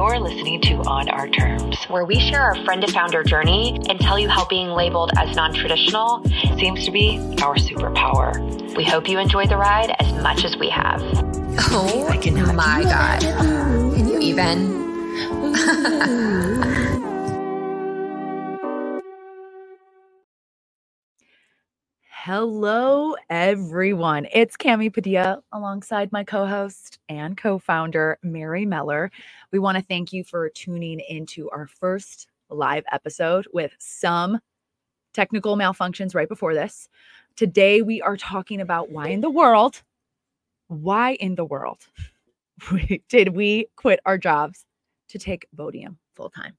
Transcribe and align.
You're 0.00 0.18
listening 0.18 0.62
to 0.62 0.76
On 0.84 1.10
Our 1.10 1.28
Terms, 1.28 1.84
where 1.84 2.06
we 2.06 2.18
share 2.18 2.40
our 2.40 2.64
friend 2.64 2.80
to 2.80 2.90
founder 2.90 3.22
journey 3.22 3.78
and 3.90 4.00
tell 4.00 4.18
you 4.18 4.30
how 4.30 4.46
being 4.46 4.68
labeled 4.68 5.10
as 5.18 5.36
non 5.36 5.52
traditional 5.52 6.24
seems 6.58 6.86
to 6.86 6.90
be 6.90 7.18
our 7.42 7.56
superpower. 7.56 8.34
We 8.78 8.84
hope 8.84 9.10
you 9.10 9.18
enjoy 9.18 9.46
the 9.46 9.58
ride 9.58 9.94
as 10.00 10.10
much 10.22 10.42
as 10.46 10.56
we 10.56 10.70
have. 10.70 11.02
Oh 11.70 12.08
my 12.54 12.82
God. 12.82 13.20
Can 13.20 14.08
you 14.08 14.18
even? 14.20 14.80
Hello, 22.24 23.16
everyone. 23.30 24.28
It's 24.30 24.56
Cami 24.56 24.92
Padilla 24.92 25.42
alongside 25.52 26.12
my 26.12 26.22
co 26.22 26.46
host 26.46 26.98
and 27.08 27.34
co 27.34 27.58
founder, 27.58 28.18
Mary 28.22 28.66
Meller. 28.66 29.10
We 29.52 29.58
want 29.58 29.78
to 29.78 29.82
thank 29.82 30.12
you 30.12 30.22
for 30.22 30.48
tuning 30.48 31.00
into 31.08 31.50
our 31.50 31.66
first 31.66 32.28
live 32.50 32.84
episode 32.92 33.46
with 33.52 33.72
some 33.78 34.38
technical 35.12 35.56
malfunctions 35.56 36.14
right 36.14 36.28
before 36.28 36.54
this. 36.54 36.88
Today, 37.36 37.82
we 37.82 38.00
are 38.00 38.16
talking 38.16 38.60
about 38.60 38.90
why 38.90 39.08
in 39.08 39.20
the 39.20 39.30
world, 39.30 39.82
why 40.68 41.14
in 41.14 41.34
the 41.34 41.44
world 41.44 41.86
did 43.08 43.34
we 43.34 43.66
quit 43.76 44.00
our 44.06 44.18
jobs 44.18 44.64
to 45.08 45.18
take 45.18 45.46
Vodium 45.56 45.96
full 46.14 46.30
time? 46.30 46.56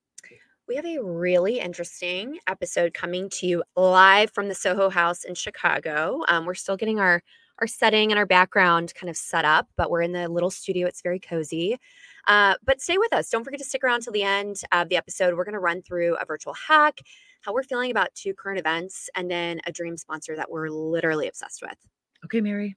we 0.72 0.78
have 0.78 0.86
a 0.86 1.04
really 1.04 1.60
interesting 1.60 2.40
episode 2.48 2.94
coming 2.94 3.28
to 3.28 3.46
you 3.46 3.62
live 3.76 4.32
from 4.32 4.48
the 4.48 4.56
Soho 4.56 4.90
House 4.90 5.26
in 5.26 5.36
Chicago. 5.36 6.24
Um, 6.30 6.46
we're 6.46 6.54
still 6.54 6.78
getting 6.78 6.98
our 6.98 7.22
our 7.60 7.68
setting 7.68 8.10
and 8.10 8.18
our 8.18 8.26
background 8.26 8.94
kind 8.96 9.10
of 9.10 9.18
set 9.18 9.44
up, 9.44 9.68
but 9.76 9.92
we're 9.92 10.02
in 10.02 10.14
the 10.14 10.30
little 10.30 10.50
studio. 10.50 10.88
It's 10.88 11.02
very 11.02 11.20
cozy. 11.20 11.78
Uh, 12.28 12.56
but 12.64 12.82
stay 12.82 12.98
with 12.98 13.14
us. 13.14 13.30
Don't 13.30 13.44
forget 13.44 13.60
to 13.60 13.66
stick 13.66 13.84
around 13.84 14.02
till 14.02 14.14
the 14.14 14.24
end 14.24 14.62
of 14.72 14.90
the 14.90 14.98
episode. 14.98 15.36
We're 15.36 15.44
going 15.44 15.54
to 15.54 15.60
run 15.60 15.82
through 15.82 16.16
a 16.18 16.26
virtual 16.26 16.54
hack, 16.54 17.00
how 17.42 17.54
we're 17.54 17.64
feeling 17.64 17.92
about 17.92 18.14
two 18.14 18.34
current 18.34 18.60
events, 18.60 19.10
and 19.16 19.30
then 19.30 19.62
a 19.66 19.72
dream 19.72 19.98
sponsor 19.98 20.36
that 20.36 20.50
we're 20.50 20.70
literally 20.70 21.28
obsessed 21.28 21.62
with. 21.62 21.78
Okay, 22.26 22.42
Mary, 22.42 22.76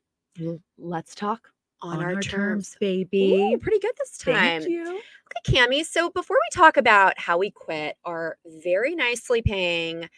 let's 0.79 1.15
talk 1.15 1.49
on, 1.83 1.99
on 1.99 2.03
our, 2.03 2.15
our 2.15 2.23
terms, 2.23 2.71
terms, 2.71 2.77
baby. 2.81 3.35
Ooh, 3.35 3.59
pretty 3.59 3.79
good 3.79 3.93
this 3.99 4.17
time. 4.17 4.63
Thank 4.63 4.71
you. 4.71 5.01
Okay, 5.47 5.59
Cami. 5.59 5.85
So 5.85 6.11
before 6.11 6.37
we 6.37 6.59
talk 6.59 6.77
about 6.77 7.19
how 7.19 7.37
we 7.37 7.51
quit 7.51 7.97
our 8.05 8.39
very 8.47 8.95
nicely 8.95 9.43
paying 9.43 10.09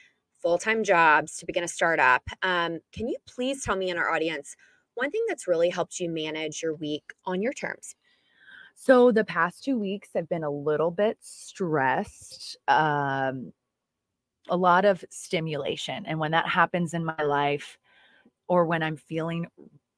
full-time 0.40 0.84
jobs 0.84 1.36
to 1.38 1.46
begin 1.46 1.64
a 1.64 1.68
startup, 1.68 2.22
um, 2.42 2.78
can 2.92 3.08
you 3.08 3.16
please 3.26 3.64
tell 3.64 3.74
me 3.74 3.90
and 3.90 3.98
our 3.98 4.10
audience 4.10 4.54
one 4.94 5.10
thing 5.10 5.24
that's 5.28 5.48
really 5.48 5.68
helped 5.68 5.98
you 5.98 6.08
manage 6.08 6.62
your 6.62 6.74
week 6.74 7.12
on 7.24 7.42
your 7.42 7.52
terms? 7.52 7.96
So 8.86 9.10
the 9.10 9.24
past 9.24 9.64
two 9.64 9.76
weeks 9.78 10.10
have 10.14 10.28
been 10.28 10.44
a 10.44 10.50
little 10.50 10.92
bit 10.92 11.18
stressed. 11.20 12.56
Um, 12.68 13.52
a 14.48 14.56
lot 14.56 14.84
of 14.84 15.04
stimulation. 15.10 16.06
And 16.06 16.20
when 16.20 16.30
that 16.30 16.46
happens 16.46 16.94
in 16.94 17.04
my 17.04 17.20
life, 17.20 17.78
or 18.46 18.64
when 18.64 18.84
I'm 18.84 18.96
feeling 18.96 19.48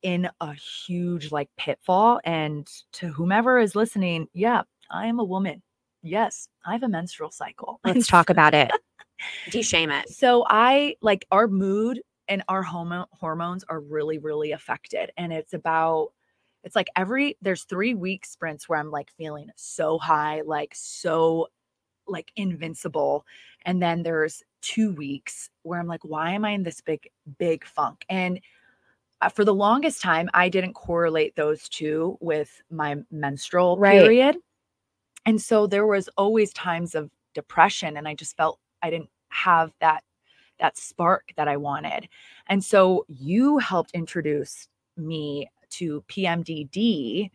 in 0.00 0.30
a 0.40 0.54
huge 0.54 1.30
like 1.30 1.50
pitfall. 1.58 2.18
And 2.24 2.66
to 2.92 3.08
whomever 3.08 3.58
is 3.58 3.74
listening, 3.76 4.28
yeah, 4.32 4.62
I 4.90 5.06
am 5.06 5.18
a 5.18 5.24
woman. 5.24 5.62
Yes, 6.02 6.48
I 6.64 6.72
have 6.72 6.82
a 6.82 6.88
menstrual 6.88 7.30
cycle. 7.30 7.80
Let's 7.84 8.06
talk 8.06 8.30
about 8.30 8.54
it. 8.54 8.70
De-shame 9.50 9.90
it. 9.90 10.08
So 10.08 10.46
I 10.48 10.96
like 11.02 11.26
our 11.30 11.46
mood 11.46 12.00
and 12.28 12.42
our 12.48 12.62
homo- 12.62 13.08
hormones 13.12 13.64
are 13.68 13.80
really, 13.80 14.18
really 14.18 14.52
affected. 14.52 15.10
And 15.18 15.30
it's 15.30 15.52
about 15.52 16.12
it's 16.64 16.76
like 16.76 16.88
every 16.96 17.36
there's 17.40 17.64
three 17.64 17.94
week 17.94 18.26
sprints 18.26 18.68
where 18.68 18.78
I'm 18.78 18.90
like 18.90 19.10
feeling 19.16 19.50
so 19.56 19.98
high, 19.98 20.42
like 20.42 20.72
so 20.74 21.48
like 22.06 22.32
invincible. 22.36 23.24
And 23.64 23.82
then 23.82 24.02
there's 24.02 24.42
two 24.60 24.92
weeks 24.92 25.50
where 25.62 25.78
I'm 25.78 25.86
like, 25.86 26.04
why 26.04 26.32
am 26.32 26.44
I 26.44 26.50
in 26.50 26.62
this 26.62 26.80
big, 26.80 27.08
big 27.38 27.64
funk? 27.64 28.04
And 28.08 28.40
uh, 29.20 29.28
for 29.28 29.44
the 29.44 29.54
longest 29.54 30.00
time, 30.00 30.28
I 30.34 30.48
didn't 30.48 30.74
correlate 30.74 31.36
those 31.36 31.68
two 31.68 32.16
with 32.20 32.62
my 32.70 32.96
menstrual 33.10 33.76
right. 33.76 34.00
period. 34.00 34.36
And 35.26 35.40
so 35.40 35.66
there 35.66 35.86
was 35.86 36.08
always 36.16 36.52
times 36.52 36.94
of 36.94 37.10
depression 37.34 37.96
and 37.96 38.08
I 38.08 38.14
just 38.14 38.36
felt 38.36 38.58
I 38.82 38.90
didn't 38.90 39.10
have 39.28 39.72
that 39.80 40.02
that 40.58 40.76
spark 40.76 41.30
that 41.36 41.46
I 41.46 41.56
wanted. 41.56 42.08
And 42.48 42.64
so 42.64 43.04
you 43.06 43.58
helped 43.58 43.92
introduce 43.92 44.66
me 44.96 45.48
to 45.78 46.04
PMDD. 46.08 47.30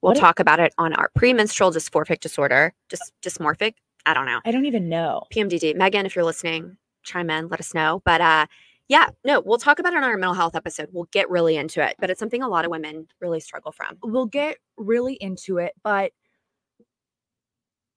We'll 0.00 0.12
what 0.12 0.18
talk 0.18 0.40
about 0.40 0.60
it 0.60 0.74
on 0.78 0.92
our 0.94 1.10
premenstrual 1.14 1.70
dysphoric 1.70 2.20
disorder, 2.20 2.74
just 2.88 3.12
dysmorphic. 3.22 3.74
I 4.04 4.14
don't 4.14 4.26
know. 4.26 4.40
I 4.44 4.50
don't 4.50 4.66
even 4.66 4.88
know. 4.88 5.22
PMDD. 5.32 5.76
Megan, 5.76 6.06
if 6.06 6.16
you're 6.16 6.24
listening, 6.24 6.76
chime 7.04 7.30
in, 7.30 7.48
let 7.48 7.60
us 7.60 7.72
know. 7.72 8.02
But 8.04 8.20
uh 8.20 8.46
yeah, 8.88 9.08
no, 9.24 9.40
we'll 9.40 9.58
talk 9.58 9.78
about 9.78 9.94
it 9.94 9.98
on 9.98 10.04
our 10.04 10.16
mental 10.16 10.34
health 10.34 10.54
episode. 10.54 10.88
We'll 10.92 11.08
get 11.12 11.30
really 11.30 11.56
into 11.56 11.82
it, 11.82 11.96
but 11.98 12.10
it's 12.10 12.18
something 12.18 12.42
a 12.42 12.48
lot 12.48 12.64
of 12.64 12.70
women 12.70 13.06
really 13.20 13.40
struggle 13.40 13.72
from. 13.72 13.96
We'll 14.02 14.26
get 14.26 14.58
really 14.76 15.14
into 15.14 15.58
it, 15.58 15.72
but 15.82 16.12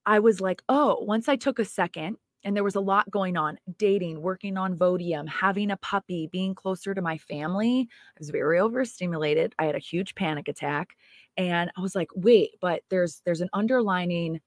I 0.05 0.19
was 0.19 0.39
like, 0.39 0.61
oh, 0.69 0.99
once 1.01 1.27
I 1.27 1.35
took 1.35 1.59
a 1.59 1.65
second 1.65 2.17
and 2.45 2.55
there 2.55 2.63
was 2.63 2.75
a 2.75 2.79
lot 2.79 3.09
going 3.09 3.35
on 3.35 3.57
dating, 3.77 4.21
working 4.21 4.55
on 4.55 4.77
Vodium, 4.77 5.27
having 5.27 5.71
a 5.71 5.77
puppy, 5.77 6.27
being 6.31 6.53
closer 6.53 6.93
to 6.93 7.01
my 7.01 7.17
family. 7.17 7.89
I 7.89 8.19
was 8.19 8.29
very 8.29 8.59
overstimulated. 8.59 9.55
I 9.57 9.65
had 9.65 9.75
a 9.75 9.79
huge 9.79 10.13
panic 10.13 10.47
attack. 10.47 10.95
And 11.37 11.71
I 11.75 11.81
was 11.81 11.95
like, 11.95 12.09
wait, 12.15 12.51
but 12.61 12.83
there's 12.89 13.21
there's 13.25 13.41
an 13.41 13.49
underlining 13.51 14.39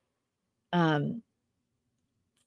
um 0.73 1.23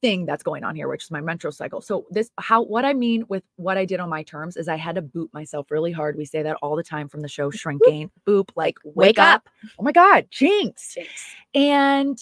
thing 0.02 0.26
that's 0.26 0.42
going 0.42 0.64
on 0.64 0.76
here, 0.76 0.88
which 0.88 1.04
is 1.04 1.12
my 1.12 1.22
menstrual 1.22 1.52
cycle. 1.52 1.82
So 1.82 2.06
this 2.10 2.32
how 2.40 2.64
what 2.64 2.86
I 2.86 2.94
mean 2.94 3.26
with 3.28 3.44
what 3.58 3.78
I 3.78 3.84
did 3.84 4.00
on 4.00 4.10
my 4.10 4.24
terms 4.24 4.56
is 4.56 4.70
I 4.70 4.78
had 4.78 4.96
to 4.96 5.02
boot 5.02 5.30
myself 5.34 5.70
really 5.70 5.92
hard. 5.92 6.18
We 6.18 6.26
say 6.26 6.42
that 6.44 6.58
all 6.62 6.78
the 6.78 6.84
time 6.84 7.10
from 7.10 7.20
the 7.20 7.28
show 7.28 7.52
Shrinking. 7.52 8.10
Boop, 8.26 8.50
like 8.56 8.78
wake, 8.86 8.96
wake 8.96 9.20
up. 9.20 9.44
up. 9.48 9.50
Oh 9.78 9.84
my 9.84 9.92
God, 9.92 10.28
jinx. 10.32 10.94
jinx. 10.96 11.36
And 11.54 12.18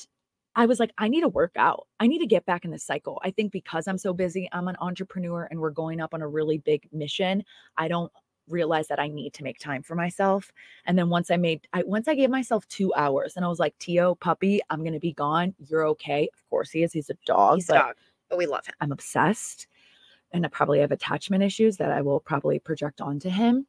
I 0.56 0.66
was 0.66 0.80
like, 0.80 0.92
I 0.98 1.08
need 1.08 1.22
to 1.22 1.28
work 1.30 1.54
out. 1.56 1.88
I 2.00 2.08
need 2.08 2.20
to 2.20 2.26
get 2.26 2.46
back 2.46 2.66
in 2.66 2.72
the 2.72 2.80
cycle. 2.80 3.22
I 3.24 3.32
think 3.32 3.52
because 3.52 3.88
I'm 3.88 3.98
so 3.98 4.14
busy, 4.14 4.50
I'm 4.52 4.68
an 4.68 4.78
entrepreneur 4.82 5.48
and 5.50 5.60
we're 5.60 5.70
going 5.70 6.02
up 6.02 6.14
on 6.14 6.22
a 6.22 6.28
really 6.28 6.58
big 6.58 6.88
mission. 6.92 7.44
I 7.78 7.88
don't 7.88 8.12
realize 8.50 8.88
that 8.88 9.00
I 9.00 9.08
need 9.08 9.34
to 9.36 9.44
make 9.44 9.60
time 9.60 9.84
for 9.84 9.96
myself. 9.96 10.52
And 10.86 10.98
then 10.98 11.10
once 11.10 11.32
I 11.32 11.38
made, 11.38 11.68
I 11.74 11.84
once 11.84 12.08
I 12.08 12.16
gave 12.16 12.30
myself 12.30 12.68
two 12.68 12.94
hours, 12.96 13.36
and 13.36 13.46
I 13.46 13.48
was 13.48 13.60
like, 13.60 13.78
Tio, 13.78 14.16
puppy, 14.16 14.60
I'm 14.70 14.84
gonna 14.84 15.00
be 15.00 15.14
gone. 15.14 15.54
You're 15.60 15.88
okay. 15.90 16.30
Of 16.34 16.50
course 16.50 16.72
he 16.72 16.84
is. 16.84 16.92
He's 16.94 17.10
a 17.10 17.18
dog. 17.26 17.58
He's 17.58 17.70
a 17.70 17.74
dog, 17.74 17.96
but 18.30 18.38
we 18.38 18.46
love 18.48 18.66
him. 18.66 18.74
I'm 18.82 18.92
obsessed, 18.92 19.68
and 20.32 20.46
I 20.46 20.50
probably 20.50 20.80
have 20.80 20.92
attachment 20.92 21.44
issues 21.44 21.78
that 21.78 21.92
I 21.92 22.02
will 22.02 22.20
probably 22.20 22.60
project 22.60 23.02
onto 23.02 23.30
him. 23.30 23.68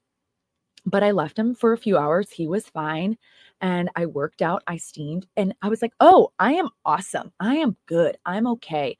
But 0.86 1.02
I 1.02 1.10
left 1.10 1.38
him 1.38 1.54
for 1.54 1.72
a 1.72 1.78
few 1.78 1.98
hours. 1.98 2.30
He 2.30 2.46
was 2.46 2.66
fine. 2.66 3.18
And 3.60 3.90
I 3.96 4.06
worked 4.06 4.42
out, 4.42 4.62
I 4.66 4.76
steamed, 4.78 5.26
and 5.36 5.54
I 5.62 5.68
was 5.68 5.82
like, 5.82 5.92
oh, 6.00 6.32
I 6.38 6.54
am 6.54 6.68
awesome. 6.84 7.32
I 7.40 7.56
am 7.56 7.76
good. 7.86 8.16
I'm 8.24 8.46
okay. 8.46 8.96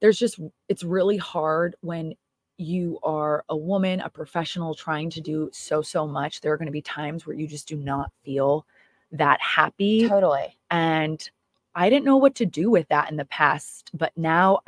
There's 0.00 0.18
just, 0.18 0.38
it's 0.68 0.84
really 0.84 1.16
hard 1.16 1.76
when 1.80 2.14
you 2.56 2.98
are 3.02 3.44
a 3.48 3.56
woman, 3.56 4.00
a 4.00 4.08
professional 4.08 4.74
trying 4.74 5.10
to 5.10 5.20
do 5.20 5.50
so, 5.52 5.82
so 5.82 6.06
much, 6.06 6.40
there 6.40 6.52
are 6.52 6.56
going 6.56 6.66
to 6.66 6.72
be 6.72 6.82
times 6.82 7.26
where 7.26 7.36
you 7.36 7.48
just 7.48 7.66
do 7.66 7.76
not 7.76 8.12
feel 8.24 8.64
that 9.10 9.40
happy. 9.40 10.08
Totally. 10.08 10.56
And 10.70 11.28
I 11.74 11.90
didn't 11.90 12.04
know 12.04 12.16
what 12.16 12.36
to 12.36 12.46
do 12.46 12.70
with 12.70 12.86
that 12.88 13.10
in 13.10 13.16
the 13.16 13.24
past. 13.24 13.90
But 13.94 14.12
now 14.16 14.60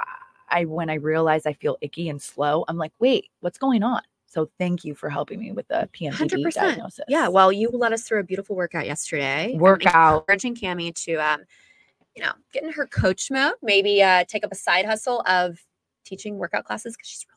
I, 0.48 0.64
when 0.64 0.90
I 0.90 0.94
realize 0.94 1.46
I 1.46 1.52
feel 1.52 1.76
icky 1.80 2.08
and 2.08 2.20
slow, 2.20 2.64
I'm 2.66 2.76
like, 2.76 2.92
wait, 2.98 3.26
what's 3.40 3.58
going 3.58 3.82
on? 3.82 4.02
So 4.36 4.50
thank 4.58 4.84
you 4.84 4.94
for 4.94 5.08
helping 5.08 5.40
me 5.40 5.52
with 5.52 5.66
the 5.68 5.88
PMDD 5.94 6.44
100%. 6.44 6.52
diagnosis. 6.52 7.06
Yeah. 7.08 7.28
Well, 7.28 7.50
you 7.50 7.70
led 7.70 7.94
us 7.94 8.02
through 8.02 8.20
a 8.20 8.22
beautiful 8.22 8.54
workout 8.54 8.84
yesterday. 8.84 9.56
Workout. 9.58 10.24
encouraging 10.28 10.54
Cami 10.54 10.94
to, 11.04 11.14
um, 11.14 11.44
you 12.14 12.22
know, 12.22 12.32
get 12.52 12.62
in 12.62 12.70
her 12.72 12.86
coach 12.86 13.30
mode, 13.30 13.54
maybe 13.62 14.02
uh, 14.02 14.24
take 14.28 14.44
up 14.44 14.52
a 14.52 14.54
side 14.54 14.84
hustle 14.84 15.22
of 15.26 15.58
teaching 16.04 16.36
workout 16.36 16.66
classes 16.66 16.94
because 16.94 17.08
she's 17.08 17.24
really 17.30 17.35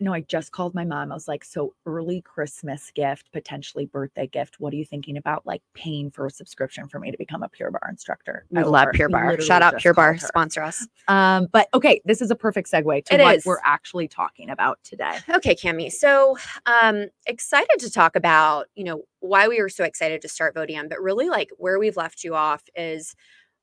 no, 0.00 0.14
I 0.14 0.22
just 0.22 0.52
called 0.52 0.74
my 0.74 0.84
mom. 0.84 1.12
I 1.12 1.14
was 1.14 1.28
like, 1.28 1.44
so 1.44 1.74
early 1.84 2.22
Christmas 2.22 2.90
gift, 2.94 3.30
potentially 3.32 3.84
birthday 3.84 4.26
gift. 4.26 4.58
What 4.58 4.72
are 4.72 4.76
you 4.76 4.84
thinking 4.84 5.18
about 5.18 5.46
like 5.46 5.62
paying 5.74 6.10
for 6.10 6.26
a 6.26 6.30
subscription 6.30 6.88
for 6.88 6.98
me 6.98 7.10
to 7.10 7.18
become 7.18 7.42
a 7.42 7.48
Pure 7.48 7.72
Barre 7.72 7.90
instructor? 7.90 8.46
I 8.56 8.62
love 8.62 8.88
Pure 8.94 9.10
Barre. 9.10 9.40
Shout 9.40 9.60
out 9.60 9.76
Pure 9.76 9.94
Barre, 9.94 10.18
sponsor 10.18 10.62
us. 10.62 10.86
Um, 11.08 11.48
but 11.52 11.68
okay, 11.74 12.00
this 12.06 12.22
is 12.22 12.30
a 12.30 12.34
perfect 12.34 12.70
segue 12.70 13.04
to 13.06 13.14
it 13.14 13.20
what 13.20 13.36
is. 13.36 13.44
we're 13.44 13.60
actually 13.64 14.08
talking 14.08 14.48
about 14.50 14.78
today. 14.82 15.18
Okay, 15.28 15.54
Cami. 15.54 15.92
So 15.92 16.36
um 16.66 17.06
excited 17.26 17.78
to 17.78 17.90
talk 17.90 18.16
about, 18.16 18.66
you 18.74 18.84
know, 18.84 19.02
why 19.20 19.48
we 19.48 19.60
were 19.60 19.68
so 19.68 19.84
excited 19.84 20.22
to 20.22 20.28
start 20.28 20.54
Vodium, 20.54 20.88
but 20.88 21.00
really 21.00 21.28
like 21.28 21.50
where 21.58 21.78
we've 21.78 21.96
left 21.96 22.24
you 22.24 22.34
off 22.34 22.62
is 22.74 23.14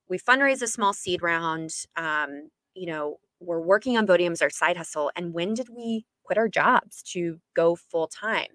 we 0.07 0.17
fundraise 0.17 0.61
a 0.61 0.67
small 0.67 0.93
seed 0.93 1.21
round. 1.21 1.71
Um, 1.95 2.49
you 2.73 2.87
know, 2.87 3.17
we're 3.39 3.59
working 3.59 3.97
on 3.97 4.07
Vodium 4.07 4.31
as 4.31 4.41
our 4.41 4.49
side 4.49 4.77
hustle. 4.77 5.11
And 5.15 5.33
when 5.33 5.53
did 5.53 5.69
we 5.69 6.05
quit 6.27 6.37
our 6.37 6.49
jobs 6.49 7.01
to 7.13 7.39
go 7.55 7.75
full 7.75 8.07
time. 8.07 8.49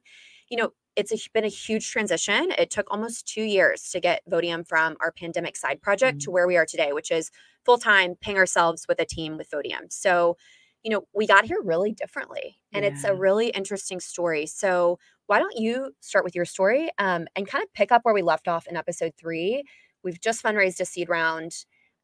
You 0.51 0.59
know, 0.59 0.71
it's 0.95 1.11
a, 1.11 1.17
been 1.33 1.45
a 1.45 1.49
huge 1.49 1.91
transition. 1.91 2.53
It 2.59 2.71
took 2.71 2.87
almost 2.91 3.27
two 3.27 3.43
years 3.43 3.89
to 3.91 4.01
get 4.01 4.23
Vodium 4.31 4.67
from 4.69 4.97
our 5.01 5.11
pandemic 5.11 5.57
side 5.57 5.81
project 5.81 6.21
to 6.23 6.31
where 6.31 6.47
we 6.47 6.59
are 6.59 6.67
today, 6.67 6.93
which 6.93 7.11
is 7.11 7.31
full 7.65 7.79
time 7.79 8.15
paying 8.21 8.37
ourselves 8.37 8.85
with 8.87 9.01
a 9.01 9.07
team 9.07 9.39
with 9.39 9.51
Vodium. 9.51 9.91
So, 9.91 10.37
you 10.83 10.91
know, 10.91 11.07
we 11.15 11.27
got 11.27 11.47
here 11.47 11.61
really 11.63 11.93
differently, 11.93 12.59
and 12.75 12.85
it's 12.85 13.05
a 13.05 13.15
really 13.15 13.49
interesting 13.49 14.01
story. 14.01 14.47
So, 14.47 14.99
why 15.27 15.39
don't 15.39 15.57
you 15.57 15.93
start 16.01 16.25
with 16.25 16.35
your 16.35 16.45
story 16.45 16.91
um, 16.99 17.27
and 17.37 17.47
kind 17.47 17.63
of 17.63 17.73
pick 17.73 17.93
up 17.93 18.01
where 18.05 18.13
we 18.13 18.21
left 18.21 18.49
off 18.49 18.67
in 18.67 18.77
episode 18.77 19.13
three? 19.17 19.63
We've 20.03 20.21
just 20.21 20.43
fundraised 20.43 20.81
a 20.81 20.85
seed 20.85 21.09
round. 21.09 21.53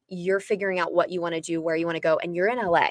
You're 0.07 0.39
figuring 0.39 0.79
out 0.79 0.93
what 0.93 1.11
you 1.11 1.21
want 1.21 1.35
to 1.35 1.41
do, 1.41 1.61
where 1.61 1.75
you 1.75 1.85
want 1.85 1.97
to 1.97 2.01
go, 2.01 2.17
and 2.23 2.33
you're 2.33 2.47
in 2.47 2.57
LA. 2.57 2.87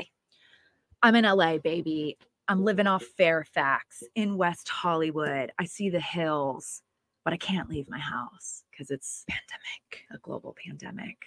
I'm 1.02 1.14
in 1.14 1.24
LA, 1.24 1.58
baby. 1.58 2.18
I'm 2.48 2.64
living 2.64 2.86
off 2.86 3.04
Fairfax 3.04 4.02
in 4.14 4.38
West 4.38 4.68
Hollywood. 4.70 5.52
I 5.58 5.66
see 5.66 5.90
the 5.90 6.00
hills, 6.00 6.82
but 7.24 7.34
I 7.34 7.36
can't 7.36 7.68
leave 7.68 7.90
my 7.90 7.98
house 7.98 8.64
because 8.70 8.90
it's 8.90 9.24
pandemic, 9.28 10.06
a 10.12 10.18
global 10.18 10.56
pandemic. 10.66 11.18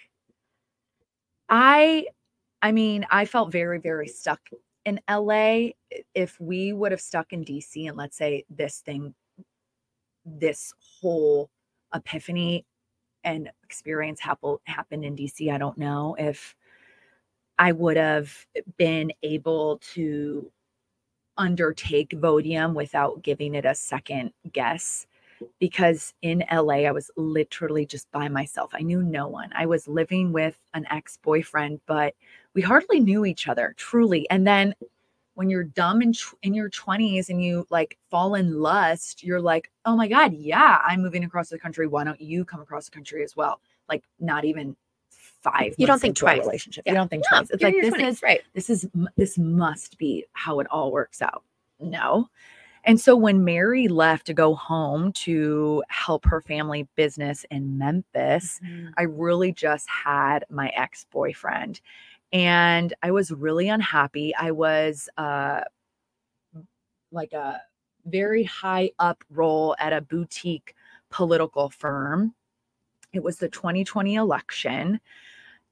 I 1.48 2.06
I 2.62 2.72
mean, 2.72 3.06
I 3.10 3.24
felt 3.24 3.52
very 3.52 3.78
very 3.78 4.08
stuck 4.08 4.40
in 4.84 5.00
LA. 5.08 5.70
If 6.14 6.40
we 6.40 6.72
would 6.72 6.92
have 6.92 7.00
stuck 7.00 7.32
in 7.32 7.44
DC 7.44 7.88
and 7.88 7.96
let's 7.96 8.16
say 8.16 8.44
this 8.50 8.80
thing 8.80 9.14
this 10.24 10.72
whole 11.00 11.50
epiphany 11.94 12.64
and 13.24 13.50
experience 13.64 14.20
happen, 14.20 14.56
happened 14.66 15.04
in 15.04 15.16
DC, 15.16 15.52
I 15.52 15.58
don't 15.58 15.78
know 15.78 16.16
if 16.18 16.56
I 17.58 17.72
would 17.72 17.96
have 17.96 18.46
been 18.76 19.12
able 19.22 19.78
to 19.94 20.50
undertake 21.36 22.10
Vodium 22.10 22.74
without 22.74 23.22
giving 23.22 23.54
it 23.54 23.64
a 23.64 23.74
second 23.74 24.32
guess 24.52 25.06
because 25.58 26.14
in 26.22 26.44
LA, 26.52 26.84
I 26.86 26.92
was 26.92 27.10
literally 27.16 27.86
just 27.86 28.10
by 28.12 28.28
myself. 28.28 28.70
I 28.74 28.80
knew 28.80 29.02
no 29.02 29.28
one. 29.28 29.50
I 29.54 29.66
was 29.66 29.88
living 29.88 30.32
with 30.32 30.58
an 30.74 30.86
ex 30.90 31.18
boyfriend, 31.22 31.80
but 31.86 32.14
we 32.54 32.62
hardly 32.62 33.00
knew 33.00 33.24
each 33.24 33.48
other 33.48 33.74
truly. 33.76 34.28
And 34.30 34.46
then 34.46 34.74
when 35.34 35.48
you're 35.48 35.64
dumb 35.64 36.02
in, 36.02 36.12
tw- 36.12 36.34
in 36.42 36.54
your 36.54 36.68
20s 36.70 37.28
and 37.30 37.42
you 37.42 37.66
like 37.70 37.98
fall 38.10 38.34
in 38.34 38.60
lust, 38.60 39.22
you're 39.22 39.40
like, 39.40 39.70
oh 39.84 39.96
my 39.96 40.08
God, 40.08 40.34
yeah, 40.34 40.80
I'm 40.84 41.02
moving 41.02 41.24
across 41.24 41.48
the 41.48 41.58
country. 41.58 41.86
Why 41.86 42.04
don't 42.04 42.20
you 42.20 42.44
come 42.44 42.60
across 42.60 42.84
the 42.86 42.94
country 42.94 43.24
as 43.24 43.34
well? 43.34 43.60
Like, 43.88 44.04
not 44.20 44.44
even 44.44 44.76
five. 45.42 45.74
You 45.78 45.86
don't 45.86 46.00
think 46.00 46.16
twice. 46.16 46.40
Relationship. 46.40 46.84
Yeah. 46.86 46.92
You 46.92 46.98
don't 46.98 47.08
think 47.08 47.24
No, 47.30 47.38
twice. 47.38 47.50
It's 47.50 47.62
like 47.62 47.74
this 47.80 47.94
20s, 47.94 48.08
is 48.08 48.22
right. 48.22 48.42
this 48.54 48.70
is 48.70 48.88
this 49.16 49.38
must 49.38 49.98
be 49.98 50.24
how 50.32 50.60
it 50.60 50.66
all 50.70 50.92
works 50.92 51.20
out. 51.22 51.42
No. 51.80 52.28
And 52.84 53.00
so 53.00 53.14
when 53.14 53.44
Mary 53.44 53.86
left 53.86 54.26
to 54.26 54.34
go 54.34 54.56
home 54.56 55.12
to 55.12 55.84
help 55.88 56.24
her 56.24 56.40
family 56.40 56.88
business 56.96 57.46
in 57.50 57.78
Memphis, 57.78 58.60
I 58.98 59.02
really 59.02 59.52
just 59.52 59.88
had 59.88 60.44
my 60.50 60.68
ex-boyfriend 60.70 61.80
and 62.32 62.92
I 63.02 63.10
was 63.12 63.30
really 63.30 63.68
unhappy. 63.68 64.34
I 64.34 64.50
was 64.50 65.08
uh 65.16 65.60
like 67.12 67.32
a 67.34 67.60
very 68.06 68.42
high 68.42 68.90
up 68.98 69.22
role 69.30 69.76
at 69.78 69.92
a 69.92 70.00
boutique 70.00 70.74
political 71.10 71.70
firm. 71.70 72.34
It 73.12 73.22
was 73.22 73.36
the 73.36 73.48
2020 73.48 74.14
election 74.14 74.98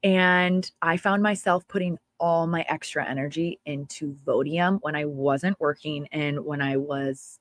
and 0.02 0.70
I 0.82 0.96
found 0.96 1.22
myself 1.22 1.66
putting 1.68 1.98
all 2.18 2.46
my 2.46 2.64
extra 2.68 3.08
energy 3.08 3.58
into 3.64 4.16
Vodium 4.26 4.78
when 4.82 4.94
I 4.94 5.06
wasn't 5.06 5.58
working 5.58 6.06
and 6.12 6.44
when 6.44 6.60
I 6.60 6.76
was 6.76 7.38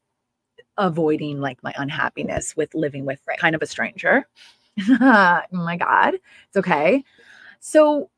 avoiding 0.78 1.42
like 1.42 1.62
my 1.62 1.74
unhappiness 1.78 2.56
with 2.56 2.74
living 2.74 3.06
with 3.06 3.20
kind 3.38 3.56
of 3.56 3.62
a 3.62 3.66
stranger. 3.66 4.28
oh 4.90 5.42
my 5.52 5.78
God. 5.78 6.16
It's 6.16 6.58
okay. 6.58 7.04
So 7.60 8.10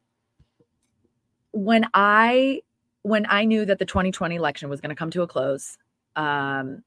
when 1.51 1.87
I 1.93 2.61
when 3.03 3.25
I 3.27 3.45
knew 3.45 3.65
that 3.65 3.79
the 3.79 3.85
2020 3.85 4.35
election 4.35 4.69
was 4.69 4.79
going 4.79 4.89
to 4.89 4.95
come 4.95 5.09
to 5.09 5.23
a 5.23 5.27
close, 5.27 5.77
um, 6.15 6.83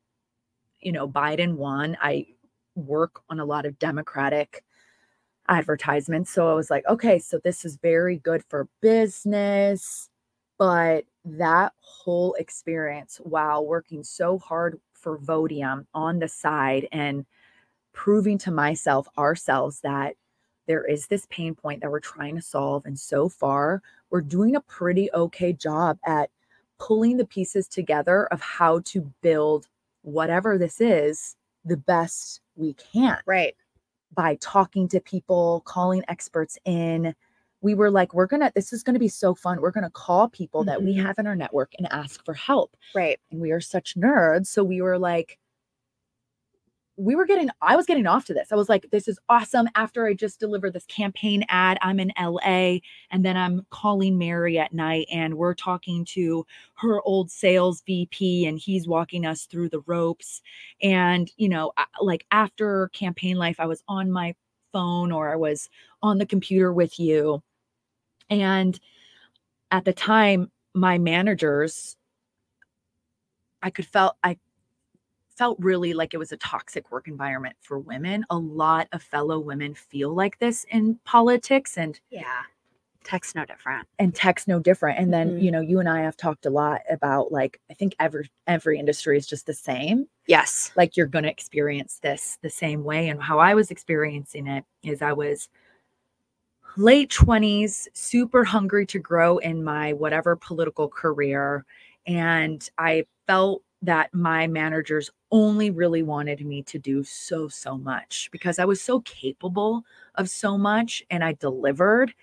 you 0.81 0.93
know, 0.93 1.09
Biden 1.09 1.55
won. 1.57 1.97
I 2.01 2.27
work 2.77 3.23
on 3.29 3.41
a 3.41 3.45
lot 3.45 3.67
of 3.67 3.79
Democratic 3.81 4.63
advertisements. 5.49 6.31
So 6.31 6.51
I 6.51 6.55
was 6.55 6.71
like, 6.71 6.87
okay, 6.89 7.19
so 7.19 7.39
this 7.43 7.65
is 7.65 7.77
very 7.77 8.19
good 8.19 8.43
for 8.49 8.69
business. 8.81 10.09
But 10.59 11.05
that 11.25 11.73
whole 11.81 12.35
experience 12.35 13.19
while 13.23 13.67
working 13.67 14.05
so 14.05 14.39
hard 14.39 14.81
for 14.93 15.19
Vodium 15.19 15.87
on 15.95 16.19
the 16.21 16.29
side 16.29 16.89
and 16.93 17.27
proving 17.93 18.39
to 18.39 18.51
myself, 18.51 19.09
ourselves, 19.19 19.81
that 19.81 20.17
there 20.67 20.85
is 20.85 21.07
this 21.09 21.27
pain 21.31 21.55
point 21.55 21.83
that 21.83 21.91
we're 21.91 22.01
trying 22.01 22.37
to 22.37 22.43
solve. 22.43 22.87
And 22.87 22.99
so 22.99 23.29
far, 23.29 23.83
we're 24.11 24.21
doing 24.23 24.57
a 24.57 24.61
pretty 24.61 25.11
okay 25.13 25.53
job 25.53 25.99
at 26.07 26.31
pulling 26.79 27.17
the 27.17 27.27
pieces 27.27 27.69
together 27.69 28.27
of 28.27 28.41
how 28.41 28.81
to 28.81 29.13
build 29.23 29.67
whatever 30.03 30.59
this 30.59 30.81
is 30.81 31.37
the 31.65 31.77
best 31.77 32.41
we 32.57 32.75
can 32.75 33.19
Right. 33.27 33.55
By 34.15 34.37
talking 34.41 34.89
to 34.89 35.01
people, 35.01 35.63
calling 35.65 36.03
experts 36.09 36.59
in. 36.65 37.15
We 37.61 37.75
were 37.75 37.91
like, 37.91 38.13
we're 38.13 38.27
gonna, 38.27 38.53
this 38.55 38.73
is 38.73 38.83
gonna 38.83 38.99
be 38.99 39.09
so 39.09 39.35
fun. 39.35 39.61
We're 39.61 39.71
gonna 39.71 39.91
call 39.91 40.29
people 40.29 40.65
that 40.65 40.83
we 40.83 40.95
Mhm. 40.95 41.03
have 41.03 41.19
in 41.19 41.27
our 41.27 41.37
network 41.37 41.73
and 41.79 41.91
ask 41.93 42.25
for 42.25 42.35
help. 42.35 42.77
Right. 42.95 43.19
And 43.31 43.41
we 43.41 43.53
are 43.53 43.61
such 43.61 43.95
nerds. 43.97 44.47
So 44.47 44.63
we 44.63 44.83
were 44.83 44.99
like, 44.99 45.39
we 46.97 47.17
were 47.17 47.27
getting, 47.27 47.51
I 47.61 47.75
was 47.75 47.87
getting 47.87 48.07
off 48.07 48.25
to 48.27 48.35
this. 48.35 48.53
I 48.53 48.55
was 48.55 48.69
like, 48.69 48.87
this 48.93 49.09
is 49.09 49.19
awesome. 49.29 49.69
After 49.75 50.07
I 50.07 50.15
just 50.15 50.39
delivered 50.39 50.73
this 50.73 50.87
campaign 50.87 51.45
ad, 51.49 51.77
I'm 51.83 51.99
in 51.99 52.13
LA 52.21 52.79
and 53.11 53.25
then 53.25 53.37
I'm 53.37 53.67
calling 53.71 54.17
Mary 54.17 54.59
at 54.59 54.73
night 54.73 55.09
and 55.11 55.35
we're 55.35 55.55
talking 55.55 56.05
to 56.07 56.47
her 56.75 57.03
old 57.03 57.31
sales 57.31 57.83
VP 57.85 58.47
and 58.47 58.59
he's 58.59 58.87
walking 58.87 59.27
us 59.27 59.47
through 59.47 59.71
the 59.71 59.81
ropes. 59.87 60.41
And, 60.81 61.31
you 61.37 61.49
know, 61.49 61.73
like 62.01 62.27
after 62.31 62.89
campaign 62.93 63.37
life, 63.37 63.59
I 63.59 63.67
was 63.67 63.83
on 63.89 64.13
my 64.13 64.35
phone 64.73 65.11
or 65.11 65.33
I 65.33 65.37
was 65.37 65.69
on 66.03 66.19
the 66.19 66.27
computer 66.27 66.73
with 66.73 67.01
you. 67.01 67.43
And 68.31 68.79
at 69.73 69.85
the 69.85 69.93
time, 69.93 70.51
my 70.75 70.99
managers, 70.99 71.97
I 73.63 73.71
could 73.71 73.87
felt, 73.87 74.17
I 74.23 74.39
felt 75.37 75.59
really 75.61 75.93
like 75.95 76.15
it 76.15 76.19
was 76.19 76.33
a 76.33 76.37
toxic 76.37 76.91
work 76.91 77.09
environment 77.09 77.57
for 77.61 77.79
women. 77.79 78.25
A 78.31 78.37
lot 78.39 78.89
of 78.93 79.03
fellow 79.03 79.39
women 79.39 79.75
feel 79.75 80.15
like 80.15 80.39
this 80.39 80.65
in 80.71 80.99
politics 81.05 81.77
and 81.79 81.99
Yeah. 82.11 82.43
Text 83.03 83.35
no 83.35 83.45
different. 83.45 83.87
and 83.99 84.15
tech's 84.15 84.49
no 84.49 84.59
different. 84.59 84.99
And 84.99 85.13
then, 85.13 85.33
Mhm. 85.33 85.43
you 85.43 85.51
know, 85.51 85.61
you 85.61 85.79
and 85.79 85.89
I 85.91 86.01
have 86.01 86.17
talked 86.17 86.47
a 86.47 86.51
lot 86.51 86.81
about 86.89 87.31
like 87.31 87.61
I 87.71 87.75
think 87.75 87.95
every 88.01 88.31
every 88.47 88.79
industry 88.79 89.19
is 89.19 89.27
just 89.27 89.45
the 89.45 89.53
same. 89.53 90.09
Yes. 90.27 90.73
Like 90.75 90.97
you're 90.97 91.07
going 91.07 91.25
to 91.25 91.31
experience 91.31 91.99
this 91.99 92.39
the 92.41 92.49
same 92.49 92.83
way 92.83 93.09
and 93.11 93.23
how 93.23 93.39
I 93.41 93.53
was 93.55 93.71
experiencing 93.71 94.47
it 94.47 94.65
is 94.83 95.03
I 95.03 95.13
was 95.13 95.51
late 96.77 97.11
20s, 97.11 97.89
super 97.93 98.43
hungry 98.43 98.87
to 98.87 98.99
grow 98.99 99.37
in 99.39 99.63
my 99.63 99.93
whatever 99.93 100.35
political 100.37 100.89
career 100.89 101.65
and 102.07 102.69
I 102.79 103.05
felt 103.27 103.63
that 103.83 104.13
my 104.15 104.47
managers 104.47 105.11
only 105.35 105.71
really 105.71 106.03
wanted 106.03 106.47
me 106.47 106.63
to 106.63 106.79
do 106.79 107.03
so 107.05 107.49
so 107.49 107.77
much 107.77 108.31
because 108.33 108.59
I 108.61 108.65
was 108.65 108.81
so 108.81 109.01
capable 109.01 109.85
of 110.15 110.31
so 110.31 110.57
much 110.57 111.03
and 111.11 111.25
I 111.25 111.33
delivered 111.35 112.15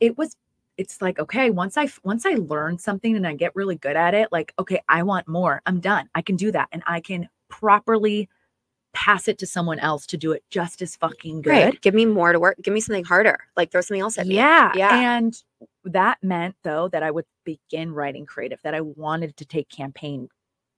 it 0.00 0.16
was 0.18 0.34
it's 0.78 1.02
like 1.02 1.18
okay 1.18 1.50
once 1.50 1.76
i 1.76 1.86
once 2.04 2.24
i 2.24 2.30
learn 2.30 2.78
something 2.78 3.14
and 3.16 3.26
i 3.26 3.34
get 3.34 3.54
really 3.54 3.76
good 3.76 3.96
at 3.96 4.14
it 4.14 4.28
like 4.32 4.54
okay 4.58 4.80
i 4.88 5.02
want 5.02 5.28
more 5.28 5.60
i'm 5.66 5.78
done 5.78 6.08
i 6.14 6.22
can 6.22 6.36
do 6.36 6.50
that 6.50 6.68
and 6.72 6.82
i 6.86 7.00
can 7.00 7.28
properly 7.48 8.26
pass 8.94 9.28
it 9.28 9.36
to 9.38 9.46
someone 9.46 9.78
else 9.78 10.06
to 10.06 10.16
do 10.16 10.32
it 10.32 10.42
just 10.50 10.80
as 10.80 10.96
fucking 10.96 11.42
good 11.42 11.50
Right. 11.50 11.80
Give 11.82 11.94
me 11.94 12.06
more 12.06 12.32
to 12.32 12.40
work. 12.40 12.56
Give 12.62 12.74
me 12.74 12.80
something 12.80 13.04
harder. 13.04 13.38
Like 13.56 13.70
throw 13.70 13.82
something 13.82 14.00
else 14.00 14.16
at 14.18 14.26
me. 14.26 14.34
yeah 14.36 14.72
Yeah. 14.74 15.16
and 15.16 15.36
that 15.84 16.18
meant 16.22 16.56
though 16.64 16.88
that 16.88 17.02
i 17.02 17.10
would 17.10 17.26
begin 17.44 17.92
writing 17.92 18.24
creative 18.26 18.60
that 18.62 18.74
i 18.74 18.80
wanted 18.80 19.36
to 19.36 19.44
take 19.44 19.68
campaign 19.68 20.28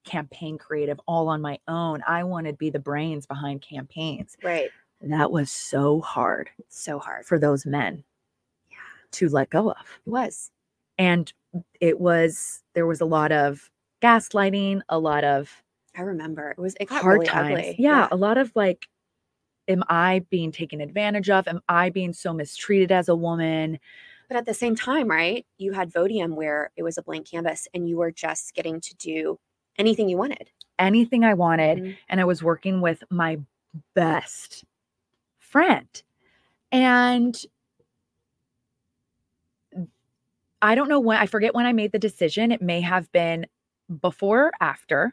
campaign 0.04 0.58
creative 0.58 1.00
all 1.06 1.28
on 1.28 1.40
my 1.40 1.58
own 1.68 2.02
i 2.06 2.22
wanted 2.24 2.52
to 2.52 2.56
be 2.58 2.70
the 2.70 2.78
brains 2.78 3.26
behind 3.26 3.62
campaigns 3.62 4.36
Right. 4.42 4.70
that 5.00 5.30
was 5.30 5.50
so 5.50 6.00
hard 6.00 6.50
So 6.68 6.98
hard. 6.98 7.24
for 7.26 7.38
those 7.38 7.64
men 7.66 8.04
Yeah. 8.70 8.76
to 9.12 9.28
let 9.28 9.50
go 9.50 9.70
of 9.70 10.00
It 10.06 10.10
was. 10.10 10.50
and 10.98 11.32
it 11.80 12.00
was 12.00 12.62
there 12.74 12.86
was 12.86 13.00
a 13.00 13.04
lot 13.06 13.30
of 13.32 13.70
gaslighting 14.02 14.80
a 14.88 14.98
lot 14.98 15.24
of 15.24 15.62
I 15.96 16.00
remember. 16.02 16.50
It 16.52 16.58
was 16.58 16.74
it 16.80 16.88
got 16.88 17.02
hard 17.02 17.18
really 17.18 17.26
times 17.28 17.58
ugly. 17.58 17.76
yeah, 17.78 18.08
a 18.10 18.16
lot 18.16 18.38
of 18.38 18.50
like 18.56 18.88
am 19.68 19.84
i 19.88 20.24
being 20.30 20.50
taken 20.50 20.80
advantage 20.80 21.30
of 21.30 21.46
am 21.46 21.60
i 21.68 21.88
being 21.90 22.12
so 22.12 22.32
mistreated 22.32 22.90
as 22.90 23.08
a 23.08 23.14
woman 23.14 23.78
But 24.28 24.38
at 24.38 24.46
the 24.46 24.54
same 24.54 24.74
time, 24.74 25.08
right? 25.08 25.46
You 25.58 25.72
had 25.72 25.92
Vodium 25.92 26.34
where 26.34 26.70
it 26.76 26.82
was 26.82 26.96
a 26.98 27.02
blank 27.02 27.30
canvas 27.30 27.68
and 27.74 27.88
you 27.88 27.98
were 27.98 28.10
just 28.10 28.54
getting 28.54 28.80
to 28.80 28.94
do 28.96 29.38
anything 29.78 30.08
you 30.08 30.16
wanted. 30.18 30.50
anything 30.78 31.22
I 31.24 31.34
wanted. 31.34 31.78
Mhm. 31.78 31.96
And 32.08 32.20
I 32.20 32.24
was 32.24 32.42
working 32.42 32.80
with 32.80 33.04
my 33.08 33.38
best 33.94 34.64
friend. 35.38 36.02
And 36.72 37.40
I 40.60 40.74
don't 40.74 40.88
know 40.88 40.98
when, 41.00 41.18
I 41.18 41.26
forget 41.26 41.54
when 41.54 41.66
I 41.66 41.72
made 41.72 41.92
the 41.92 41.98
decision. 41.98 42.50
It 42.52 42.62
may 42.62 42.80
have 42.80 43.10
been 43.12 43.46
before 44.00 44.46
or 44.46 44.52
after 44.60 45.12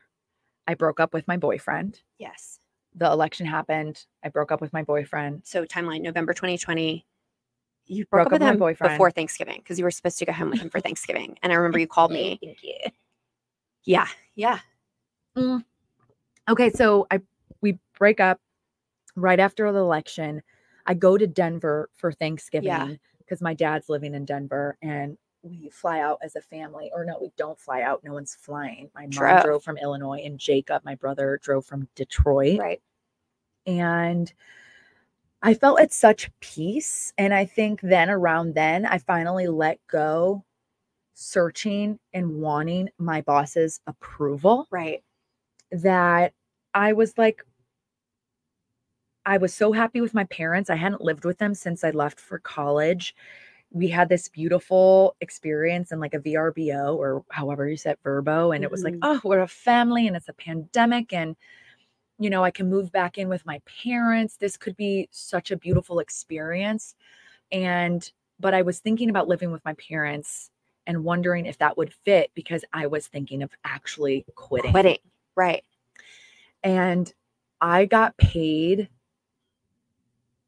I 0.68 0.74
broke 0.75 1.00
up 1.00 1.13
with 1.13 1.28
my 1.28 1.38
boyfriend. 1.38 2.01
Yes. 2.18 2.60
The 2.96 3.06
election 3.12 3.46
happened. 3.46 4.06
I 4.24 4.30
broke 4.30 4.51
up 4.51 4.62
with 4.62 4.74
my 4.74 4.84
boyfriend. 4.84 5.42
So 5.46 5.66
timeline 5.66 6.01
November 6.01 6.34
2020. 6.34 7.06
You 7.86 8.06
broke, 8.06 8.10
Broke 8.10 8.25
up 8.28 8.32
with 8.34 8.42
up 8.42 8.42
with 8.42 8.42
my 8.48 8.54
him 8.54 8.60
boyfriend. 8.60 8.94
before 8.94 9.12
Thanksgiving 9.12 9.58
because 9.58 9.78
you 9.80 9.84
were 9.86 9.92
supposed 9.92 10.20
to 10.20 10.25
go 10.25 10.32
home 10.34 10.51
with 10.51 10.62
him 10.62 10.70
for 10.70 10.80
Thanksgiving. 10.82 11.38
And 11.44 11.51
I 11.51 11.56
remember 11.58 11.80
you 11.80 11.88
called 11.88 12.12
me. 12.12 12.39
Yeah. 13.83 14.07
Yeah. 14.36 14.59
Mm. 15.36 15.63
Okay, 16.50 16.69
so 16.71 17.07
I 17.12 17.21
we 17.62 17.77
break 17.98 18.19
up 18.19 18.39
right 19.15 19.39
after 19.39 19.71
the 19.71 19.79
election. 19.79 20.41
I 20.86 20.93
go 20.93 21.17
to 21.17 21.27
Denver 21.27 21.89
for 21.93 22.12
Thanksgiving 22.12 23.00
because 23.19 23.41
my 23.41 23.53
dad's 23.53 23.89
living 23.89 24.15
in 24.15 24.25
Denver 24.25 24.77
and 24.81 25.17
we 25.43 25.69
fly 25.69 26.00
out 26.00 26.19
as 26.24 26.36
a 26.36 26.41
family. 26.41 26.91
Or 26.93 27.05
no, 27.05 27.17
we 27.21 27.31
don't 27.38 27.59
fly 27.59 27.81
out. 27.81 28.03
No 28.03 28.13
one's 28.13 28.36
flying. 28.36 28.89
My 28.95 29.03
mom 29.03 29.09
Drove. 29.09 29.43
drove 29.43 29.63
from 29.63 29.77
Illinois 29.77 30.21
and 30.25 30.39
Jacob, 30.39 30.83
my 30.83 30.95
brother, 30.95 31.39
drove 31.41 31.65
from 31.65 31.88
Detroit. 31.95 32.59
Right. 32.59 32.81
And 33.65 34.31
I 35.41 35.53
felt 35.53 35.79
at 35.79 35.93
such 35.93 36.29
peace. 36.39 37.13
And 37.17 37.33
I 37.33 37.45
think 37.45 37.81
then 37.81 38.09
around 38.09 38.55
then, 38.55 38.86
I 38.86 38.98
finally 38.98 39.48
let 39.48 39.79
go 39.88 40.43
searching 41.20 42.00
and 42.14 42.40
wanting 42.42 42.90
my 42.98 43.22
boss's 43.22 43.82
approval 43.88 44.68
Right. 44.72 45.04
that 45.72 46.34
I 46.74 46.94
was 46.94 47.18
like, 47.18 47.44
I 49.26 49.38
was 49.38 49.54
so 49.54 49.74
happy 49.74 50.00
with 50.02 50.14
my 50.14 50.24
parents. 50.26 50.70
I 50.70 50.76
hadn't 50.76 51.02
lived 51.02 51.26
with 51.26 51.38
them 51.38 51.54
since 51.54 51.84
I 51.84 51.92
left 51.92 52.20
for 52.20 52.40
college. 52.40 53.14
We 53.72 53.90
had 53.90 54.10
this 54.10 54.30
beautiful 54.30 55.16
experience 55.22 55.92
in 55.92 56.00
like 56.00 56.14
a 56.14 56.20
VRBO 56.20 56.96
or 56.96 57.24
however 57.30 57.68
you 57.68 57.78
said 57.78 57.98
Verbo. 58.02 58.52
And 58.54 58.64
it 58.64 58.72
was 58.72 58.84
like, 58.84 58.96
Mhm. 58.96 59.00
oh, 59.02 59.22
we're 59.24 59.42
a 59.42 59.48
family 59.48 60.08
and 60.08 60.16
it's 60.16 60.30
a 60.30 60.34
pandemic. 60.34 61.12
And, 61.14 61.36
you 62.18 62.30
know, 62.30 62.44
I 62.44 62.52
can 62.52 62.70
move 62.70 62.92
back 62.92 63.18
in 63.18 63.28
with 63.30 63.46
my 63.46 63.62
parents. 63.84 64.38
This 64.38 64.58
could 64.58 64.78
be 64.78 65.10
such 65.12 65.52
a 65.52 65.58
beautiful 65.58 66.00
experience. 66.00 66.96
And, 67.52 68.10
but 68.40 68.54
I 68.54 68.64
was 68.64 68.80
thinking 68.80 69.10
about 69.10 69.28
living 69.28 69.52
with 69.52 69.66
my 69.66 69.74
parents 69.76 70.50
and 70.89 71.03
wondering 71.03 71.46
if 71.46 71.60
that 71.60 71.77
would 71.77 71.93
fit 71.93 72.31
because 72.34 72.65
I 72.74 72.88
was 72.88 73.05
thinking 73.08 73.43
of 73.43 73.51
actually 73.63 74.25
quitting 74.34 74.72
Quitting. 74.72 74.98
Right. 75.36 75.63
and 76.63 77.13
I 77.62 77.86
got 77.86 78.17
paid 78.17 78.89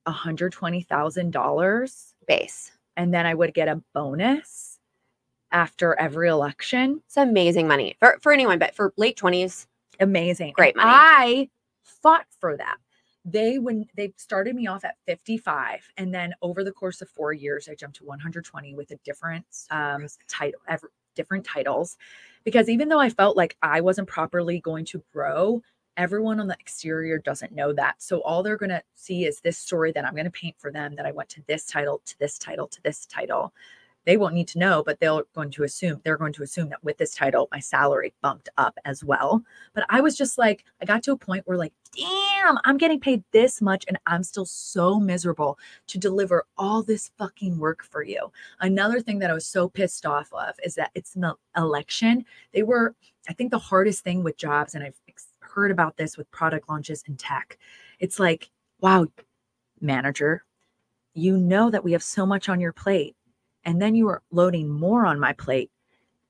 $120,000 0.08 2.14
Base. 2.28 2.72
and 2.98 3.14
then 3.14 3.28
I 3.28 3.34
would 3.36 3.54
get 3.54 3.68
a 3.68 3.84
bonus 3.94 4.80
after 5.52 5.94
every 6.00 6.30
election. 6.30 7.04
It's 7.06 7.18
amazing 7.18 7.68
money 7.68 7.96
for, 8.00 8.18
for 8.22 8.32
anyone, 8.32 8.58
but 8.58 8.74
for 8.76 8.94
late 8.98 9.18
20s, 9.18 9.68
Amazing. 10.00 10.54
Great 10.56 10.76
money. 10.76 10.90
I 10.92 11.50
fought 11.84 12.26
for 12.40 12.58
that. 12.58 12.78
They 13.24 13.60
when 13.60 13.86
they 13.96 14.14
started 14.18 14.56
me 14.56 14.68
off 14.68 14.84
at 14.84 14.96
55 15.06 15.90
and 15.98 16.14
then 16.14 16.34
over 16.42 16.64
the 16.64 16.72
course 16.72 17.02
of 17.02 17.10
4 17.10 17.34
years 17.34 17.70
I 17.70 17.76
jumped 17.76 17.98
to 17.98 18.06
120 18.06 18.74
with 18.74 18.92
a 18.92 18.98
different 19.06 19.46
um 19.70 20.08
title 20.28 20.60
ever 20.68 20.92
different 21.14 21.46
titles 21.46 21.98
because 22.46 22.70
even 22.70 22.90
though 22.90 23.00
I 23.00 23.10
felt 23.10 23.38
like 23.38 23.58
I 23.62 23.82
wasn't 23.82 24.08
properly 24.08 24.60
going 24.60 24.86
to 24.86 25.04
grow 25.14 25.62
everyone 25.98 26.40
on 26.40 26.48
the 26.48 26.58
exterior 26.60 27.18
doesn't 27.18 27.52
know 27.52 27.74
that. 27.74 28.02
So 28.02 28.22
all 28.22 28.44
they're 28.44 28.58
going 28.58 28.70
to 28.70 28.84
see 28.96 29.26
is 29.26 29.40
this 29.42 29.58
story 29.58 29.92
that 29.92 30.06
I'm 30.06 30.14
going 30.14 30.26
to 30.26 30.32
paint 30.32 30.56
for 30.58 30.72
them 30.72 30.96
that 30.96 31.06
I 31.06 31.12
went 31.12 31.30
to 31.30 31.44
this 31.48 31.66
title, 31.66 32.02
to 32.06 32.20
this 32.20 32.38
title, 32.38 32.68
to 32.68 32.82
this 32.84 33.06
title. 33.06 33.54
They 34.06 34.18
won't 34.18 34.34
need 34.34 34.48
to 34.50 34.60
know, 34.60 34.84
but 34.84 35.00
they're 35.00 35.24
going 35.36 35.52
to 35.52 35.64
assume 35.64 36.02
they're 36.04 36.18
going 36.18 36.34
to 36.34 36.44
assume 36.44 36.70
that 36.70 36.84
with 36.84 36.98
this 36.98 37.14
title, 37.14 37.48
my 37.52 37.60
salary 37.60 38.14
bumped 38.22 38.50
up 38.58 38.78
as 38.86 39.04
well. 39.04 39.44
But 39.74 39.86
I 39.90 40.02
was 40.02 40.18
just 40.18 40.38
like, 40.38 40.66
I 40.82 40.86
got 40.86 41.04
to 41.04 41.12
a 41.12 41.18
point 41.18 41.48
where 41.48 41.58
like, 41.58 41.74
damn, 41.96 42.58
I'm 42.64 42.78
getting 42.78 43.00
paid 43.00 43.24
this 43.32 43.62
much 43.62 43.86
and 43.88 44.00
I'm 44.08 44.24
still 44.24 44.46
so 44.46 45.00
miserable 45.00 45.60
to 45.88 45.98
deliver 45.98 46.46
all 46.58 46.82
this 46.82 47.12
fucking 47.18 47.60
work 47.60 47.84
for 47.84 48.04
you. 48.04 48.32
Another 48.60 49.02
thing 49.02 49.20
that 49.20 49.30
I 49.30 49.34
was 49.34 49.46
so 49.46 49.70
pissed 49.70 50.06
off 50.06 50.32
of 50.34 50.56
is 50.64 50.76
that 50.76 50.92
it's 50.96 51.12
the 51.12 51.36
election. 51.56 52.26
They 52.54 52.64
were, 52.64 52.96
I 53.30 53.34
think 53.34 53.52
the 53.52 53.60
hardest 53.60 54.04
thing 54.04 54.24
with 54.24 54.38
jobs, 54.38 54.74
and 54.74 54.84
I've 54.84 55.00
heard 55.40 55.70
about 55.70 55.98
this 55.98 56.18
with 56.18 56.32
product 56.32 56.70
launches 56.70 57.04
and 57.08 57.20
tech. 57.20 57.58
It's 58.00 58.20
like, 58.20 58.50
wow, 58.80 59.08
manager, 59.80 60.44
you 61.14 61.38
know 61.38 61.70
that 61.70 61.84
we 61.84 61.92
have 61.92 62.04
so 62.04 62.26
much 62.26 62.48
on 62.50 62.60
your 62.60 62.72
plate, 62.72 63.16
and 63.66 63.82
then 63.82 63.96
you 63.96 64.08
are 64.10 64.22
loading 64.32 64.70
more 64.70 65.06
on 65.06 65.20
my 65.20 65.34
plate. 65.34 65.72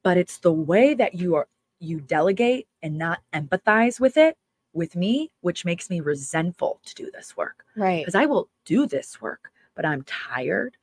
But 0.04 0.18
it's 0.18 0.38
the 0.38 0.52
way 0.52 0.94
that 0.94 1.16
you 1.16 1.36
are 1.36 1.48
you 1.80 2.00
delegate 2.00 2.68
and 2.84 2.98
not 2.98 3.22
empathize 3.34 4.00
with 4.00 4.18
it 4.18 4.38
with 4.74 4.96
me, 4.96 5.32
which 5.42 5.66
makes 5.66 5.90
me 5.90 6.00
resentful 6.00 6.80
to 6.86 6.96
do 6.96 7.10
this 7.12 7.36
work 7.36 7.66
right. 7.76 8.02
because 8.02 8.16
I 8.16 8.26
will 8.26 8.50
do 8.66 8.86
this 8.86 9.22
work, 9.22 9.52
but 9.76 9.86
I'm 9.86 10.04
tired. 10.04 10.78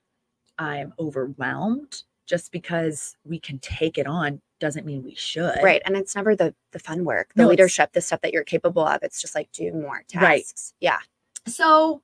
I'm 0.58 0.92
overwhelmed. 0.98 2.02
Just 2.26 2.52
because 2.52 3.16
we 3.24 3.38
can 3.38 3.58
take 3.60 3.96
it 3.96 4.06
on 4.06 4.42
doesn't 4.60 4.84
mean 4.84 5.02
we 5.02 5.14
should. 5.14 5.58
Right. 5.62 5.80
And 5.86 5.96
it's 5.96 6.14
never 6.14 6.36
the 6.36 6.54
the 6.72 6.78
fun 6.78 7.06
work, 7.06 7.30
the 7.34 7.44
No, 7.44 7.48
leadership, 7.48 7.92
the 7.92 8.02
stuff 8.02 8.20
that 8.20 8.34
you're 8.34 8.44
capable 8.44 8.86
of. 8.86 9.02
It's 9.02 9.20
just 9.20 9.34
like 9.34 9.50
do 9.52 9.72
more 9.72 10.02
tasks. 10.08 10.22
Right. 10.22 10.44
Yeah. 10.80 10.98
So 11.46 12.02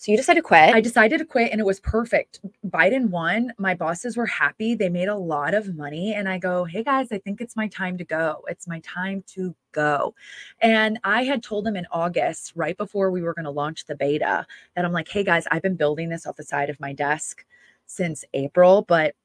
So 0.00 0.12
you 0.12 0.16
decided 0.16 0.42
to 0.42 0.46
quit. 0.46 0.72
I 0.76 0.80
decided 0.80 1.18
to 1.18 1.24
quit 1.24 1.50
and 1.50 1.60
it 1.60 1.64
was 1.64 1.80
perfect. 1.80 2.38
Biden 2.64 3.10
won. 3.10 3.52
My 3.58 3.74
bosses 3.74 4.16
were 4.16 4.26
happy. 4.26 4.76
They 4.76 4.88
made 4.88 5.08
a 5.08 5.16
lot 5.16 5.54
of 5.54 5.74
money. 5.74 6.14
And 6.14 6.28
I 6.28 6.38
go, 6.38 6.62
hey 6.64 6.84
guys, 6.84 7.08
I 7.10 7.18
think 7.18 7.40
it's 7.40 7.56
my 7.56 7.66
time 7.66 7.98
to 7.98 8.04
go. 8.04 8.44
It's 8.46 8.68
my 8.68 8.78
time 8.84 9.24
to 9.34 9.56
go. 9.72 10.14
And 10.60 11.00
I 11.02 11.24
had 11.24 11.42
told 11.42 11.66
them 11.66 11.74
in 11.74 11.84
August, 11.90 12.52
right 12.54 12.76
before 12.76 13.10
we 13.10 13.22
were 13.22 13.34
going 13.34 13.44
to 13.44 13.50
launch 13.50 13.86
the 13.86 13.96
beta, 13.96 14.46
that 14.76 14.84
I'm 14.84 14.92
like, 14.92 15.08
hey 15.08 15.24
guys, 15.24 15.48
I've 15.50 15.62
been 15.62 15.74
building 15.74 16.08
this 16.10 16.26
off 16.28 16.36
the 16.36 16.44
side 16.44 16.70
of 16.70 16.78
my 16.78 16.92
desk 16.92 17.44
since 17.86 18.24
April, 18.34 18.82
but 18.82 19.16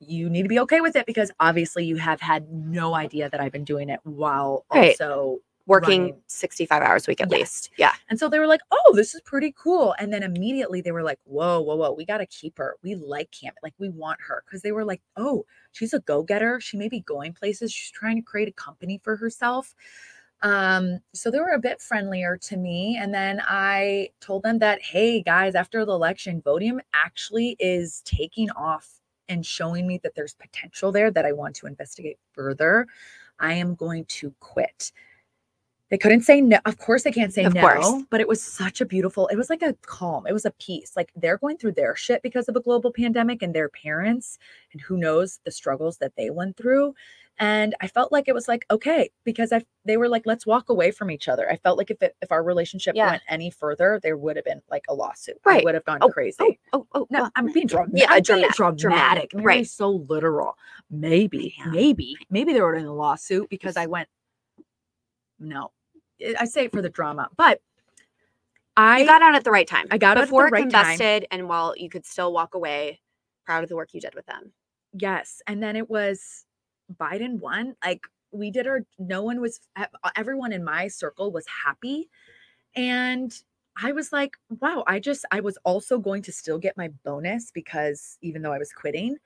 you 0.00 0.28
need 0.28 0.42
to 0.42 0.48
be 0.48 0.58
okay 0.58 0.80
with 0.80 0.96
it 0.96 1.06
because 1.06 1.30
obviously 1.38 1.84
you 1.84 1.96
have 1.96 2.20
had 2.20 2.50
no 2.50 2.94
idea 2.94 3.30
that 3.30 3.40
I've 3.40 3.52
been 3.52 3.64
doing 3.64 3.88
it 3.90 4.00
while 4.02 4.66
Right. 4.74 5.00
also 5.00 5.38
working 5.66 6.00
running. 6.02 6.22
65 6.28 6.82
hours 6.82 7.06
a 7.06 7.10
week 7.10 7.20
at 7.20 7.30
Yes. 7.30 7.38
least. 7.40 7.70
Yeah. 7.76 7.92
and 8.08 8.18
so 8.18 8.28
they 8.28 8.38
were 8.38 8.46
like, 8.46 8.60
oh, 8.70 8.92
this 8.94 9.14
is 9.14 9.20
pretty 9.22 9.52
cool. 9.58 9.94
And 9.98 10.12
then 10.12 10.22
immediately 10.22 10.80
they 10.80 10.92
were 10.92 11.02
like, 11.02 11.18
whoa, 11.24 11.60
whoa, 11.60 11.74
whoa, 11.76 11.92
we 11.92 12.04
got 12.04 12.18
to 12.18 12.26
keep 12.26 12.58
her. 12.58 12.76
We 12.82 12.94
like 12.94 13.30
Camp. 13.32 13.56
Like, 13.62 13.74
we 13.78 13.88
want 13.88 14.20
her. 14.26 14.44
Cause 14.50 14.62
they 14.62 14.72
were 14.72 14.84
like, 14.84 15.02
oh, 15.16 15.44
she's 15.72 15.92
a 15.92 16.00
go 16.00 16.22
getter. 16.22 16.60
She 16.60 16.76
may 16.76 16.88
be 16.88 17.00
going 17.00 17.32
places. 17.32 17.72
She's 17.72 17.90
trying 17.90 18.16
to 18.16 18.22
create 18.22 18.48
a 18.48 18.52
company 18.52 19.00
for 19.02 19.16
herself. 19.16 19.74
Um, 20.42 21.00
so 21.14 21.30
they 21.30 21.38
were 21.40 21.54
a 21.54 21.58
bit 21.58 21.80
friendlier 21.80 22.36
to 22.42 22.56
me. 22.56 22.98
And 23.00 23.12
then 23.12 23.40
I 23.44 24.10
told 24.20 24.42
them 24.42 24.58
that, 24.60 24.82
hey, 24.82 25.22
guys, 25.22 25.54
after 25.54 25.84
the 25.84 25.92
election, 25.92 26.42
Vodium 26.42 26.78
actually 26.94 27.56
is 27.58 28.02
taking 28.04 28.50
off 28.50 29.00
and 29.28 29.44
showing 29.44 29.86
me 29.86 29.98
that 30.04 30.14
there's 30.14 30.34
potential 30.34 30.92
there 30.92 31.10
that 31.10 31.24
I 31.26 31.32
want 31.32 31.56
to 31.56 31.66
investigate 31.66 32.18
further. 32.32 32.86
I 33.40 33.54
am 33.54 33.74
going 33.74 34.04
to 34.06 34.32
quit. 34.40 34.92
They 35.88 35.98
couldn't 35.98 36.22
say 36.22 36.40
no. 36.40 36.58
Of 36.64 36.78
course, 36.78 37.04
they 37.04 37.12
can't 37.12 37.32
say 37.32 37.44
Of 37.44 37.54
no. 37.54 37.60
course. 37.60 38.02
But 38.10 38.20
it 38.20 38.26
was 38.26 38.42
such 38.42 38.80
a 38.80 38.84
beautiful, 38.84 39.28
it 39.28 39.36
was 39.36 39.48
like 39.50 39.62
a 39.62 39.74
calm, 39.82 40.26
it 40.26 40.32
was 40.32 40.44
a 40.44 40.50
peace. 40.52 40.92
Like 40.96 41.12
they're 41.14 41.38
going 41.38 41.58
through 41.58 41.72
their 41.72 41.94
shit 41.94 42.22
because 42.22 42.48
of 42.48 42.56
a 42.56 42.60
global 42.60 42.92
pandemic 42.92 43.40
and 43.42 43.54
their 43.54 43.68
parents, 43.68 44.38
and 44.72 44.80
who 44.80 44.96
knows 44.96 45.38
the 45.44 45.50
struggles 45.52 45.98
that 45.98 46.12
they 46.16 46.30
went 46.30 46.56
through. 46.56 46.94
And 47.38 47.74
I 47.82 47.86
felt 47.86 48.12
like 48.12 48.28
it 48.28 48.34
was 48.34 48.48
like, 48.48 48.64
okay, 48.70 49.10
because 49.22 49.52
I 49.52 49.62
they 49.84 49.96
were 49.98 50.08
like, 50.08 50.22
let's 50.24 50.46
walk 50.46 50.70
away 50.70 50.90
from 50.90 51.10
each 51.10 51.28
other. 51.28 51.48
I 51.48 51.56
felt 51.58 51.76
like 51.78 51.90
if 51.90 52.02
it, 52.02 52.16
if 52.22 52.32
our 52.32 52.42
relationship 52.42 52.96
Yeah. 52.96 53.10
went 53.10 53.22
any 53.28 53.50
further, 53.50 54.00
there 54.02 54.16
would 54.16 54.36
have 54.36 54.44
been 54.44 54.62
like 54.70 54.84
a 54.88 54.94
lawsuit. 54.94 55.36
Right. 55.44 55.60
I 55.60 55.64
would 55.64 55.74
have 55.74 55.84
gone 55.84 55.98
Oh, 56.00 56.08
crazy. 56.08 56.36
Oh, 56.40 56.56
oh, 56.72 56.86
oh. 56.94 57.06
No, 57.10 57.20
well, 57.22 57.30
I'm 57.36 57.52
being 57.52 57.66
dramatic. 57.68 57.92
Yeah, 58.00 58.06
I'm 58.08 58.22
being 58.22 58.48
dramatic, 58.50 58.56
dramatic. 58.56 59.30
dramatic, 59.30 59.30
right. 59.34 59.66
so 59.66 59.90
literal. 60.08 60.56
Maybe, 60.90 61.54
Yeah. 61.58 61.66
maybe, 61.70 62.16
maybe 62.30 62.54
there 62.54 62.64
would 62.66 62.74
have 62.74 62.82
been 62.82 62.88
a 62.88 62.94
lawsuit 62.94 63.48
because 63.50 63.76
I 63.76 63.86
went. 63.86 64.08
No, 65.38 65.72
I- 66.40 66.44
say 66.46 66.64
it 66.66 66.72
for 66.72 66.82
the 66.82 66.88
drama, 66.88 67.28
but 67.36 67.60
I 68.76 69.00
you 69.00 69.06
got 69.06 69.22
out 69.22 69.34
at 69.34 69.44
the 69.44 69.50
right 69.50 69.66
time. 69.66 69.86
I 69.90 69.98
got 69.98 70.16
out 70.16 70.18
at 70.18 70.20
the 70.22 70.26
before 70.26 70.46
it 70.48 70.52
right 70.52 70.70
time. 70.70 71.24
and 71.30 71.48
while 71.48 71.74
you 71.76 71.88
could 71.88 72.04
still 72.06 72.32
walk 72.32 72.54
away 72.54 73.00
proud 73.44 73.62
of 73.62 73.68
the 73.68 73.76
work 73.76 73.94
you 73.94 74.00
did 74.00 74.14
with 74.14 74.26
them. 74.26 74.52
yes, 74.92 75.40
and 75.46 75.62
then 75.62 75.76
it 75.76 75.88
was 75.88 76.44
Biden 77.00 77.38
won. 77.38 77.74
Like 77.84 78.02
we 78.32 78.50
did 78.50 78.66
our. 78.66 78.80
No 78.98 79.22
one 79.22 79.40
was. 79.40 79.60
Everyone 80.16 80.52
in 80.52 80.62
my 80.64 80.88
circle 80.88 81.30
was 81.32 81.46
happy, 81.64 82.08
and 82.74 83.32
I 83.82 83.92
was 83.92 84.12
like, 84.12 84.36
wow. 84.60 84.84
I 84.86 85.00
just. 85.00 85.24
I 85.30 85.40
was 85.40 85.58
also 85.64 85.98
going 85.98 86.22
to 86.22 86.32
still 86.32 86.58
get 86.58 86.76
my 86.76 86.88
bonus 87.04 87.50
because 87.50 88.18
even 88.22 88.42
though 88.42 88.52
I 88.52 88.58
was 88.58 88.72
quitting, 88.72 89.16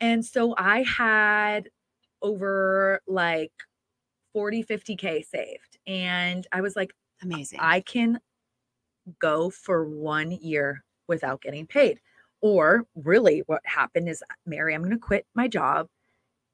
and 0.00 0.24
so 0.24 0.54
I 0.56 0.82
had 0.82 1.68
over 2.22 3.00
like 3.06 3.52
40 4.32 4.64
50k 4.64 5.24
saved 5.26 5.78
And 5.86 6.46
I 6.52 6.60
was 6.60 6.76
like, 6.76 6.92
Amazing. 7.22 7.58
I 7.60 7.80
can 7.80 8.20
go 9.18 9.50
for 9.50 9.84
one 9.84 10.30
year 10.30 10.84
without 11.08 11.40
getting 11.40 11.66
paid. 11.66 12.00
Or 12.40 12.86
really, 12.94 13.42
what 13.46 13.62
happened 13.64 14.08
is, 14.08 14.22
Mary, 14.46 14.74
I'm 14.74 14.82
going 14.82 14.92
to 14.92 14.98
quit 14.98 15.26
my 15.34 15.48
job 15.48 15.88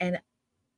and 0.00 0.18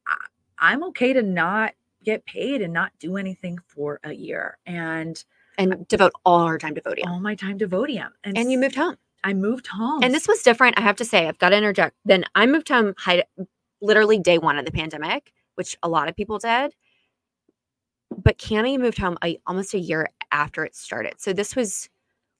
I, 0.07 0.17
I'm 0.59 0.83
okay 0.85 1.12
to 1.12 1.23
not 1.23 1.75
get 2.05 2.25
paid 2.25 2.62
and 2.62 2.73
not 2.73 2.93
do 2.99 3.17
anything 3.17 3.59
for 3.67 4.00
a 4.05 4.12
year 4.12 4.59
and 4.67 5.23
and 5.59 5.87
devote 5.88 6.12
all 6.25 6.41
our 6.41 6.59
time 6.59 6.75
to 6.75 6.81
Vodium. 6.81 7.07
all 7.07 7.21
my 7.21 7.35
time 7.35 7.59
to 7.59 7.69
Vodium. 7.69 8.11
And, 8.25 8.37
and 8.37 8.50
you 8.53 8.59
moved 8.59 8.75
home. 8.75 8.97
I 9.25 9.33
moved 9.33 9.67
home. 9.69 10.03
And 10.03 10.15
this 10.15 10.29
was 10.29 10.43
different. 10.43 10.79
I 10.79 10.83
have 10.83 10.97
to 10.97 11.05
say, 11.05 11.26
I've 11.26 11.38
got 11.38 11.49
to 11.50 11.57
interject. 11.57 11.97
Then 12.05 12.25
I 12.35 12.47
moved 12.47 12.69
home 12.69 12.95
high, 12.99 13.25
literally 13.81 14.19
day 14.19 14.38
one 14.38 14.59
of 14.59 14.65
the 14.67 14.71
pandemic, 14.73 15.33
which 15.55 15.76
a 15.83 15.88
lot 15.88 16.09
of 16.09 16.15
people 16.15 16.38
did. 16.38 16.75
But 18.26 18.38
Cami 18.38 18.76
moved 18.76 18.99
home 18.99 19.16
a, 19.23 19.38
almost 19.47 19.73
a 19.73 19.78
year 19.78 20.09
after 20.33 20.64
it 20.64 20.75
started. 20.75 21.21
So 21.21 21.33
this 21.33 21.54
was 21.54 21.88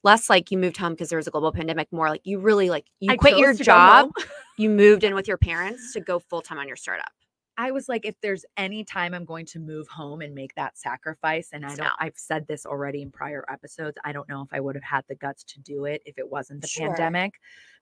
less 0.03 0.29
like 0.29 0.51
you 0.51 0.57
moved 0.57 0.75
home 0.75 0.91
because 0.91 1.07
there 1.07 1.15
was 1.15 1.27
a 1.27 1.31
global 1.31 1.53
pandemic, 1.53 1.87
more 1.93 2.09
like 2.09 2.19
you 2.25 2.39
really 2.39 2.69
like 2.69 2.87
you 2.99 3.13
I 3.13 3.15
quit 3.15 3.37
your 3.37 3.53
job, 3.53 4.11
you 4.57 4.69
moved 4.69 5.05
in 5.05 5.15
with 5.15 5.29
your 5.29 5.37
parents 5.37 5.93
to 5.93 6.01
go 6.01 6.19
full 6.19 6.41
time 6.41 6.57
on 6.57 6.67
your 6.67 6.75
startup. 6.75 7.09
I 7.57 7.71
was 7.71 7.87
like, 7.87 8.05
if 8.05 8.15
there's 8.21 8.43
any 8.57 8.83
time 8.83 9.13
I'm 9.13 9.23
going 9.23 9.45
to 9.45 9.59
move 9.59 9.87
home 9.87 10.19
and 10.19 10.35
make 10.35 10.53
that 10.55 10.77
sacrifice, 10.77 11.51
and 11.53 11.65
I 11.65 11.69
don't, 11.69 11.77
now. 11.85 11.93
I've 12.01 12.17
said 12.17 12.45
this 12.47 12.65
already 12.65 13.01
in 13.01 13.09
prior 13.09 13.45
episodes, 13.49 13.97
I 14.03 14.11
don't 14.11 14.27
know 14.27 14.41
if 14.41 14.49
I 14.51 14.59
would 14.59 14.75
have 14.75 14.83
had 14.83 15.05
the 15.07 15.15
guts 15.15 15.45
to 15.45 15.61
do 15.61 15.85
it 15.85 16.01
if 16.05 16.17
it 16.17 16.29
wasn't 16.29 16.59
the 16.59 16.67
Sure. 16.67 16.89
pandemic 16.89 17.35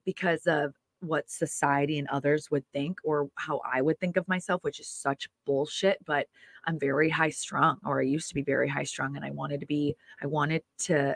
because 0.06 0.46
of 0.46 0.76
what 1.02 1.30
society 1.30 2.00
and 2.00 2.08
others 2.10 2.50
would 2.52 2.66
think 2.72 3.00
or 3.04 3.30
how 3.36 3.62
I 3.66 3.82
would 3.82 4.00
think 4.00 4.16
of 4.16 4.28
myself, 4.28 4.64
which 4.64 4.80
is 4.80 4.88
such 4.88 5.28
bullshit. 5.46 5.98
But 6.06 6.28
I'm 6.66 6.80
very 6.80 7.10
high 7.10 7.30
strung, 7.30 7.78
or 7.86 8.00
I 8.00 8.04
used 8.04 8.30
to 8.30 8.36
be 8.36 8.42
very 8.42 8.68
high 8.68 8.84
strung, 8.84 9.16
and 9.16 9.26
I 9.26 9.32
wanted 9.32 9.60
to 9.60 9.66
be, 9.66 9.96
I 10.22 10.28
wanted 10.28 10.64
to, 10.80 11.16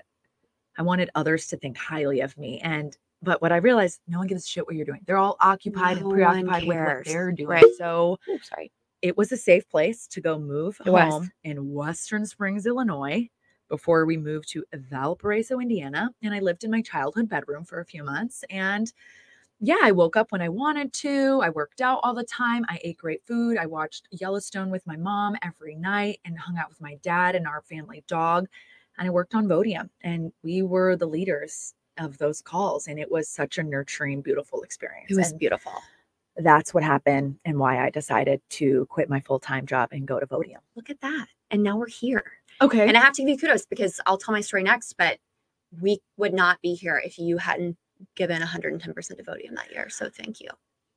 I 0.78 0.82
wanted 0.82 1.10
others 1.16 1.48
to 1.48 1.58
think 1.58 1.78
highly 1.78 2.22
of 2.22 2.38
me. 2.38 2.60
And, 2.60 2.96
but 3.22 3.42
what 3.42 3.52
I 3.52 3.58
realized, 3.58 4.00
no 4.08 4.20
one 4.20 4.28
gives 4.28 4.46
a 4.46 4.48
shit 4.48 4.66
what 4.66 4.76
you're 4.76 4.86
doing. 4.86 5.02
They're 5.06 5.18
all 5.18 5.38
occupied 5.42 6.00
No 6.02 6.04
and 6.04 6.14
preoccupied 6.14 6.68
with 6.68 6.78
what 6.78 7.06
they're 7.06 7.32
doing. 7.32 7.50
Right. 7.50 7.66
So, 7.78 8.18
sorry. 8.44 8.72
it 9.02 9.18
was 9.18 9.32
a 9.32 9.38
safe 9.38 9.68
place 9.70 10.08
to 10.08 10.22
go 10.22 10.40
move 10.40 10.80
It 10.86 10.90
was. 10.90 11.12
home 11.12 11.32
in 11.44 11.74
Western 11.74 12.26
Springs, 12.26 12.66
Illinois, 12.66 13.28
before 13.68 14.06
we 14.06 14.18
moved 14.18 14.50
to 14.50 14.64
Valparaiso, 14.74 15.60
Indiana. 15.60 16.10
And 16.22 16.34
I 16.34 16.40
lived 16.40 16.64
in 16.64 16.72
my 16.72 16.82
childhood 16.82 17.30
bedroom 17.30 17.66
for 17.66 17.82
a 17.82 17.86
few 17.86 18.04
months. 18.04 18.44
And 18.50 18.92
yeah, 19.60 19.78
I 19.82 19.92
woke 19.92 20.16
up 20.16 20.32
when 20.32 20.42
I 20.42 20.50
wanted 20.50 20.94
to. 20.94 21.42
I 21.44 21.50
worked 21.50 21.82
out 21.82 22.00
all 22.04 22.14
the 22.14 22.24
time. 22.24 22.66
I 22.70 22.80
ate 22.84 22.98
great 22.98 23.22
food. 23.26 23.58
I 23.58 23.66
watched 23.66 24.08
Yellowstone 24.12 24.70
with 24.70 24.86
my 24.88 24.96
mom 24.96 25.36
every 25.42 25.76
night 25.76 26.20
and 26.24 26.38
hung 26.40 26.58
out 26.58 26.70
with 26.70 26.80
my 26.80 26.96
dad 27.02 27.36
and 27.36 27.46
our 27.46 27.62
family 27.62 28.04
dog. 28.08 28.48
And 28.98 29.08
I 29.08 29.12
worked 29.12 29.36
on 29.36 29.48
Vodium. 29.48 29.90
And 30.02 30.32
we 30.44 30.62
were 30.62 30.96
the 30.96 31.08
leaders 31.08 31.74
of 31.98 32.18
those 32.20 32.42
calls. 32.42 32.88
And 32.88 32.98
it 33.00 33.12
was 33.12 33.28
such 33.28 33.58
a 33.58 33.64
nurturing, 33.64 34.22
beautiful 34.22 34.62
experience. 34.64 35.12
It 35.12 35.18
was 35.18 35.32
And 35.32 35.40
beautiful. 35.40 35.74
that's 36.38 36.74
what 36.74 36.84
happened 36.84 37.38
and 37.44 37.60
why 37.60 37.84
I 37.86 37.90
decided 37.90 38.42
to 38.52 38.86
quit 38.90 39.10
my 39.10 39.20
full 39.20 39.40
time 39.40 39.66
job 39.66 39.90
and 39.92 40.08
go 40.08 40.22
to 40.22 40.26
Vodium. 40.28 40.60
Look 40.76 40.90
at 40.90 41.02
that. 41.02 41.28
And 41.52 41.64
now 41.64 41.78
we're 41.78 41.88
here. 41.88 42.24
Okay. 42.62 42.88
And 42.88 42.96
I 42.96 43.02
have 43.02 43.14
to 43.14 43.24
give 43.24 43.30
you 43.30 43.38
kudos 43.38 43.66
because 43.66 44.00
I'll 44.06 44.18
tell 44.18 44.34
my 44.34 44.42
story 44.42 44.64
next, 44.64 44.94
but 44.98 45.18
we 45.82 46.00
would 46.16 46.34
not 46.34 46.62
be 46.62 46.76
here 46.76 47.02
if 47.04 47.20
you 47.20 47.38
hadn't 47.38 47.78
given 48.16 48.42
110% 48.42 48.82
to 49.18 49.24
Vodium 49.24 49.56
that 49.56 49.72
year. 49.72 49.90
So 49.90 50.10
thank 50.10 50.40
you. 50.42 50.50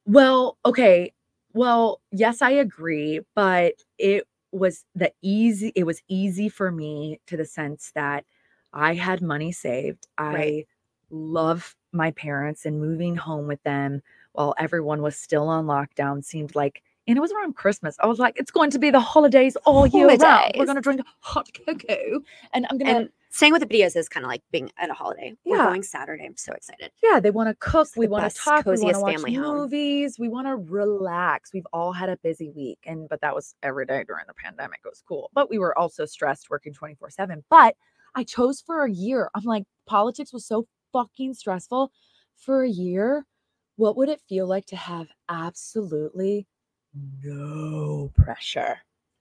well, 0.07 0.59
okay. 0.65 1.13
Well, 1.55 2.01
yes, 2.11 2.41
I 2.43 2.51
agree, 2.51 3.21
but 3.35 3.75
it 3.99 4.27
was 4.53 4.85
the 4.95 5.13
easy 5.23 5.73
it 5.75 5.85
was 5.85 6.03
easy 6.09 6.49
for 6.49 6.71
me 6.71 7.21
to 7.27 7.37
the 7.37 7.45
sense 7.45 7.91
that 7.95 8.25
I 8.73 8.95
had 8.95 9.21
money 9.23 9.53
saved. 9.53 10.07
I 10.19 10.33
Right. 10.35 10.67
love 11.11 11.75
my 11.93 12.11
parents 12.13 12.65
and 12.67 12.81
moving 12.81 13.17
home 13.17 13.47
with 13.47 13.63
them 13.65 14.03
while 14.33 14.55
everyone 14.59 15.03
was 15.03 15.17
still 15.17 15.49
on 15.49 15.67
lockdown 15.67 16.25
seemed 16.25 16.55
like 16.55 16.83
and 17.07 17.19
it 17.19 17.21
was 17.21 17.33
around 17.33 17.55
Christmas. 17.57 17.97
I 18.01 18.07
was 18.07 18.19
like, 18.19 18.35
it's 18.39 18.51
going 18.53 18.71
to 18.71 18.79
be 18.79 18.91
the 18.91 19.01
holidays 19.01 19.57
all 19.67 19.87
year 19.87 20.07
round. 20.07 20.53
We're 20.57 20.65
going 20.67 20.77
to 20.77 20.81
drink 20.83 21.01
hot 21.21 21.49
cocoa, 21.67 22.21
and 22.55 22.67
I'm 22.71 22.79
going 22.79 22.95
to 23.07 23.13
staying 23.33 23.53
with 23.53 23.61
the 23.61 23.67
videos 23.67 23.97
is 23.97 24.09
kind 24.09 24.25
of 24.25 24.31
like 24.31 24.43
being 24.53 24.71
at 24.79 24.89
a 24.91 24.95
holiday. 24.95 25.35
We're 25.45 25.57
Yeah. 25.57 25.65
going 25.67 25.83
Saturday. 25.83 26.25
I'm 26.25 26.37
so 26.37 26.53
excited. 26.53 26.93
yeah, 27.03 27.19
they 27.19 27.31
want 27.33 27.49
to 27.49 27.55
cook. 27.57 27.89
It's 27.89 27.97
We 27.97 28.07
want 28.07 28.31
to 28.31 28.37
talk. 28.39 28.65
We 28.67 28.79
want 28.79 28.95
to 28.95 29.01
watch 29.01 29.15
family 29.17 29.35
home. 29.35 29.57
movies. 29.57 30.19
We 30.19 30.29
want 30.29 30.47
to 30.47 30.57
relax. 30.57 31.53
We've 31.53 31.67
all 31.73 31.93
had 31.93 32.09
a 32.09 32.17
busy 32.19 32.51
week, 32.51 32.79
and 32.87 33.09
but 33.09 33.21
that 33.23 33.35
was 33.35 33.55
every 33.63 33.87
day 33.87 34.05
during 34.07 34.25
the 34.29 34.35
pandemic. 34.35 34.81
It 34.85 34.89
was 34.89 35.03
cool, 35.09 35.31
but 35.35 35.51
we 35.51 35.59
were 35.59 35.77
also 35.77 36.05
stressed 36.05 36.49
working 36.51 36.73
twenty 36.73 36.95
four 36.95 37.11
seven. 37.11 37.43
But 37.51 37.75
I 38.15 38.25
chose 38.25 38.61
for 38.61 38.85
a 38.85 38.91
year. 38.91 39.31
I'm 39.35 39.45
like, 39.45 39.65
politics 39.87 40.33
was 40.33 40.47
so 40.47 40.67
fucking 40.93 41.35
stressful. 41.35 41.91
For 42.37 42.63
a 42.65 42.69
year, 42.69 43.25
what 43.77 43.97
would 43.97 44.09
it 44.11 44.21
feel 44.29 44.47
like 44.47 44.67
to 44.67 44.77
have 44.77 45.09
absolutely 45.31 46.47
no 47.23 48.13
pressure? 48.15 48.79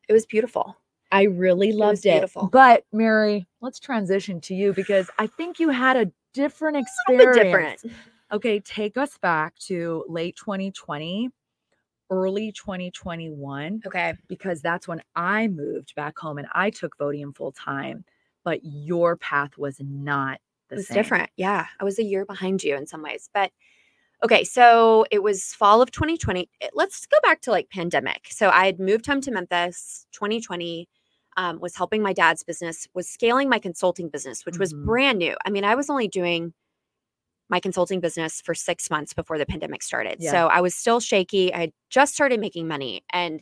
It 0.10 0.14
was 0.14 0.26
beautiful. 0.26 0.76
I 1.12 1.24
really 1.24 1.72
loved 1.74 2.06
it. 2.06 2.12
beautiful. 2.14 2.48
But 2.52 2.86
Mary, 2.94 3.46
let's 3.62 3.80
transition 3.80 4.40
to 4.42 4.54
you 4.56 4.74
because 4.74 5.10
I 5.20 5.28
think 5.28 5.60
you 5.60 5.70
had 5.70 5.98
a 5.98 6.12
different 6.34 6.78
experience. 6.78 7.36
bit 7.38 7.44
different. 7.44 7.86
Okay, 8.32 8.60
take 8.62 8.98
us 8.98 9.18
back 9.18 9.56
to 9.68 10.06
late 10.08 10.38
2020, 10.38 11.30
early 12.10 12.52
2021, 12.54 13.82
Okay. 13.86 14.14
because 14.28 14.62
that's 14.62 14.88
when 14.88 15.02
I 15.16 15.48
moved 15.50 15.94
back 15.96 16.18
home 16.18 16.38
and 16.38 16.48
I 16.54 16.70
took 16.70 16.98
Vodium 16.98 17.36
full 17.36 17.52
time, 17.52 18.06
but 18.46 18.62
your 18.64 19.18
path 19.18 19.58
was 19.58 19.78
not 19.82 20.40
the 20.70 20.76
It 20.76 20.78
was 20.78 20.88
same. 20.88 20.96
different. 20.96 21.30
Yeah. 21.36 21.66
I 21.80 21.84
was 21.84 22.00
a 22.00 22.04
year 22.04 22.26
behind 22.26 22.64
you 22.64 22.76
in 22.78 22.88
some 22.88 23.02
ways. 23.04 23.30
But 23.34 23.52
okay. 24.24 24.46
So 24.46 25.06
it 25.12 25.22
was 25.22 25.54
fall 25.54 25.82
of 25.82 25.92
2020. 25.92 26.50
Let's 26.74 27.06
go 27.06 27.18
back 27.24 27.42
to 27.42 27.52
like 27.52 27.70
pandemic. 27.70 28.28
So 28.30 28.50
I 28.50 28.66
had 28.66 28.80
moved 28.80 29.06
home 29.08 29.20
to 29.22 29.32
Memphis 29.32 30.06
2020, 30.14 30.88
um, 31.42 31.60
was 31.60 31.76
helping 31.76 32.04
my 32.04 32.14
dad's 32.14 32.44
business, 32.44 32.88
was 32.94 33.10
scaling 33.10 33.50
my 33.50 33.58
consulting 33.58 34.10
business, 34.10 34.46
which 34.46 34.60
was 34.60 34.74
Mhm. 34.74 34.86
brand 34.86 35.18
new. 35.18 35.36
I 35.44 35.50
mean, 35.50 35.64
I 35.64 35.74
was 35.74 35.90
only 35.90 36.08
doing 36.08 36.54
my 37.50 37.60
consulting 37.60 38.00
business 38.00 38.42
for 38.42 38.54
six 38.54 38.90
months 38.92 39.14
before 39.14 39.40
the 39.40 39.46
pandemic 39.48 39.82
started. 39.82 40.18
Yeah. 40.20 40.32
So 40.32 40.48
I 40.48 40.62
was 40.62 40.76
still 40.76 41.00
shaky. 41.00 41.52
I 41.52 41.60
had 41.62 41.72
just 41.90 42.14
started 42.14 42.40
making 42.40 42.68
money. 42.68 43.04
And, 43.12 43.42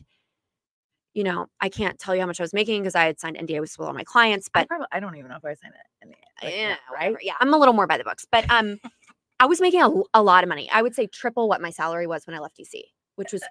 you 1.14 1.26
know, 1.26 1.48
I 1.60 1.68
can't 1.68 2.00
tell 2.00 2.16
you 2.16 2.22
how 2.22 2.28
much 2.28 2.40
I 2.40 2.44
was 2.44 2.54
making 2.54 2.82
because 2.84 2.96
I 2.96 3.04
had 3.04 3.20
signed 3.20 3.38
NDA 3.38 3.60
with 3.60 3.76
all 3.80 3.92
my 3.94 4.06
clients, 4.06 4.50
I 4.56 4.62
but 4.62 4.68
probably 4.70 4.88
I 4.94 5.02
don't 5.02 5.18
even 5.18 5.30
know 5.30 5.38
if 5.38 5.44
I 5.46 5.54
signed 5.56 5.74
it. 5.76 6.16
like, 6.42 6.56
yeah, 6.56 6.78
right? 6.94 7.16
Yeah, 7.22 7.34
I'm 7.42 7.54
a 7.54 7.58
little 7.58 7.74
more 7.74 7.86
by 7.86 7.98
the 7.98 8.06
books, 8.06 8.26
but 8.32 8.50
um, 8.50 8.80
I 9.42 9.46
was 9.46 9.60
making 9.60 9.82
a 10.14 10.24
lot 10.24 10.44
of 10.44 10.48
money. 10.48 10.70
I 10.72 10.82
would 10.82 10.96
say 10.96 11.06
triple 11.06 11.50
what 11.50 11.60
my 11.62 11.70
salary 11.70 12.08
was 12.08 12.26
when 12.26 12.36
I 12.36 12.40
left 12.40 12.58
DC, 12.58 12.82
which 13.16 13.34
was 13.34 13.44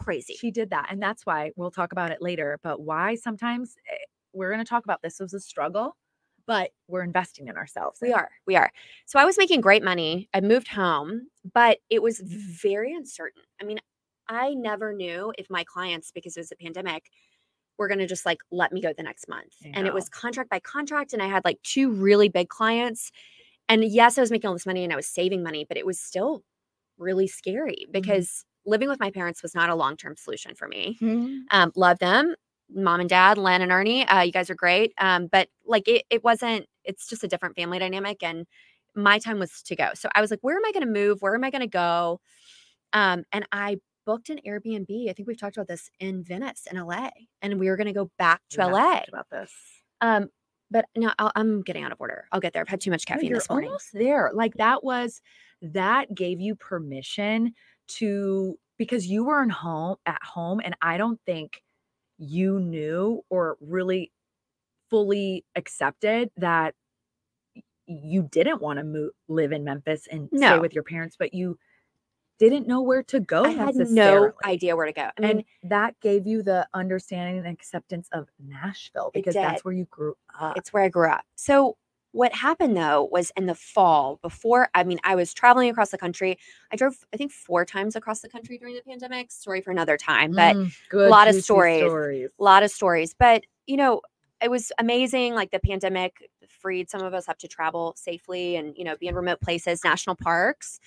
crazy. 0.00 0.34
She 0.34 0.50
did 0.50 0.70
that. 0.70 0.88
And 0.90 1.00
that's 1.02 1.26
why 1.26 1.52
we'll 1.56 1.70
talk 1.70 1.92
about 1.92 2.10
it 2.10 2.20
later. 2.20 2.58
But 2.62 2.80
why 2.80 3.14
sometimes 3.14 3.76
eh, 3.90 3.96
we're 4.32 4.50
going 4.50 4.64
to 4.64 4.68
talk 4.68 4.84
about 4.84 5.02
this 5.02 5.20
was 5.20 5.34
a 5.34 5.40
struggle, 5.40 5.96
but 6.46 6.70
we're 6.88 7.02
investing 7.02 7.48
in 7.48 7.56
ourselves. 7.56 7.98
We 8.00 8.12
are, 8.12 8.30
we 8.46 8.56
are. 8.56 8.70
So 9.06 9.18
I 9.18 9.24
was 9.24 9.36
making 9.38 9.60
great 9.60 9.84
money. 9.84 10.28
I 10.32 10.40
moved 10.40 10.68
home, 10.68 11.28
but 11.52 11.78
it 11.90 12.02
was 12.02 12.20
very 12.20 12.94
uncertain. 12.94 13.42
I 13.60 13.64
mean, 13.64 13.78
I 14.28 14.54
never 14.54 14.92
knew 14.92 15.32
if 15.36 15.50
my 15.50 15.64
clients, 15.64 16.10
because 16.12 16.36
it 16.36 16.40
was 16.40 16.52
a 16.52 16.56
pandemic, 16.56 17.10
were 17.78 17.88
going 17.88 17.98
to 17.98 18.06
just 18.06 18.26
like 18.26 18.38
let 18.50 18.72
me 18.72 18.80
go 18.80 18.92
the 18.92 19.02
next 19.02 19.28
month. 19.28 19.54
And 19.74 19.86
it 19.86 19.94
was 19.94 20.08
contract 20.08 20.50
by 20.50 20.60
contract. 20.60 21.12
And 21.14 21.22
I 21.22 21.26
had 21.26 21.44
like 21.44 21.60
two 21.62 21.90
really 21.90 22.28
big 22.28 22.48
clients. 22.48 23.10
And 23.70 23.82
yes, 23.84 24.18
I 24.18 24.20
was 24.20 24.30
making 24.30 24.48
all 24.48 24.54
this 24.54 24.66
money 24.66 24.84
and 24.84 24.92
I 24.92 24.96
was 24.96 25.06
saving 25.06 25.42
money, 25.42 25.64
but 25.66 25.78
it 25.78 25.86
was 25.86 25.98
still 25.98 26.42
really 26.98 27.26
scary 27.26 27.86
because 27.90 28.44
living 28.66 28.88
with 28.88 29.00
my 29.00 29.10
parents 29.10 29.42
was 29.42 29.54
not 29.54 29.70
a 29.70 29.74
long 29.74 29.96
term 29.96 30.16
solution 30.16 30.54
for 30.54 30.68
me. 30.68 30.98
Mhm. 31.00 31.42
Um, 31.50 31.72
love 31.76 31.98
them, 31.98 32.34
mom 32.72 33.00
and 33.00 33.08
dad, 33.08 33.38
Len 33.38 33.62
and 33.62 33.72
Ernie. 33.72 34.06
Uh, 34.06 34.20
you 34.22 34.32
guys 34.32 34.50
are 34.50 34.54
great. 34.54 34.92
Um, 34.98 35.26
but 35.26 35.48
like 35.66 35.88
it, 35.88 36.04
it 36.10 36.22
wasn't. 36.24 36.66
It's 36.84 37.06
just 37.08 37.24
a 37.24 37.28
different 37.28 37.56
family 37.56 37.78
dynamic, 37.78 38.22
and 38.22 38.46
my 38.94 39.18
time 39.18 39.38
was 39.38 39.62
to 39.62 39.76
go. 39.76 39.90
So 39.94 40.08
I 40.14 40.20
was 40.20 40.30
like, 40.30 40.40
where 40.42 40.56
am 40.56 40.64
I 40.66 40.72
going 40.72 40.84
to 40.86 40.90
move? 40.92 41.22
Where 41.22 41.34
am 41.34 41.44
I 41.44 41.50
going 41.50 41.60
to 41.62 41.66
go? 41.68 42.20
Um, 42.92 43.24
and 43.32 43.46
I 43.52 43.78
booked 44.06 44.30
an 44.30 44.40
Airbnb. 44.46 45.08
I 45.08 45.12
think 45.12 45.28
we've 45.28 45.38
talked 45.38 45.56
about 45.56 45.68
this 45.68 45.90
in 46.00 46.24
Venice, 46.24 46.66
in 46.70 46.76
LA, 46.78 47.10
and 47.42 47.60
we 47.60 47.68
were 47.68 47.76
going 47.76 47.86
to 47.86 47.92
go 47.92 48.10
back 48.18 48.40
to 48.50 48.62
have 48.62 48.72
LA. 48.72 49.02
about 49.08 49.28
this. 49.30 49.52
Um, 50.00 50.28
but 50.72 50.86
no, 50.96 51.12
I'll, 51.18 51.30
I'm 51.36 51.62
getting 51.62 51.84
out 51.84 51.92
of 51.92 52.00
order. 52.00 52.26
I'll 52.32 52.40
get 52.40 52.52
there. 52.52 52.62
I've 52.62 52.68
had 52.68 52.80
too 52.80 52.90
much 52.90 53.04
No, 53.08 53.14
caffeine 53.14 53.30
you're 53.30 53.38
this 53.38 53.50
morning. 53.50 53.68
almost 53.68 53.92
there. 53.92 54.30
Like 54.34 54.54
that 54.54 54.82
was 54.82 55.20
that 55.62 56.14
gave 56.14 56.40
you 56.40 56.54
permission 56.56 57.54
to 57.98 58.58
because 58.78 59.06
you 59.06 59.24
were 59.24 59.42
in 59.42 59.50
home 59.50 59.96
at 60.06 60.22
home, 60.22 60.60
and 60.64 60.74
I 60.80 60.96
don't 60.96 61.20
think 61.26 61.62
you 62.18 62.60
knew 62.60 63.22
or 63.30 63.56
really 63.60 64.10
fully 64.88 65.44
accepted 65.56 66.30
that 66.36 66.74
you 67.86 68.22
didn't 68.30 68.60
want 68.60 68.78
to 68.78 68.84
move 68.84 69.10
live 69.28 69.52
in 69.52 69.64
Memphis 69.64 70.06
and 70.10 70.28
stay 70.34 70.58
with 70.60 70.74
your 70.74 70.84
parents, 70.84 71.16
but 71.18 71.34
you 71.34 71.58
didn't 72.38 72.66
know 72.66 72.80
where 72.80 73.02
to 73.02 73.20
go. 73.20 73.44
I 73.44 73.50
had 73.50 73.74
no 73.76 74.32
idea 74.44 74.74
where 74.74 74.86
to 74.86 74.92
go. 74.92 75.10
I 75.18 75.20
mean, 75.20 75.30
and 75.30 75.70
that 75.70 75.98
gave 76.00 76.26
you 76.26 76.42
the 76.42 76.66
understanding 76.72 77.38
and 77.38 77.46
acceptance 77.46 78.08
of 78.12 78.28
Nashville 78.38 79.10
because 79.12 79.34
that's 79.34 79.64
where 79.64 79.74
you 79.74 79.86
grew 79.90 80.14
up. 80.40 80.56
it's 80.56 80.72
where 80.72 80.82
I 80.84 80.88
grew 80.88 81.10
up. 81.10 81.24
So 81.36 81.76
what 82.12 82.34
happened 82.34 82.76
though 82.76 83.08
was 83.10 83.30
in 83.36 83.46
the 83.46 83.54
fall 83.54 84.18
before 84.22 84.68
I 84.74 84.84
mean 84.84 84.98
I 85.04 85.14
was 85.14 85.32
traveling 85.32 85.70
across 85.70 85.90
the 85.90 85.98
country. 85.98 86.38
I 86.72 86.76
drove 86.76 86.96
I 87.14 87.16
think 87.16 87.32
four 87.32 87.64
times 87.64 87.96
across 87.96 88.20
the 88.20 88.28
country 88.28 88.58
during 88.58 88.74
the 88.74 88.82
pandemic. 88.82 89.30
Story 89.30 89.60
for 89.60 89.70
another 89.70 89.96
time, 89.96 90.32
but 90.32 90.56
Mm, 90.56 90.72
good 90.88 91.08
lot 91.10 91.28
of 91.28 91.34
juicy 91.34 91.44
stories. 91.44 92.30
a 92.38 92.42
lot 92.42 92.62
of 92.62 92.70
stories. 92.70 93.14
But 93.18 93.44
you 93.66 93.76
know, 93.76 94.00
it 94.42 94.50
was 94.50 94.72
amazing. 94.78 95.34
Like 95.34 95.50
the 95.50 95.60
pandemic 95.60 96.28
freed 96.48 96.90
some 96.90 97.02
of 97.02 97.14
us 97.14 97.28
up 97.28 97.38
to 97.38 97.48
travel 97.48 97.94
safely 97.96 98.56
and 98.56 98.74
you 98.76 98.84
know 98.84 98.96
be 98.96 99.06
in 99.06 99.14
remote 99.14 99.40
places, 99.40 99.84
national 99.84 100.16
parks. 100.16 100.80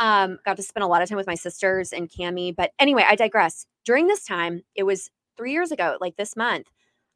Um, 0.00 0.38
got 0.44 0.56
to 0.56 0.62
spend 0.62 0.82
a 0.82 0.88
lot 0.88 1.02
of 1.02 1.08
time 1.08 1.16
with 1.18 1.26
my 1.28 1.36
sisters 1.36 1.92
and 1.92 2.10
Cami. 2.10 2.54
But 2.54 2.72
anyway, 2.80 3.04
I 3.08 3.14
digress. 3.14 3.66
During 3.84 4.08
this 4.08 4.24
time, 4.24 4.62
it 4.74 4.82
was 4.82 5.10
three 5.36 5.52
years 5.52 5.70
ago, 5.70 5.96
like 6.00 6.16
this 6.16 6.34
month, 6.36 6.66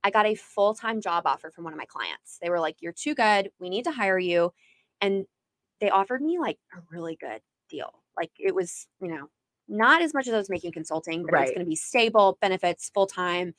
I 0.04 0.10
got 0.10 0.26
a 0.26 0.34
full 0.34 0.74
time 0.74 1.00
job 1.00 1.26
offer 1.26 1.50
from 1.50 1.64
one 1.64 1.72
of 1.72 1.78
my 1.78 1.86
clients. 1.86 2.38
They 2.40 2.50
were 2.50 2.60
like, 2.60 2.76
"You're 2.80 2.92
too 2.92 3.14
good. 3.14 3.50
We 3.58 3.68
need 3.68 3.84
to 3.84 3.90
hire 3.90 4.18
you," 4.18 4.52
and 5.00 5.26
they 5.80 5.90
offered 5.90 6.22
me 6.22 6.38
like 6.38 6.58
a 6.74 6.80
really 6.90 7.16
good 7.16 7.40
deal. 7.68 8.02
Like 8.16 8.30
it 8.38 8.54
was, 8.54 8.86
you 9.00 9.08
know, 9.08 9.28
not 9.68 10.02
as 10.02 10.14
much 10.14 10.26
as 10.26 10.34
I 10.34 10.38
was 10.38 10.50
making 10.50 10.72
consulting, 10.72 11.24
but 11.24 11.34
it 11.34 11.40
was 11.40 11.50
going 11.50 11.64
to 11.64 11.68
be 11.68 11.76
stable, 11.76 12.38
benefits, 12.40 12.90
full 12.92 13.06
time. 13.06 13.54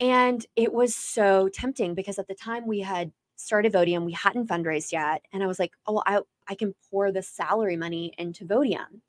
And 0.00 0.44
it 0.56 0.72
was 0.72 0.94
so 0.94 1.48
tempting 1.48 1.94
because 1.94 2.18
at 2.18 2.28
the 2.28 2.34
time 2.34 2.66
we 2.66 2.80
had 2.80 3.12
started 3.36 3.72
Vodium, 3.72 4.04
we 4.04 4.12
hadn't 4.12 4.48
fundraised 4.48 4.92
yet. 4.92 5.22
And 5.32 5.42
I 5.42 5.46
was 5.46 5.58
like, 5.58 5.72
oh, 5.86 6.02
I, 6.06 6.20
I 6.48 6.54
can 6.54 6.74
pour 6.90 7.10
the 7.10 7.22
salary 7.22 7.76
money 7.76 8.12
into 8.18 8.44
Vodium. 8.44 9.00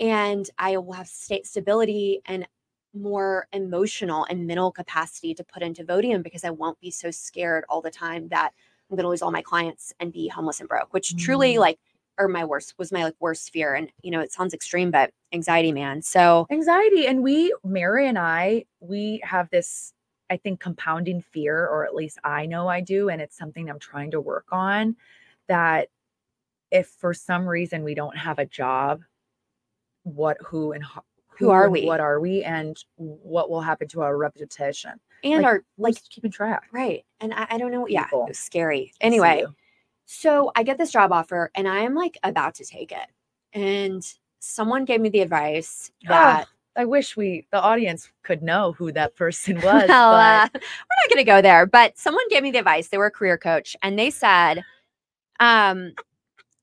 And 0.00 0.48
I 0.58 0.76
will 0.78 0.94
have 0.94 1.06
state 1.06 1.46
stability 1.46 2.20
and 2.26 2.46
more 2.94 3.46
emotional 3.52 4.26
and 4.28 4.46
mental 4.46 4.70
capacity 4.70 5.34
to 5.34 5.44
put 5.44 5.62
into 5.62 5.84
Vodium 5.84 6.22
because 6.22 6.44
I 6.44 6.50
won't 6.50 6.80
be 6.80 6.90
so 6.90 7.10
scared 7.10 7.64
all 7.68 7.80
the 7.80 7.90
time 7.90 8.28
that 8.28 8.52
I'm 8.90 8.96
going 8.96 9.04
to 9.04 9.08
lose 9.08 9.22
all 9.22 9.30
my 9.30 9.42
clients 9.42 9.92
and 10.00 10.12
be 10.12 10.28
homeless 10.28 10.60
and 10.60 10.68
broke, 10.68 10.92
which 10.92 11.16
truly 11.16 11.54
Mm. 11.54 11.60
like, 11.60 11.78
or 12.18 12.28
my 12.28 12.44
worst 12.44 12.74
was 12.78 12.92
my 12.92 13.04
like 13.04 13.16
worst 13.20 13.50
fear. 13.50 13.74
And, 13.74 13.90
you 14.02 14.10
know, 14.10 14.20
it 14.20 14.32
sounds 14.32 14.52
extreme, 14.52 14.90
but 14.90 15.12
anxiety, 15.32 15.72
man. 15.72 16.02
So 16.02 16.46
anxiety 16.50 17.06
and 17.06 17.22
we 17.22 17.54
mary 17.64 18.06
and 18.06 18.18
i 18.18 18.64
we 18.80 19.18
have 19.24 19.48
this 19.48 19.94
i 20.28 20.36
think 20.36 20.60
compounding 20.60 21.22
fear 21.22 21.66
or 21.66 21.86
at 21.86 21.94
least 21.94 22.18
i 22.24 22.44
know 22.44 22.68
i 22.68 22.80
do 22.82 23.08
and 23.08 23.22
it's 23.22 23.36
something 23.36 23.70
i'm 23.70 23.78
trying 23.78 24.10
to 24.10 24.20
work 24.20 24.44
on 24.52 24.94
that 25.48 25.88
if 26.70 26.88
for 26.88 27.14
some 27.14 27.46
reason 27.46 27.82
we 27.82 27.94
don't 27.94 28.16
have 28.16 28.38
a 28.38 28.46
job 28.46 29.00
what 30.04 30.36
who 30.44 30.72
and 30.72 30.84
ho- 31.42 31.48
Who 31.48 31.52
are 31.52 31.70
we? 31.70 31.84
what 31.84 32.00
are 32.00 32.20
we 32.20 32.42
and 32.44 32.76
what 32.96 33.50
will 33.50 33.60
happen 33.60 33.88
to 33.88 34.02
our 34.02 34.16
reputation 34.16 34.92
and 35.24 35.42
Like, 35.42 35.44
our 35.44 35.64
like 35.78 35.96
keeping 36.10 36.30
track 36.30 36.64
right. 36.72 37.04
And 37.20 37.32
I, 37.34 37.46
I 37.50 37.58
don't 37.58 37.70
know. 37.70 37.86
Yeah. 37.86 38.04
People. 38.04 38.24
It 38.24 38.30
was 38.30 38.38
scary. 38.38 38.92
Anyway. 39.00 39.44
So 40.04 40.50
I 40.56 40.62
get 40.62 40.78
this 40.78 40.90
job 40.90 41.12
offer 41.12 41.50
and 41.54 41.68
I 41.68 41.78
am 41.78 41.94
like 41.94 42.18
about 42.22 42.54
to 42.56 42.64
take 42.64 42.92
it. 42.92 43.08
And 43.52 44.02
someone 44.40 44.84
gave 44.84 45.00
me 45.00 45.08
the 45.08 45.20
advice 45.20 45.90
that 46.08 46.46
i 46.74 46.84
wish 46.84 47.16
we 47.18 47.46
the 47.52 47.60
audience 47.60 48.10
could 48.22 48.42
know 48.42 48.72
who 48.72 48.90
that 48.90 49.14
person 49.14 49.56
was 49.60 49.64
well, 49.64 49.84
but 49.88 49.90
uh, 49.90 50.48
we're 50.54 50.60
not 50.60 51.08
going 51.10 51.18
to 51.18 51.24
go 51.24 51.40
there, 51.42 51.66
but 51.66 51.96
someone 51.98 52.26
gave 52.30 52.42
me 52.42 52.50
the 52.50 52.58
advice. 52.58 52.88
They 52.88 52.98
were 52.98 53.06
a 53.06 53.10
career 53.10 53.36
coach 53.38 53.76
and 53.82 53.98
they 53.98 54.10
said, 54.10 54.62
um, 55.38 55.92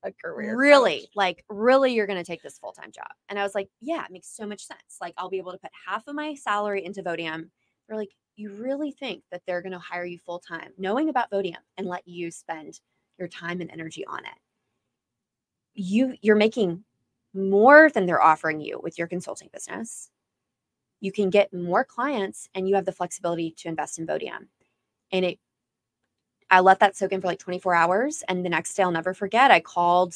a 0.02 0.12
career 0.12 0.56
really, 0.56 1.00
coach. 1.00 1.10
like, 1.14 1.44
really, 1.48 1.92
you're 1.92 2.06
going 2.06 2.18
to 2.18 2.24
take 2.24 2.42
this 2.42 2.58
full 2.58 2.72
time 2.72 2.92
job. 2.92 3.10
And 3.28 3.38
I 3.38 3.42
was 3.42 3.54
like, 3.54 3.68
yeah, 3.80 4.04
it 4.04 4.10
makes 4.10 4.28
so 4.28 4.46
much 4.46 4.64
sense. 4.64 4.98
Like, 5.00 5.14
I'll 5.16 5.28
be 5.28 5.38
able 5.38 5.52
to 5.52 5.58
put 5.58 5.70
half 5.86 6.06
of 6.06 6.14
my 6.14 6.34
salary 6.34 6.84
into 6.84 7.02
Vodium. 7.02 7.50
They're 7.88 7.98
like, 7.98 8.14
you 8.36 8.50
really 8.50 8.92
think 8.92 9.22
that 9.30 9.42
they're 9.46 9.62
going 9.62 9.72
to 9.72 9.78
hire 9.78 10.04
you 10.04 10.18
full 10.18 10.38
time, 10.38 10.72
knowing 10.78 11.08
about 11.08 11.30
Vodium 11.30 11.58
and 11.76 11.86
let 11.86 12.06
you 12.06 12.30
spend 12.30 12.80
your 13.18 13.28
time 13.28 13.60
and 13.60 13.70
energy 13.70 14.04
on 14.06 14.20
it. 14.20 14.38
You, 15.74 16.14
you're 16.22 16.36
making 16.36 16.84
more 17.34 17.90
than 17.90 18.06
they're 18.06 18.22
offering 18.22 18.60
you 18.60 18.80
with 18.82 18.98
your 18.98 19.06
consulting 19.06 19.48
business. 19.52 20.10
You 21.00 21.12
can 21.12 21.30
get 21.30 21.52
more 21.52 21.84
clients 21.84 22.48
and 22.54 22.68
you 22.68 22.74
have 22.74 22.84
the 22.84 22.92
flexibility 22.92 23.54
to 23.58 23.68
invest 23.68 23.98
in 23.98 24.06
Vodium. 24.06 24.48
And 25.12 25.24
it 25.24 25.38
I 26.50 26.60
let 26.60 26.80
that 26.80 26.96
soak 26.96 27.12
in 27.12 27.20
for 27.20 27.28
like 27.28 27.38
24 27.38 27.74
hours. 27.74 28.24
And 28.28 28.44
the 28.44 28.48
next 28.48 28.74
day, 28.74 28.82
I'll 28.82 28.90
never 28.90 29.14
forget, 29.14 29.50
I 29.50 29.60
called 29.60 30.14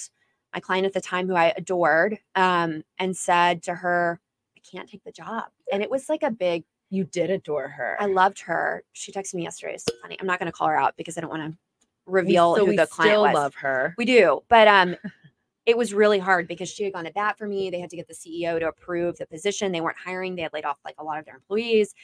my 0.53 0.61
client 0.61 0.87
at 0.87 0.93
the 0.93 1.01
time 1.01 1.29
who 1.29 1.35
I 1.35 1.53
adored 1.57 2.19
um, 2.35 2.83
and 2.99 3.17
said 3.17 3.63
to 3.65 3.75
her, 3.75 4.21
I 4.57 4.61
can't 4.61 4.89
take 4.89 5.05
the 5.05 5.13
job. 5.13 5.45
And 5.73 5.83
it 5.83 5.91
was 5.91 6.09
like 6.09 6.23
a 6.23 6.31
big, 6.31 6.65
you 6.91 7.05
did 7.05 7.31
adore 7.31 7.69
her 7.69 7.97
I 7.99 8.07
loved 8.07 8.41
her. 8.41 8.85
She 8.93 9.11
texted 9.11 9.35
me 9.35 9.43
yesterday. 9.43 9.75
It's 9.75 9.85
so 9.85 9.95
funny. 10.01 10.17
I'm 10.21 10.27
not 10.27 10.39
going 10.39 10.47
to 10.47 10.53
call 10.53 10.69
her 10.69 10.77
out 10.77 10.95
because 10.97 11.19
I 11.19 11.23
don't 11.23 11.31
want 11.31 11.53
to 11.53 11.59
reveal 12.07 12.53
we, 12.53 12.59
so 12.59 12.67
who 12.67 12.77
the 12.77 12.87
client 12.87 13.13
still 13.13 13.23
was. 13.23 13.35
love 13.35 13.55
her 13.57 13.95
We 13.99 14.05
do. 14.05 14.43
But 14.49 14.69
um, 14.69 14.97
it 15.67 15.77
was 15.77 15.95
really 15.95 16.19
hard 16.19 16.47
because 16.47 16.69
she 16.69 16.85
had 16.85 16.93
gone 16.93 17.05
to 17.05 17.13
bat 17.13 17.39
for 17.39 17.47
me. 17.47 17.71
They 17.71 17.81
had 17.81 17.91
to 17.91 17.97
get 17.97 18.07
the 18.07 18.15
CEO 18.15 18.61
to 18.61 18.69
approve 18.69 19.17
the 19.17 19.27
position. 19.27 19.73
They 19.73 19.81
weren't 19.81 19.97
hiring. 19.97 20.37
They 20.37 20.43
had 20.43 20.53
laid 20.53 20.65
off 20.65 20.79
like 20.85 20.97
a 20.99 21.05
lot 21.05 21.19
of 21.19 21.25
their 21.25 21.35
employees. 21.35 21.95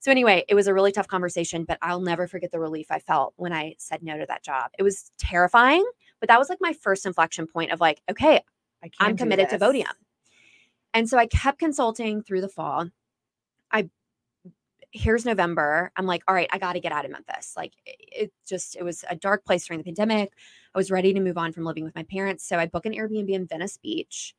So 0.00 0.10
anyway, 0.10 0.44
it 0.48 0.54
was 0.54 0.66
a 0.68 0.74
really 0.74 0.92
tough 0.92 1.08
conversation, 1.08 1.64
but 1.64 1.78
I'll 1.82 2.00
never 2.00 2.28
forget 2.28 2.52
the 2.52 2.60
relief 2.60 2.86
I 2.90 3.00
felt 3.00 3.34
when 3.36 3.52
I 3.52 3.74
said 3.78 4.02
no 4.02 4.16
to 4.16 4.26
that 4.26 4.44
job. 4.44 4.70
It 4.78 4.82
was 4.82 5.10
terrifying, 5.18 5.84
but 6.20 6.28
that 6.28 6.38
was 6.38 6.48
like 6.48 6.58
my 6.60 6.72
first 6.72 7.04
inflection 7.04 7.46
point 7.46 7.72
of 7.72 7.80
like, 7.80 8.00
okay, 8.10 8.40
I 8.82 8.90
I'm 9.00 9.16
committed 9.16 9.48
to. 9.50 9.58
Vodium. 9.58 9.92
And 10.94 11.08
so 11.08 11.18
I 11.18 11.26
kept 11.26 11.58
consulting 11.58 12.22
through 12.22 12.40
the 12.40 12.48
fall. 12.48 12.88
I 13.72 13.90
here's 14.90 15.24
November. 15.24 15.92
I'm 15.96 16.06
like, 16.06 16.22
all 16.26 16.34
right, 16.34 16.48
I 16.50 16.58
got 16.58 16.72
to 16.72 16.80
get 16.80 16.92
out 16.92 17.04
of 17.04 17.10
Memphis. 17.10 17.54
Like 17.56 17.72
it, 17.84 18.32
just 18.46 18.76
it 18.76 18.84
was 18.84 19.04
a 19.10 19.16
dark 19.16 19.44
place 19.44 19.66
during 19.66 19.78
the 19.78 19.84
pandemic. 19.84 20.32
I 20.74 20.78
was 20.78 20.90
ready 20.90 21.12
to 21.12 21.20
move 21.20 21.36
on 21.36 21.52
from 21.52 21.64
living 21.64 21.84
with 21.84 21.94
my 21.94 22.04
parents, 22.04 22.46
so 22.46 22.58
I 22.58 22.66
book 22.66 22.86
an 22.86 22.92
Airbnb 22.92 23.30
in 23.30 23.46
Venice 23.46 23.76
Beach. 23.76 24.34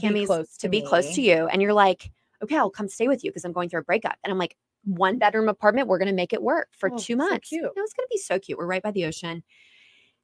To 0.00 0.10
be 0.10 0.24
close 0.24 0.56
to 0.56 0.60
to 0.60 0.68
be 0.70 0.80
close 0.80 1.14
to 1.16 1.20
you, 1.20 1.48
and 1.48 1.60
you're 1.60 1.74
like, 1.74 2.10
okay, 2.42 2.56
I'll 2.56 2.70
come 2.70 2.88
stay 2.88 3.08
with 3.08 3.22
you 3.24 3.30
because 3.30 3.44
I'm 3.44 3.52
going 3.52 3.68
through 3.68 3.80
a 3.80 3.84
breakup. 3.84 4.16
And 4.24 4.32
I'm 4.32 4.38
like, 4.38 4.56
one 4.84 5.18
bedroom 5.18 5.48
apartment. 5.48 5.88
We're 5.88 5.98
gonna 5.98 6.12
make 6.12 6.32
it 6.32 6.42
work 6.42 6.68
for 6.76 6.90
Oh, 6.92 6.98
two 6.98 7.14
so 7.14 7.16
months. 7.16 7.48
cute. 7.48 7.64
It 7.64 7.80
was 7.80 7.92
gonna 7.92 8.08
be 8.10 8.18
so 8.18 8.38
cute. 8.38 8.58
We're 8.58 8.66
right 8.66 8.82
by 8.82 8.90
the 8.90 9.04
ocean. 9.06 9.42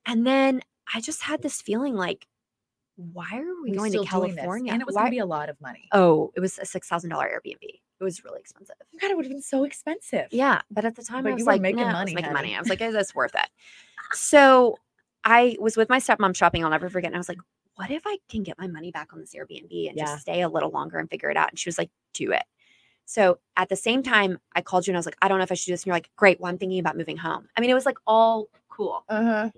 And 0.06 0.26
then 0.26 0.62
I 0.92 1.00
just 1.00 1.22
had 1.22 1.42
this 1.42 1.60
feeling 1.60 1.94
like, 1.94 2.26
why 2.96 3.28
are 3.38 3.54
we, 3.62 3.70
We 3.70 3.76
going 3.76 3.92
to 3.92 3.98
still 3.98 4.20
doing 4.22 4.34
this, 4.34 4.38
California? 4.42 4.72
and 4.72 4.82
it 4.82 4.86
was 4.86 4.96
going 4.96 5.06
to 5.06 5.10
be 5.10 5.18
a 5.18 5.26
lot 5.26 5.48
of 5.48 5.60
money. 5.60 5.88
Oh, 5.92 6.32
it 6.34 6.40
was 6.40 6.58
a 6.58 6.64
six 6.64 6.88
thousand 6.88 7.10
dollar 7.10 7.26
Airbnb. 7.28 7.58
It 7.62 8.04
was 8.04 8.24
really 8.24 8.40
expensive. 8.40 8.74
Oh 8.82 8.98
God, 9.00 9.10
it 9.10 9.16
would 9.16 9.24
have 9.26 9.30
been 9.32 9.42
so 9.42 9.64
expensive. 9.64 10.26
Yeah, 10.32 10.62
but 10.70 10.84
at 10.84 10.96
the 10.96 11.04
time 11.04 11.24
But 11.24 11.30
I 11.32 11.34
was 11.34 11.46
like, 11.46 11.60
making 11.60 11.80
"Nah," 11.80 11.84
I 11.84 11.86
was 11.88 11.94
money, 11.94 12.14
making 12.14 12.30
honey. 12.30 12.48
money. 12.48 12.56
I 12.56 12.60
was 12.60 12.68
like, 12.68 12.80
is 12.80 12.94
this 12.94 13.14
worth 13.14 13.34
it? 13.34 13.48
So 14.14 14.78
I 15.24 15.56
was 15.60 15.76
with 15.76 15.88
my 15.88 15.98
stepmom 15.98 16.34
shopping. 16.34 16.64
I'll 16.64 16.70
never 16.70 16.88
forget. 16.88 17.08
And 17.08 17.16
I 17.16 17.18
was 17.18 17.28
like, 17.28 17.38
what 17.74 17.90
if 17.90 18.02
I 18.06 18.18
can 18.28 18.42
get 18.42 18.58
my 18.58 18.66
money 18.66 18.90
back 18.90 19.12
on 19.12 19.20
this 19.20 19.34
Airbnb 19.34 19.88
and 19.88 19.96
Yeah. 19.96 20.06
just 20.06 20.22
stay 20.22 20.42
a 20.42 20.48
little 20.48 20.70
longer 20.70 20.98
and 20.98 21.08
figure 21.10 21.30
it 21.30 21.36
out? 21.36 21.50
And 21.50 21.58
she 21.58 21.68
was 21.68 21.78
like, 21.78 21.90
do 22.14 22.32
it. 22.32 22.42
So 23.08 23.38
at 23.56 23.70
the 23.70 23.74
same 23.74 24.02
time, 24.02 24.38
I 24.54 24.60
called 24.60 24.86
you 24.86 24.90
and 24.90 24.98
I 24.98 24.98
was 24.98 25.06
like, 25.06 25.16
I 25.22 25.28
don't 25.28 25.38
know 25.38 25.44
if 25.44 25.50
I 25.50 25.54
should 25.54 25.64
do 25.64 25.72
this. 25.72 25.80
And 25.80 25.86
you're 25.86 25.96
like, 25.96 26.10
great. 26.16 26.38
Well, 26.40 26.52
I'm 26.52 26.58
thinking 26.58 26.78
about 26.78 26.94
moving 26.94 27.16
home. 27.16 27.48
I 27.56 27.62
mean, 27.62 27.70
it 27.70 27.74
was 27.74 27.86
like 27.86 27.96
all 28.06 28.50
cool. 28.68 29.02
Uh 29.08 29.22
huh. 29.22 29.50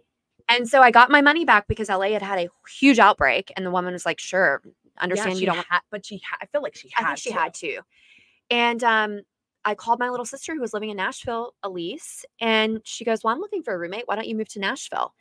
And 0.48 0.68
so 0.68 0.82
I 0.82 0.92
got 0.92 1.10
my 1.10 1.20
money 1.20 1.44
back 1.44 1.66
because 1.66 1.88
LA 1.88 2.10
had 2.10 2.22
had 2.22 2.38
a 2.38 2.48
huge 2.78 3.00
outbreak. 3.00 3.52
And 3.56 3.66
the 3.66 3.72
woman 3.72 3.92
was 3.92 4.06
like, 4.06 4.20
sure, 4.20 4.62
understand 4.98 5.40
you 5.40 5.46
don't 5.46 5.66
Ha- 5.68 5.82
but 5.90 6.06
she. 6.06 6.18
Ha- 6.30 6.38
I 6.40 6.46
feel 6.46 6.62
like 6.62 6.76
she 6.76 6.92
I 6.96 7.00
had. 7.00 7.06
think 7.08 7.18
she 7.18 7.30
to. 7.30 7.36
had 7.36 7.54
to. 7.54 7.80
And 8.50 8.84
um, 8.84 9.22
I 9.64 9.74
called 9.74 9.98
my 9.98 10.10
little 10.10 10.26
sister 10.26 10.54
who 10.54 10.60
was 10.60 10.72
living 10.72 10.90
in 10.90 10.96
Nashville, 10.96 11.54
Elise, 11.64 12.24
and 12.40 12.80
she 12.84 13.04
goes, 13.04 13.24
Well, 13.24 13.34
I'm 13.34 13.40
looking 13.40 13.64
for 13.64 13.74
a 13.74 13.78
roommate. 13.78 14.04
Why 14.06 14.14
don't 14.14 14.28
you 14.28 14.36
move 14.36 14.48
to 14.50 14.60
Nashville? 14.60 15.12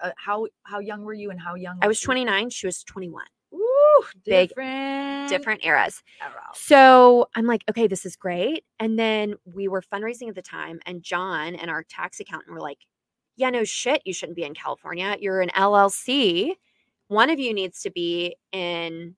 Uh, 0.00 0.10
how 0.16 0.46
how 0.62 0.78
young 0.78 1.02
were 1.02 1.14
you 1.14 1.30
and 1.30 1.40
how 1.40 1.56
young? 1.56 1.78
I 1.82 1.88
was 1.88 2.00
29, 2.00 2.50
she 2.50 2.66
was 2.66 2.84
21. 2.84 3.24
Ooh, 3.54 4.04
Big- 4.24 4.48
different, 4.48 5.28
Different 5.28 5.64
eras. 5.64 6.02
era. 6.20 6.40
So 6.54 7.28
I'm 7.34 7.46
like, 7.46 7.62
okay, 7.70 7.86
this 7.86 8.04
is 8.06 8.16
great. 8.16 8.64
And 8.80 8.98
then 8.98 9.34
we 9.44 9.68
were 9.68 9.82
fundraising 9.82 10.28
at 10.28 10.34
the 10.34 10.42
time, 10.42 10.80
and 10.86 11.02
John 11.02 11.54
and 11.54 11.70
our 11.70 11.82
tax 11.82 12.18
accountant 12.20 12.52
were 12.52 12.60
like, 12.60 12.78
Yeah, 13.36 13.50
no 13.50 13.64
shit, 13.64 14.02
you 14.04 14.12
shouldn't 14.12 14.36
be 14.36 14.44
in 14.44 14.54
California. 14.54 15.16
You're 15.20 15.40
an 15.40 15.50
LLC. 15.50 16.52
One 17.08 17.28
of 17.30 17.38
you 17.38 17.52
needs 17.54 17.82
to 17.82 17.90
be 17.90 18.36
in 18.52 19.16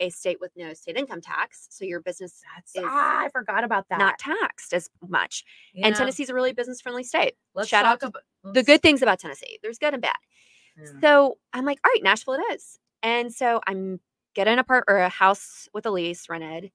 a 0.00 0.10
state 0.10 0.38
with 0.40 0.50
no 0.56 0.72
state 0.74 0.96
income 0.96 1.20
tax. 1.20 1.68
So 1.70 1.84
your 1.84 2.00
business 2.00 2.42
That's 2.56 2.74
is 2.76 2.82
ah, 2.84 3.24
I 3.24 3.28
forgot 3.28 3.62
about 3.64 3.88
that. 3.90 3.98
not 3.98 4.18
taxed 4.18 4.72
as 4.74 4.90
much. 5.08 5.44
Yeah. 5.72 5.86
And 5.86 5.96
Tennessee's 5.96 6.28
a 6.30 6.34
really 6.34 6.52
business 6.52 6.80
friendly 6.80 7.04
state. 7.04 7.34
Let's 7.54 7.68
shout 7.68 7.84
out 7.84 8.00
to 8.00 8.06
about 8.08 8.22
The 8.54 8.62
good 8.64 8.82
things 8.82 9.02
about 9.02 9.20
Tennessee, 9.20 9.58
there's 9.62 9.78
good 9.78 9.94
and 9.94 10.02
bad. 10.02 10.16
So 11.00 11.38
I'm 11.52 11.64
like, 11.64 11.78
all 11.84 11.90
right, 11.94 12.02
Nashville 12.02 12.34
it 12.34 12.54
is. 12.54 12.80
And 13.04 13.32
so 13.32 13.60
I'm 13.66 14.00
get 14.34 14.48
an 14.48 14.58
apart 14.58 14.84
or 14.88 14.96
a 14.98 15.08
house 15.08 15.68
with 15.72 15.86
a 15.86 15.90
lease 15.92 16.28
rented. 16.28 16.72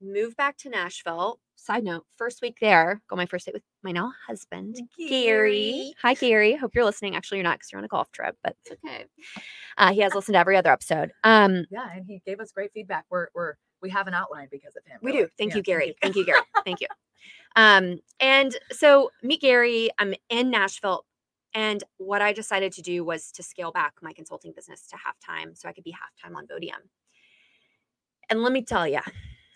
move 0.00 0.36
back 0.36 0.56
to 0.58 0.68
Nashville. 0.68 1.40
Side 1.56 1.82
note, 1.82 2.04
first 2.16 2.40
week 2.40 2.58
there, 2.60 3.02
go 3.10 3.16
my 3.16 3.26
first 3.26 3.46
date 3.46 3.54
with 3.54 3.64
my 3.82 3.90
now 3.90 4.12
husband, 4.28 4.76
Gary. 5.08 5.92
Hi, 6.02 6.14
Gary. 6.14 6.54
Hope 6.54 6.72
you're 6.76 6.84
listening. 6.84 7.16
Actually, 7.16 7.38
you're 7.38 7.44
not 7.44 7.58
because 7.58 7.72
you're 7.72 7.80
on 7.80 7.84
a 7.84 7.88
golf 7.88 8.12
trip, 8.12 8.36
but 8.44 8.54
it's 8.64 8.78
okay. 8.84 9.06
Uh, 9.76 9.92
he 9.92 10.00
has 10.02 10.14
listened 10.14 10.34
to 10.34 10.38
every 10.38 10.56
other 10.56 10.70
episode. 10.70 11.10
Um, 11.24 11.64
Yeah, 11.70 11.88
and 11.92 12.04
he 12.06 12.22
gave 12.24 12.38
us 12.38 12.52
great 12.52 12.70
feedback. 12.72 13.06
We're 13.10 13.26
we're 13.34 13.54
we 13.82 13.90
have 13.90 14.06
an 14.06 14.14
outline 14.14 14.46
because 14.52 14.76
of 14.76 14.84
him. 14.86 14.98
We 15.02 15.10
really. 15.12 15.24
do. 15.24 15.30
Thank 15.36 15.50
Yeah, 15.50 15.56
you, 15.56 15.62
Gary. 15.64 15.96
Thank 16.00 16.14
you, 16.14 16.24
Gary. 16.24 16.40
Thank 16.64 16.80
you. 16.80 16.86
Um, 17.56 17.98
and 18.20 18.56
so 18.70 19.10
meet 19.24 19.40
Gary. 19.40 19.90
I'm 19.98 20.14
in 20.28 20.50
Nashville. 20.50 21.04
And 21.54 21.82
what 21.96 22.22
I 22.22 22.32
decided 22.32 22.72
to 22.72 22.82
do 22.82 23.04
was 23.04 23.32
to 23.32 23.42
scale 23.42 23.72
back 23.72 23.94
my 24.02 24.12
consulting 24.12 24.52
business 24.54 24.86
to 24.88 24.96
half 24.96 25.18
time 25.18 25.54
so 25.54 25.68
I 25.68 25.72
could 25.72 25.84
be 25.84 25.92
half 25.92 26.10
time 26.22 26.36
on 26.36 26.46
Vodium. 26.46 26.88
And 28.30 28.42
let 28.42 28.52
me 28.52 28.62
tell 28.62 28.86
you, 28.86 29.00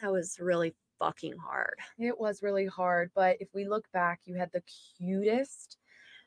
that 0.00 0.10
was 0.10 0.38
really 0.40 0.74
fucking 0.98 1.36
hard. 1.36 1.74
It 1.98 2.18
was 2.18 2.42
really 2.42 2.66
hard, 2.66 3.10
but 3.14 3.36
if 3.40 3.48
we 3.54 3.66
look 3.66 3.84
back, 3.92 4.20
you 4.24 4.34
had 4.36 4.50
the 4.52 4.62
cutest 4.98 5.76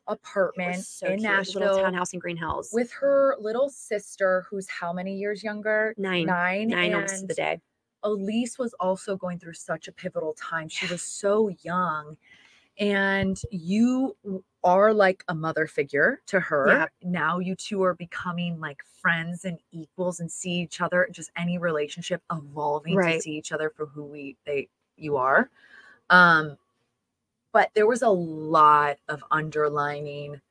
apartment 0.08 0.84
so 0.86 1.08
in 1.08 1.14
cute. 1.14 1.24
Nashville 1.24 1.62
little 1.62 1.78
townhouse 1.80 2.14
in 2.14 2.20
Green 2.20 2.38
Hills. 2.38 2.70
with 2.72 2.92
her 2.94 3.36
little 3.40 3.70
sister, 3.70 4.46
who's 4.50 4.70
how 4.70 4.94
many 4.94 5.16
years 5.16 5.44
younger? 5.44 5.96
nine, 5.98 6.28
Nine. 6.28 6.68
nine 6.68 6.94
almost 6.94 7.28
the 7.28 7.34
day. 7.34 7.60
Elise 8.04 8.60
was 8.60 8.76
also 8.80 9.16
going 9.18 9.40
through 9.40 9.54
such 9.54 9.88
a 9.88 9.92
pivotal 9.92 10.34
time. 10.34 10.70
She 10.70 10.86
was 10.88 11.02
so 11.02 11.50
young. 11.64 12.18
And 12.78 13.40
you 13.50 14.16
are 14.66 14.94
like 14.94 15.24
a 15.30 15.36
mother 15.36 15.68
figure 15.68 16.22
to 16.26 16.40
her. 16.42 16.68
Yeah. 16.68 16.88
Now 17.04 17.40
you 17.40 17.56
two 17.56 17.84
are 17.84 17.94
becoming 17.94 18.60
like 18.60 18.82
friends 19.02 19.46
and 19.46 19.60
equals 19.72 20.20
and 20.20 20.30
see 20.30 20.52
each 20.54 20.82
other, 20.82 21.08
just 21.12 21.32
any 21.38 21.58
relationship 21.58 22.22
evolving 22.32 22.96
Right. 22.96 23.16
to 23.16 23.22
see 23.22 23.38
each 23.38 23.52
other 23.54 23.70
for 23.70 23.86
who 23.86 24.04
we 24.04 24.36
they 24.46 24.68
you 24.98 25.16
are. 25.18 25.50
Um, 26.10 26.58
but 27.54 27.70
there 27.76 27.88
was 27.88 28.02
a 28.02 28.10
lot 28.10 28.98
of 29.08 29.24
underlining 29.32 30.42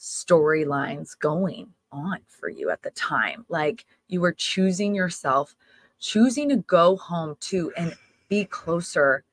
storylines 0.00 1.18
going 1.18 1.72
on 1.92 2.20
for 2.26 2.48
you 2.48 2.70
at 2.70 2.82
the 2.82 2.90
time. 2.90 3.44
Like 3.48 3.84
you 4.08 4.20
were 4.20 4.32
choosing 4.32 4.94
yourself, 4.94 5.54
choosing 6.00 6.48
to 6.48 6.56
go 6.56 6.96
home 6.96 7.36
to 7.40 7.72
and 7.76 7.94
be 8.28 8.44
closer. 8.44 9.24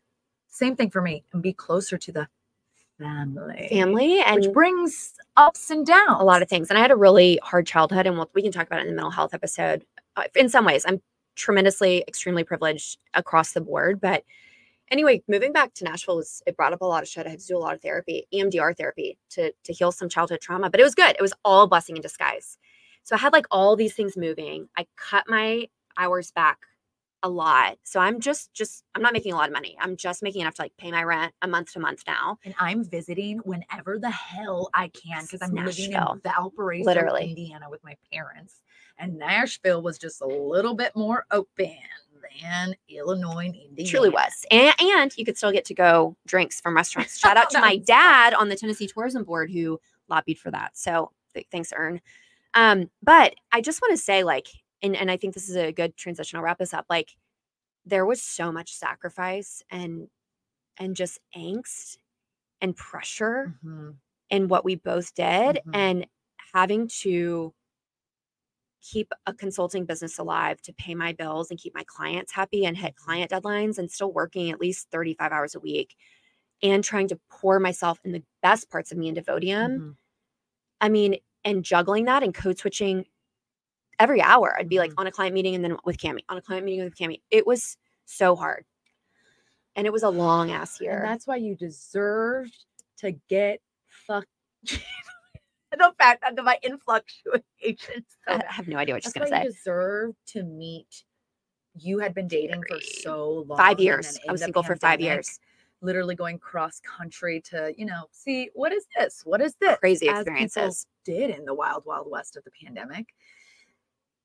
Same 0.48 0.76
thing 0.76 0.90
for 0.90 1.02
me, 1.02 1.24
and 1.34 1.42
be 1.42 1.54
closer 1.54 1.98
to 1.98 2.12
the 2.12 2.28
family. 3.00 3.68
Family 3.70 4.22
and 4.22 4.42
which 4.42 4.54
brings 4.54 5.14
ups 5.38 5.70
and 5.70 5.86
downs. 5.86 6.18
a 6.20 6.24
lot 6.24 6.42
of 6.42 6.50
things. 6.50 6.70
And 6.70 6.78
I 6.78 6.82
had 6.82 6.92
a 6.92 6.96
really 6.96 7.40
hard 7.44 7.68
childhood, 7.68 8.08
and 8.08 8.18
we'll, 8.18 8.30
we 8.34 8.42
can 8.42 8.52
talk 8.52 8.68
about 8.68 8.80
it 8.80 8.84
in 8.84 8.90
the 8.90 8.96
mental 8.96 9.12
health 9.12 9.34
episode. 9.34 9.86
Uh, 10.16 10.24
in 10.36 10.50
some 10.50 10.66
ways, 10.66 10.86
I'm 10.88 11.02
tremendously, 11.36 12.04
extremely 12.08 12.44
privileged 12.44 12.98
across 13.14 13.52
the 13.52 13.62
board. 13.62 14.00
But 14.00 14.24
anyway, 14.90 15.24
moving 15.28 15.52
back 15.52 15.74
to 15.76 15.84
Nashville 15.84 16.18
was 16.18 16.42
it 16.48 16.56
brought 16.56 16.74
up 16.74 16.82
a 16.82 16.86
lot 16.86 17.04
of 17.04 17.10
shit. 17.10 17.28
I 17.28 17.32
had 17.32 17.40
to 17.40 17.48
do 17.48 17.58
a 17.58 17.60
lot 17.60 17.76
of 17.76 17.82
therapy, 17.82 18.28
EMDR 18.34 18.76
therapy, 18.78 19.18
to 19.32 19.52
to 19.64 19.74
heal 19.74 19.92
some 19.92 20.10
childhood 20.10 20.42
trauma. 20.42 20.70
But 20.70 20.80
it 20.80 20.84
was 20.84 20.96
good. 20.96 21.16
It 21.18 21.22
was 21.22 21.34
all 21.44 21.64
a 21.64 21.68
blessing 21.68 21.96
in 21.96 22.02
disguise. 22.02 22.58
So 23.04 23.16
I 23.16 23.20
had 23.20 23.34
like 23.34 23.46
all 23.52 23.76
these 23.76 23.94
things 23.94 24.18
moving. 24.18 24.68
I 24.78 24.88
cut 24.96 25.26
my 25.28 25.68
hours 25.98 26.32
back 26.32 26.60
a 27.26 27.30
lot. 27.30 27.80
So 27.84 28.00
I'm 28.00 28.20
just 28.20 28.54
just 28.54 28.84
I'm 28.94 29.02
not 29.02 29.12
making 29.12 29.34
a 29.34 29.36
lot 29.36 29.48
of 29.48 29.54
money. 29.54 29.76
I'm 29.82 29.98
just 29.98 30.22
making 30.22 30.42
enough 30.42 30.54
to 30.56 30.62
like 30.62 30.78
pay 30.78 30.92
my 30.92 31.04
rent 31.04 31.34
a 31.42 31.48
month 31.48 31.74
to 31.74 31.80
month 31.80 32.04
now. 32.06 32.38
and 32.46 32.54
I'm 32.60 32.84
visiting 32.84 33.40
whenever 33.40 33.98
the 33.98 34.12
hell 34.12 34.70
I 34.76 34.90
can 34.90 35.24
because 35.24 35.42
I'm 35.42 35.56
living 35.56 35.94
in 35.94 36.22
Valparaiso, 36.24 36.86
Literally. 36.86 37.30
Indiana 37.30 37.68
with 37.70 37.84
my 37.84 37.98
parents. 38.14 38.62
And 39.00 39.18
Nashville 39.18 39.82
was 39.82 39.98
just 39.98 40.22
a 40.22 40.28
little 40.28 40.76
bit 40.76 40.96
more 40.96 41.26
open 41.32 41.76
than 42.42 42.76
Illinois 42.88 43.48
and 43.48 43.56
Indiana. 43.56 43.74
It 43.78 43.88
truly 43.88 44.10
was. 44.10 44.46
And, 44.52 44.76
and 44.80 45.18
you 45.18 45.26
could 45.26 45.36
still 45.36 45.52
get 45.52 45.66
to 45.66 45.74
go 45.74 46.16
drinks 46.28 46.62
from 46.62 46.76
restaurants. 46.76 47.18
Shout 47.18 47.38
out 47.38 47.50
to 47.52 47.60
my 47.60 47.78
dad 47.86 48.36
on 48.36 48.50
the 48.50 48.56
Tennessee 48.56 48.88
Tourism 48.88 49.24
Board 49.24 49.50
who 49.50 49.80
lobbied 50.10 50.38
for 50.38 50.52
that. 50.52 50.78
So 50.78 51.12
th- 51.34 51.48
thanks, 51.52 51.74
Ern. 51.76 52.02
Um, 52.54 52.90
but 53.02 53.36
I 53.52 53.62
just 53.62 53.82
want 53.82 53.92
to 53.92 53.98
say, 53.98 54.24
like, 54.24 54.48
and, 54.86 54.96
and 54.96 55.12
I 55.12 55.18
think 55.18 55.34
this 55.34 55.50
is 55.50 55.56
a 55.58 55.72
good 55.72 55.98
transition. 55.98 56.38
I'll 56.38 56.44
wrap 56.44 56.60
this 56.60 56.74
up. 56.74 56.86
Like, 56.90 57.16
there 57.86 58.06
was 58.06 58.22
so 58.22 58.52
much 58.52 58.74
sacrifice 58.74 59.64
and 59.72 60.10
and 60.80 60.96
just 60.96 61.20
angst 61.36 61.98
and 62.62 62.76
pressure 62.76 63.54
Mhm. 63.64 64.00
in 64.30 64.48
what 64.50 64.66
we 64.66 64.76
both 64.76 65.14
did 65.16 65.62
Mhm. 65.66 65.72
and 65.74 66.08
having 66.54 66.88
to 67.04 67.54
keep 68.82 69.12
a 69.26 69.34
consulting 69.34 69.86
business 69.86 70.20
alive 70.20 70.62
to 70.62 70.74
pay 70.74 70.94
my 70.94 71.12
bills 71.12 71.50
and 71.50 71.60
keep 71.60 71.74
my 71.74 71.84
clients 71.88 72.32
happy 72.32 72.66
and 72.66 72.78
hit 72.78 72.96
client 72.96 73.32
deadlines 73.32 73.78
and 73.80 73.90
still 73.92 74.12
working 74.14 74.52
at 74.52 74.60
least 74.62 74.90
35 74.92 75.32
hours 75.32 75.56
a 75.56 75.60
week 75.60 75.96
and 76.64 76.84
trying 76.84 77.08
to 77.08 77.20
pour 77.30 77.60
myself 77.60 78.00
in 78.06 78.12
the 78.14 78.24
best 78.42 78.70
parts 78.70 78.92
of 78.92 78.98
me 78.98 79.08
into 79.10 79.22
Vodium. 79.22 79.82
Mhm. 79.82 79.98
I 80.82 80.90
mean, 80.90 81.18
and 81.44 81.64
juggling 81.64 82.06
that 82.06 82.24
and 82.24 82.34
code 82.34 82.58
switching 82.60 83.06
every 84.00 84.22
hour. 84.22 84.56
I'd 84.58 84.70
be 84.70 84.80
like 84.80 84.92
Mhm. 84.92 85.00
on 85.00 85.08
a 85.08 85.12
client 85.12 85.34
meeting 85.34 85.56
and 85.56 85.64
then 85.64 85.78
with 85.86 85.98
Cami, 85.98 86.20
on 86.30 86.38
a 86.38 86.42
client 86.42 86.66
meeting 86.66 86.84
with 86.84 86.96
Cami. 86.96 87.22
It 87.32 87.46
was 87.48 87.78
so 88.06 88.36
hard. 88.36 88.66
And 89.76 89.86
it 89.86 89.92
was 89.94 90.04
a 90.04 90.10
long 90.10 90.52
ass 90.52 90.80
year. 90.80 91.00
And 91.00 91.06
that's 91.06 91.28
why 91.28 91.36
you 91.38 91.56
deserved 91.56 92.66
to 92.98 93.12
get 93.30 93.62
fucked. 93.88 94.28
the 95.78 95.94
fact 95.98 96.22
that 96.22 96.44
my 96.44 96.58
influctuations. 96.64 98.06
I 98.28 98.36
I 98.36 98.44
have 98.52 98.68
no 98.68 98.78
idea 98.78 98.96
what 98.96 99.04
she's 99.04 99.14
That's 99.14 99.30
gonna 99.30 99.42
say. 99.42 99.48
you 99.48 99.52
deserve 99.54 100.16
to 100.28 100.44
meet. 100.44 101.04
You 101.78 102.00
had 102.00 102.14
been 102.14 102.28
dating 102.28 102.64
for 102.70 102.80
so 102.80 103.44
long. 103.48 103.58
Five 103.58 103.80
years. 103.80 104.18
I 104.28 104.32
was 104.32 104.42
single 104.42 104.64
for 104.64 104.76
five 104.78 105.02
years. 105.02 105.40
Literally 105.82 106.16
going 106.16 106.40
cross 106.40 106.80
country 106.80 107.42
to, 107.50 107.74
you 107.78 107.86
know, 107.86 108.06
see 108.12 108.50
what 108.54 108.72
is 108.72 108.86
this? 108.98 109.24
What 109.26 109.42
is 109.42 109.56
this? 109.60 109.78
Crazy 109.80 110.08
experiences. 110.08 110.88
Did 111.04 111.32
in 111.32 111.44
the 111.46 111.54
wild, 111.54 111.84
wild 111.86 112.10
west 112.10 112.38
of 112.38 112.44
the 112.46 112.52
pandemic. 112.64 113.08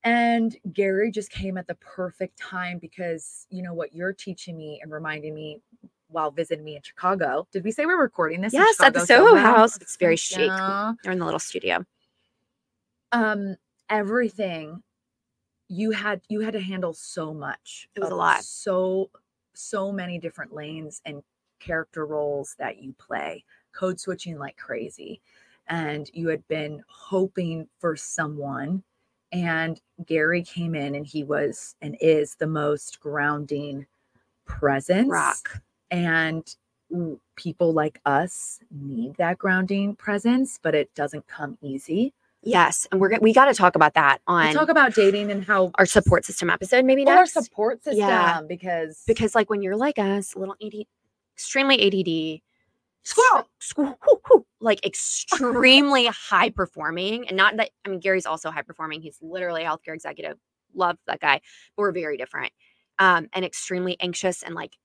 And 0.05 0.57
Gary 0.73 1.11
just 1.11 1.31
came 1.31 1.59
at 1.59 1.67
the 1.67 1.75
perfect 1.77 2.39
time 2.39 2.79
because 2.79 3.47
you 3.51 3.63
know 3.63 3.75
what 3.75 3.95
you're 3.95 4.13
teaching 4.15 4.57
me 4.57 4.81
and 4.83 4.91
reminding 4.91 5.35
me 5.35 5.61
while 6.09 6.31
visiting 6.31 6.65
me 6.65 6.77
in 6.77 6.83
Chicago. 6.83 7.47
Did 7.53 7.65
we 7.65 7.71
say 7.71 7.85
we're 7.87 8.01
recording 8.01 8.41
this? 8.41 8.53
Yes, 8.53 8.81
at 8.81 8.95
the 8.95 9.05
Soho 9.07 9.27
Soho? 9.29 9.37
House. 9.37 9.77
It's 9.77 9.97
very 9.97 10.17
chic. 10.17 10.47
ya. 10.49 10.95
They're 11.03 11.13
in 11.13 11.19
the 11.19 11.25
little 11.25 11.39
studio. 11.41 11.85
um 13.13 13.57
everything 13.89 14.83
you 15.69 15.91
had 15.91 16.21
you 16.29 16.41
had 16.41 16.53
to 16.53 16.61
handle 16.61 16.93
so 16.93 17.35
much 17.35 17.89
It 17.95 18.01
was 18.01 18.11
a 18.11 18.15
lot. 18.15 18.43
so 18.45 19.11
so 19.55 19.93
many 19.93 20.19
different 20.19 20.53
lanes 20.53 21.03
and 21.05 21.23
character 21.59 22.07
roles 22.07 22.55
that 22.59 22.81
you 22.83 22.95
play 22.99 23.45
code 23.73 23.99
switching 24.01 24.39
like 24.39 24.57
crazy 24.57 25.21
and 25.69 26.09
you 26.15 26.29
had 26.29 26.47
been 26.49 26.83
hoping 26.89 27.69
for 27.79 27.97
someone 27.97 28.83
and 29.33 29.81
Gary 30.07 30.43
came 30.43 30.75
in 30.75 30.95
and 30.95 31.07
he 31.07 31.25
was 31.25 31.75
and 31.81 31.97
is 32.01 32.35
the 32.37 32.47
most 32.47 33.01
grounding 33.01 33.87
presence 34.45 35.09
Rock. 35.09 35.61
and 35.91 36.55
people 37.37 37.73
like 37.73 38.01
us 38.05 38.59
need 38.71 39.15
that 39.17 39.39
grounding 39.39 39.95
presence 39.95 40.59
but 40.61 40.75
it 40.75 40.93
doesn't 40.95 41.27
come 41.29 41.57
easy 41.63 42.13
Yes. 42.43 42.87
And 42.91 43.01
we're 43.01 43.19
we 43.21 43.35
got 43.35 43.47
to 43.47 43.55
talk 43.55 43.77
about 43.77 43.93
that 43.95 44.19
We'll 44.27 44.39
on 44.39 44.55
talk 44.55 44.71
about 44.71 44.95
dating 44.95 45.31
and 45.31 45.45
how 45.45 45.73
our 45.75 45.85
support 45.85 46.25
system 46.25 46.49
episode, 46.49 46.85
maybe 46.87 47.05
well, 47.05 47.19
our 47.19 47.27
support 47.27 47.85
system 47.85 47.99
Yeah. 48.09 48.41
because 48.49 49.03
because 49.07 49.35
like 49.35 49.51
when 49.51 49.61
you're 49.63 49.77
like 49.77 49.99
us, 49.99 50.35
a 50.35 50.39
little 50.39 50.57
AD, 50.65 50.73
extremely 51.37 51.77
ADD, 51.79 52.41
Squirrel. 53.03 53.49
squ- 53.61 53.97
whoo, 54.07 54.21
whoo, 54.29 54.47
like 54.61 54.85
extremely 54.85 56.07
high 56.07 56.51
performing, 56.51 57.27
and 57.29 57.37
not 57.37 57.57
that 57.57 57.71
I 57.85 57.89
mean 57.89 58.01
Gary's 58.01 58.27
also 58.27 58.51
high 58.51 58.63
performing. 58.63 59.01
He's 59.01 59.19
literally 59.23 59.65
a 59.65 59.67
healthcare 59.69 59.95
executive. 59.95 60.39
Love 60.75 60.97
that 61.07 61.21
guy, 61.21 61.41
but 61.77 61.83
we're 61.83 61.93
very 61.93 62.17
different. 62.17 62.53
Um, 62.99 63.29
and 63.33 63.45
extremely 63.45 63.97
anxious 64.01 64.43
and 64.43 64.55
like 64.55 64.77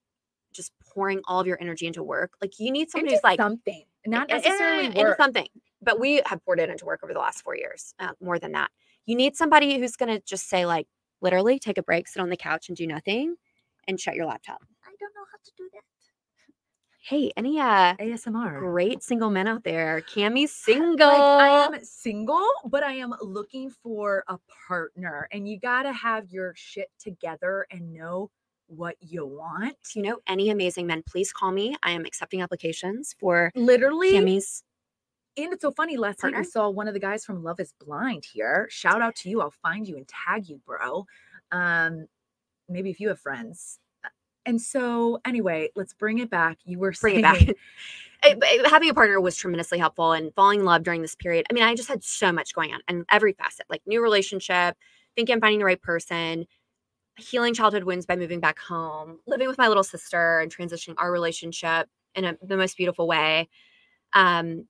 just 0.54 0.72
pouring 0.94 1.22
all 1.28 1.42
of 1.42 1.48
your 1.48 1.58
energy 1.60 1.86
into 1.86 2.02
work. 2.02 2.32
Like 2.42 2.60
you 2.60 2.72
need 2.72 2.90
someone 2.90 3.08
into 3.08 3.16
who's 3.18 3.24
like 3.24 3.38
something, 3.38 3.84
not 4.08 4.32
eh, 4.32 4.36
eh, 4.36 4.38
necessarily 4.38 4.86
into 4.86 5.00
work. 5.00 5.18
something. 5.18 5.48
But 5.82 6.00
we 6.00 6.22
have 6.26 6.44
poured 6.46 6.60
it 6.60 6.70
into 6.70 6.86
work 6.86 7.02
over 7.04 7.14
the 7.14 7.20
last 7.20 7.44
four 7.44 7.56
years, 7.56 7.94
uh, 8.00 8.14
more 8.22 8.40
than 8.40 8.54
that. 8.54 8.72
You 9.06 9.16
need 9.16 9.36
somebody 9.36 9.78
who's 9.78 9.96
going 9.96 10.10
to 10.10 10.20
just 10.26 10.50
say, 10.50 10.66
like, 10.66 10.88
literally 11.22 11.60
take 11.60 11.78
a 11.78 11.84
break, 11.84 12.08
sit 12.08 12.22
on 12.22 12.30
the 12.30 12.38
couch 12.38 12.70
and 12.70 12.78
do 12.78 12.88
nothing 12.88 13.36
and 13.88 14.00
shut 14.00 14.16
your 14.16 14.26
laptop. 14.26 14.62
I 14.84 14.90
don't 15.00 15.14
know 15.14 15.26
how 15.32 15.38
to 15.44 15.52
do 15.58 15.70
that. 15.74 15.82
Hey, 17.08 17.32
any 17.38 17.60
uh 17.60 17.94
ASMR. 17.98 18.58
great 18.58 19.04
single 19.04 19.30
men 19.30 19.48
out 19.48 19.64
there? 19.64 20.02
Cami's 20.02 20.52
single. 20.52 21.08
Like 21.08 21.22
I 21.22 21.66
am 21.66 21.84
single, 21.84 22.48
but 22.66 22.82
I 22.82 22.94
am 22.94 23.14
looking 23.22 23.70
for 23.70 24.24
a 24.28 24.40
partner, 24.68 25.28
and 25.32 25.48
you 25.48 25.60
got 25.60 25.84
to 25.84 25.94
have 25.94 26.32
your 26.32 26.54
shit 26.56 26.90
together 26.98 27.68
and 27.70 27.94
know 27.94 28.32
what 28.66 28.96
you 29.02 29.24
want. 29.24 29.78
You 29.94 30.02
know 30.02 30.18
any 30.26 30.50
amazing 30.50 30.88
men, 30.88 31.04
please 31.08 31.32
call 31.32 31.52
me. 31.52 31.76
I 31.84 31.92
am 31.92 32.06
accepting 32.06 32.42
applications 32.42 33.14
for 33.20 33.52
Literally, 33.54 34.14
Cami's. 34.14 34.64
and 35.38 35.54
it's 35.54 35.62
so 35.62 35.70
funny. 35.70 35.98
Last 35.98 36.24
night 36.24 36.34
Partner? 36.34 36.40
I 36.40 36.44
saw 36.44 36.70
one 36.70 36.88
of 36.88 36.96
the 36.96 37.00
guys 37.00 37.24
from 37.24 37.44
Love 37.44 37.60
Is 37.60 37.72
Blind 37.80 38.26
here. 38.26 38.66
Shout 38.72 39.04
out 39.04 39.16
to 39.18 39.30
you. 39.30 39.42
I'll 39.42 39.52
find 39.52 39.88
you 39.88 39.96
and 39.96 40.08
tag 40.08 40.50
you, 40.50 40.60
bro. 40.66 41.06
Um, 41.52 42.08
maybe 42.68 42.90
if 42.90 43.00
you 43.00 43.10
have 43.10 43.20
friends, 43.20 43.78
And 44.46 44.62
so, 44.62 45.20
anyway, 45.26 45.70
let's 45.76 45.94
bring 45.94 46.20
it 46.20 46.30
back. 46.30 46.60
You 46.66 46.80
were 46.80 46.94
bring 47.02 47.24
saying, 47.24 47.48
it 47.50 47.58
back. 48.24 48.40
Having 48.70 48.90
a 48.90 48.94
partner 48.94 49.20
was 49.20 49.36
tremendously 49.36 49.78
helpful 49.78 50.12
and 50.12 50.34
falling 50.36 50.62
in 50.62 50.66
love 50.66 50.84
during 50.84 51.02
this 51.02 51.16
period. 51.16 51.46
I 51.50 51.54
mean, 51.54 51.64
I 51.64 51.76
just 51.76 51.90
had 51.90 52.04
so 52.04 52.32
much 52.32 52.54
going 52.54 52.74
on 52.74 52.82
and 52.88 53.06
every 53.10 53.34
facet, 53.34 53.66
like 53.70 53.82
new 53.86 54.02
relationship, 54.02 54.78
thinking 55.16 55.34
I'm 55.34 55.42
finding 55.42 55.60
the 55.60 55.66
right 55.66 55.82
person, 55.82 56.46
healing 57.18 57.54
childhood 57.54 57.84
wounds 57.84 58.06
by 58.06 58.16
moving 58.16 58.40
back 58.40 58.60
home, 58.60 59.20
living 59.26 59.48
with 59.48 59.58
my 59.58 59.68
little 59.68 59.84
sister 59.84 60.40
and 60.40 60.56
transitioning 60.56 60.96
our 60.98 61.12
relationship 61.12 61.88
in 62.14 62.26
a, 62.26 62.38
the 62.44 62.58
most 62.58 62.78
beautiful 62.78 63.08
way. 63.08 63.50
Um, 64.14 64.68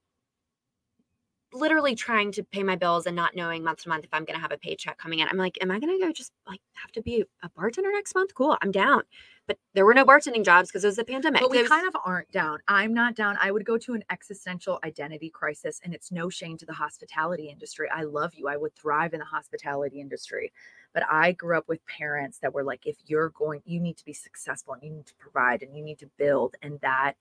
literally 1.54 1.96
trying 1.96 2.32
to 2.34 2.44
pay 2.44 2.64
my 2.64 2.76
bills 2.76 3.06
and 3.06 3.16
not 3.16 3.36
knowing 3.36 3.64
month 3.64 3.84
to 3.84 3.90
month 3.90 4.04
if 4.04 4.14
I'm 4.14 4.26
going 4.26 4.36
to 4.36 4.42
have 4.42 4.52
a 4.52 4.58
paycheck 4.58 4.98
coming 4.98 5.20
in. 5.20 5.28
I'm 5.28 5.38
like, 5.38 5.58
am 5.62 5.72
I 5.72 5.80
going 5.80 5.98
to 5.98 6.06
go 6.06 6.12
just 6.12 6.32
like 6.48 6.60
have 6.74 6.92
to 6.94 7.02
be 7.02 7.24
a 7.44 7.50
bartender 7.50 7.92
next 7.92 8.14
month? 8.14 8.36
Cool, 8.36 8.58
I'm 8.62 8.72
down. 8.72 9.04
But 9.48 9.60
there 9.74 9.86
were 9.86 9.94
no 9.94 10.06
bartending 10.06 10.44
jobs 10.44 10.70
because 10.70 10.84
it 10.84 10.88
was 10.88 10.96
the 10.96 11.04
pandemic. 11.04 11.42
But 11.42 11.52
we 11.52 11.62
was- 11.62 11.70
kind 11.70 11.88
of 11.88 11.96
aren't 12.04 12.32
down. 12.32 12.60
I'm 12.68 12.94
not 12.94 13.16
down. 13.16 13.38
I 13.40 13.52
would 13.52 13.66
go 13.66 13.78
to 13.78 13.94
an 13.94 14.04
existential 14.10 14.80
identity 14.84 15.30
crisis, 15.30 15.80
and 15.84 15.94
it's 15.94 16.12
no 16.12 16.30
shame 16.30 16.58
to 16.58 16.66
the 16.66 16.74
hospitality 16.74 17.50
industry. 17.50 17.88
I 17.94 18.04
love 18.04 18.34
you. 18.34 18.48
I 18.48 18.58
would 18.58 18.76
thrive 18.76 19.14
in 19.14 19.20
the 19.20 19.26
hospitality 19.26 20.02
industry. 20.02 20.52
But 20.94 21.04
I 21.12 21.34
grew 21.34 21.58
up 21.58 21.68
with 21.68 21.86
parents 21.86 22.40
that 22.40 22.54
were 22.54 22.64
like, 22.64 22.88
if 22.88 22.96
you're 23.06 23.30
going, 23.30 23.62
you 23.66 23.80
need 23.80 23.98
to 23.98 24.06
be 24.06 24.14
successful 24.14 24.74
and 24.74 24.84
you 24.84 24.92
need 24.92 25.06
to 25.08 25.16
provide 25.16 25.62
and 25.62 25.76
you 25.76 25.84
need 25.84 26.00
to 26.00 26.10
build. 26.18 26.56
And 26.62 26.80
that 26.82 27.16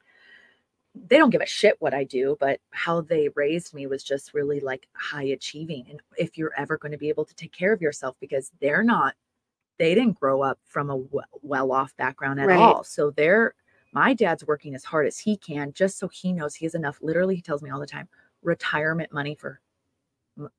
they 0.95 1.19
don't 1.19 1.31
give 1.31 1.41
a 1.41 1.47
shit 1.47 1.75
what 1.81 1.93
I 1.93 2.05
do, 2.05 2.37
but 2.39 2.61
how 2.71 3.01
they 3.01 3.29
raised 3.35 3.75
me 3.75 3.89
was 3.89 4.05
just 4.05 4.33
really 4.33 4.61
like 4.61 4.87
high 4.93 5.25
achieving. 5.25 5.87
And 5.91 6.01
if 6.17 6.39
you're 6.39 6.53
ever 6.57 6.79
going 6.79 6.93
to 6.93 6.99
be 6.99 7.09
able 7.09 7.25
to 7.25 7.35
take 7.35 7.53
care 7.53 7.73
of 7.73 7.83
yourself, 7.83 8.15
because 8.21 8.53
they're 8.61 8.85
not, 8.85 9.17
they 9.79 9.95
didn't 9.95 10.19
grow 10.19 10.43
up 10.43 10.59
from 10.65 10.91
a 10.91 11.03
well 11.43 11.73
off 11.73 11.97
background 11.97 12.41
at 12.41 12.47
Right. 12.47 12.59
all. 12.59 12.85
So 12.85 13.11
they're, 13.11 13.55
my 13.93 14.15
dad's 14.15 14.45
working 14.47 14.75
as 14.75 14.85
hard 14.85 15.07
as 15.07 15.19
he 15.19 15.37
can 15.37 15.73
just 15.73 15.99
so 15.99 16.09
he 16.09 16.33
knows 16.33 16.55
he 16.55 16.65
has 16.67 16.75
enough. 16.75 16.99
Literally, 17.03 17.37
he 17.37 17.43
tells 17.43 17.63
me 17.63 17.71
all 17.71 17.81
the 17.81 17.87
time 17.87 18.09
retirement 18.43 19.13
money 19.13 19.35
for 19.35 19.61
m- 20.39 20.51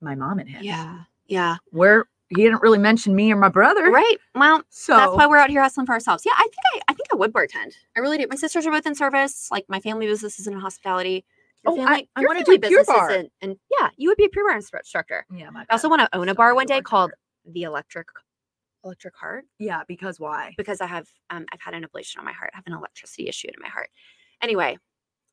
my 0.00 0.14
mom 0.14 0.38
and 0.38 0.48
him. 0.48 0.62
yeah, 0.64 1.00
yeah, 1.26 1.56
Where 1.70 2.06
he 2.28 2.36
didn't 2.36 2.62
really 2.62 2.78
mention 2.78 3.14
me 3.14 3.32
or 3.32 3.36
my 3.36 3.48
brother. 3.48 3.90
right. 3.90 4.16
Well, 4.34 4.62
So 4.68 4.96
that's 4.96 5.14
why 5.16 5.26
we're 5.26 5.36
out 5.38 5.50
here 5.50 5.62
hustling 5.62 5.86
for 5.86 5.92
ourselves. 5.92 6.22
Yeah, 6.24 6.32
I 6.36 6.42
think 6.42 6.56
I, 6.74 6.80
I 6.88 6.94
think 6.94 7.08
I 7.12 7.16
would 7.16 7.32
bartend. 7.32 7.72
I 7.96 8.00
really 8.00 8.18
do. 8.18 8.26
My 8.30 8.36
sisters 8.36 8.66
are 8.66 8.70
both 8.72 8.86
in 8.86 8.94
service. 8.94 9.48
Like 9.50 9.64
my 9.68 9.80
family 9.80 10.06
business 10.06 10.38
is 10.38 10.46
in 10.46 10.54
hospitality. 10.54 11.24
Your 11.64 11.72
Oh, 11.74 11.80
I- 11.82 11.84
family, 11.84 12.08
I 12.16 12.20
your 12.20 12.28
wanna 12.30 12.40
family 12.44 12.56
do 12.58 12.60
business 12.68 12.88
isn't- 12.88 13.32
and 13.42 13.56
yeah, 13.80 13.90
you 13.96 14.08
would 14.08 14.16
be 14.16 14.24
a 14.24 14.28
Pure 14.28 14.46
Barre 14.48 14.56
instructor. 14.56 15.26
yeah, 15.34 15.50
my 15.50 15.62
I 15.68 15.72
also 15.74 15.88
want 15.88 16.00
to 16.02 16.16
own 16.16 16.28
a 16.28 16.34
bar 16.34 16.54
one 16.54 16.66
day 16.66 16.80
called 16.80 17.10
the 17.44 17.64
Electric 17.64 18.08
Electric 18.84 19.16
Heart 19.16 19.44
Yeah, 19.58 19.82
because 19.86 20.18
why? 20.18 20.54
because 20.56 20.80
I 20.80 20.86
have 20.86 21.08
um, 21.30 21.46
I've 21.52 21.60
had 21.60 21.74
an 21.74 21.84
ablation 21.84 22.18
on 22.18 22.24
my 22.24 22.32
heart. 22.32 22.50
I 22.54 22.56
have 22.58 22.66
an 22.66 22.72
electricity 22.72 23.28
issue 23.28 23.48
in 23.48 23.60
my 23.60 23.68
heart. 23.68 23.90
Anyway, 24.42 24.78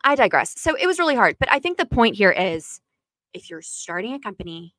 I 0.04 0.16
digress. 0.16 0.60
So 0.60 0.76
it 0.76 0.86
was 0.86 1.00
really 1.00 1.16
hard, 1.16 1.38
but 1.40 1.52
I 1.52 1.60
think 1.60 1.78
the 1.78 1.86
point 1.86 2.16
here 2.16 2.32
is 2.32 2.80
if 3.34 3.50
you're 3.50 3.62
starting 3.62 4.14
a 4.14 4.20
company 4.20 4.76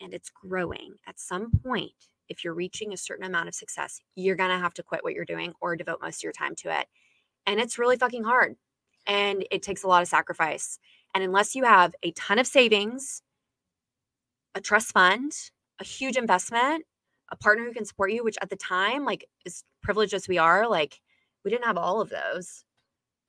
and 0.00 0.14
it's 0.14 0.30
growing, 0.30 0.94
at 1.06 1.18
some 1.20 1.50
point, 1.50 1.92
if 2.28 2.44
you're 2.44 2.54
reaching 2.54 2.92
a 2.92 2.96
certain 2.96 3.24
amount 3.24 3.48
of 3.48 3.54
success, 3.54 4.00
you're 4.14 4.36
gonna 4.36 4.58
have 4.58 4.74
to 4.74 4.82
quit 4.82 5.02
what 5.02 5.14
you're 5.14 5.24
doing 5.24 5.52
or 5.60 5.76
devote 5.76 6.00
most 6.00 6.20
of 6.20 6.22
your 6.24 6.32
time 6.32 6.54
to 6.56 6.78
it. 6.78 6.86
And 7.46 7.60
it's 7.60 7.78
really 7.78 7.96
fucking 7.96 8.24
hard. 8.24 8.56
And 9.06 9.44
it 9.50 9.62
takes 9.62 9.82
a 9.82 9.88
lot 9.88 10.02
of 10.02 10.08
sacrifice. 10.08 10.78
And 11.14 11.24
unless 11.24 11.54
you 11.54 11.64
have 11.64 11.94
a 12.02 12.12
ton 12.12 12.38
of 12.38 12.46
savings, 12.46 13.22
a 14.54 14.60
trust 14.60 14.92
fund, 14.92 15.32
a 15.80 15.84
huge 15.84 16.16
investment, 16.16 16.84
a 17.30 17.36
partner 17.36 17.64
who 17.64 17.72
can 17.72 17.84
support 17.84 18.12
you, 18.12 18.24
which 18.24 18.38
at 18.42 18.50
the 18.50 18.56
time, 18.56 19.04
like 19.04 19.24
as 19.46 19.64
privileged 19.82 20.14
as 20.14 20.28
we 20.28 20.38
are, 20.38 20.68
like 20.68 21.00
we 21.44 21.50
didn't 21.50 21.64
have 21.64 21.76
all 21.78 22.00
of 22.00 22.10
those. 22.10 22.64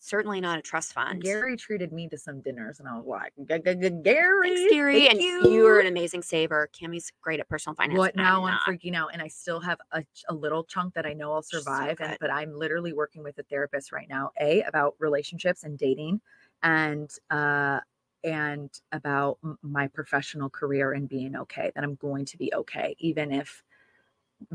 Certainly 0.04 0.42
not 0.42 0.58
a 0.58 0.64
trust 0.64 0.94
fund. 0.94 1.22
Gary 1.22 1.56
treated 1.56 1.94
me 1.94 2.10
to 2.10 2.18
some 2.18 2.42
dinners, 2.42 2.80
and 2.80 2.90
I 2.90 2.98
was 2.98 3.06
like, 3.06 3.34
"G- 3.38 3.60
g- 3.64 3.80
g- 3.80 4.02
"Gary, 4.02 4.56
Thanks, 4.56 4.74
Gary. 4.74 5.00
thank 5.02 5.12
and 5.12 5.22
you. 5.22 5.48
you. 5.48 5.68
are 5.68 5.80
an 5.80 5.86
amazing 5.86 6.24
saver. 6.24 6.68
Cami's 6.74 7.12
great 7.22 7.40
at 7.40 7.48
personal 7.48 7.76
finance. 7.76 8.00
What 8.00 8.16
now? 8.16 8.44
I'm 8.46 8.54
not. 8.54 8.62
freaking 8.68 8.96
out, 8.96 9.12
and 9.14 9.22
I 9.22 9.28
still 9.28 9.60
have 9.60 9.78
a, 9.92 10.04
a 10.28 10.34
little 10.34 10.64
chunk 10.64 10.96
that 10.96 11.06
I 11.06 11.14
know 11.14 11.32
I'll 11.34 11.46
You're 11.52 11.62
so 11.62 11.66
survive. 11.66 11.98
and, 12.02 12.18
but 12.20 12.32
I'm 12.32 12.52
literally 12.58 12.94
working 12.94 13.22
with 13.22 13.38
a 13.38 13.44
therapist 13.44 13.92
right 13.92 14.10
now. 14.10 14.32
A 14.42 14.64
about 14.64 14.96
relationships 14.98 15.62
and 15.64 15.78
dating, 15.78 16.20
and 16.64 17.12
uh, 17.30 17.82
and 18.24 18.72
about 18.92 19.38
m- 19.44 19.60
my 19.62 19.86
professional 19.88 20.50
career 20.50 20.94
and 20.94 21.08
being 21.08 21.36
okay. 21.36 21.72
That 21.76 21.84
I'm 21.84 21.94
going 21.94 22.26
to 22.26 22.38
be 22.40 22.52
okay, 22.56 22.96
even 22.98 23.32
if 23.32 23.62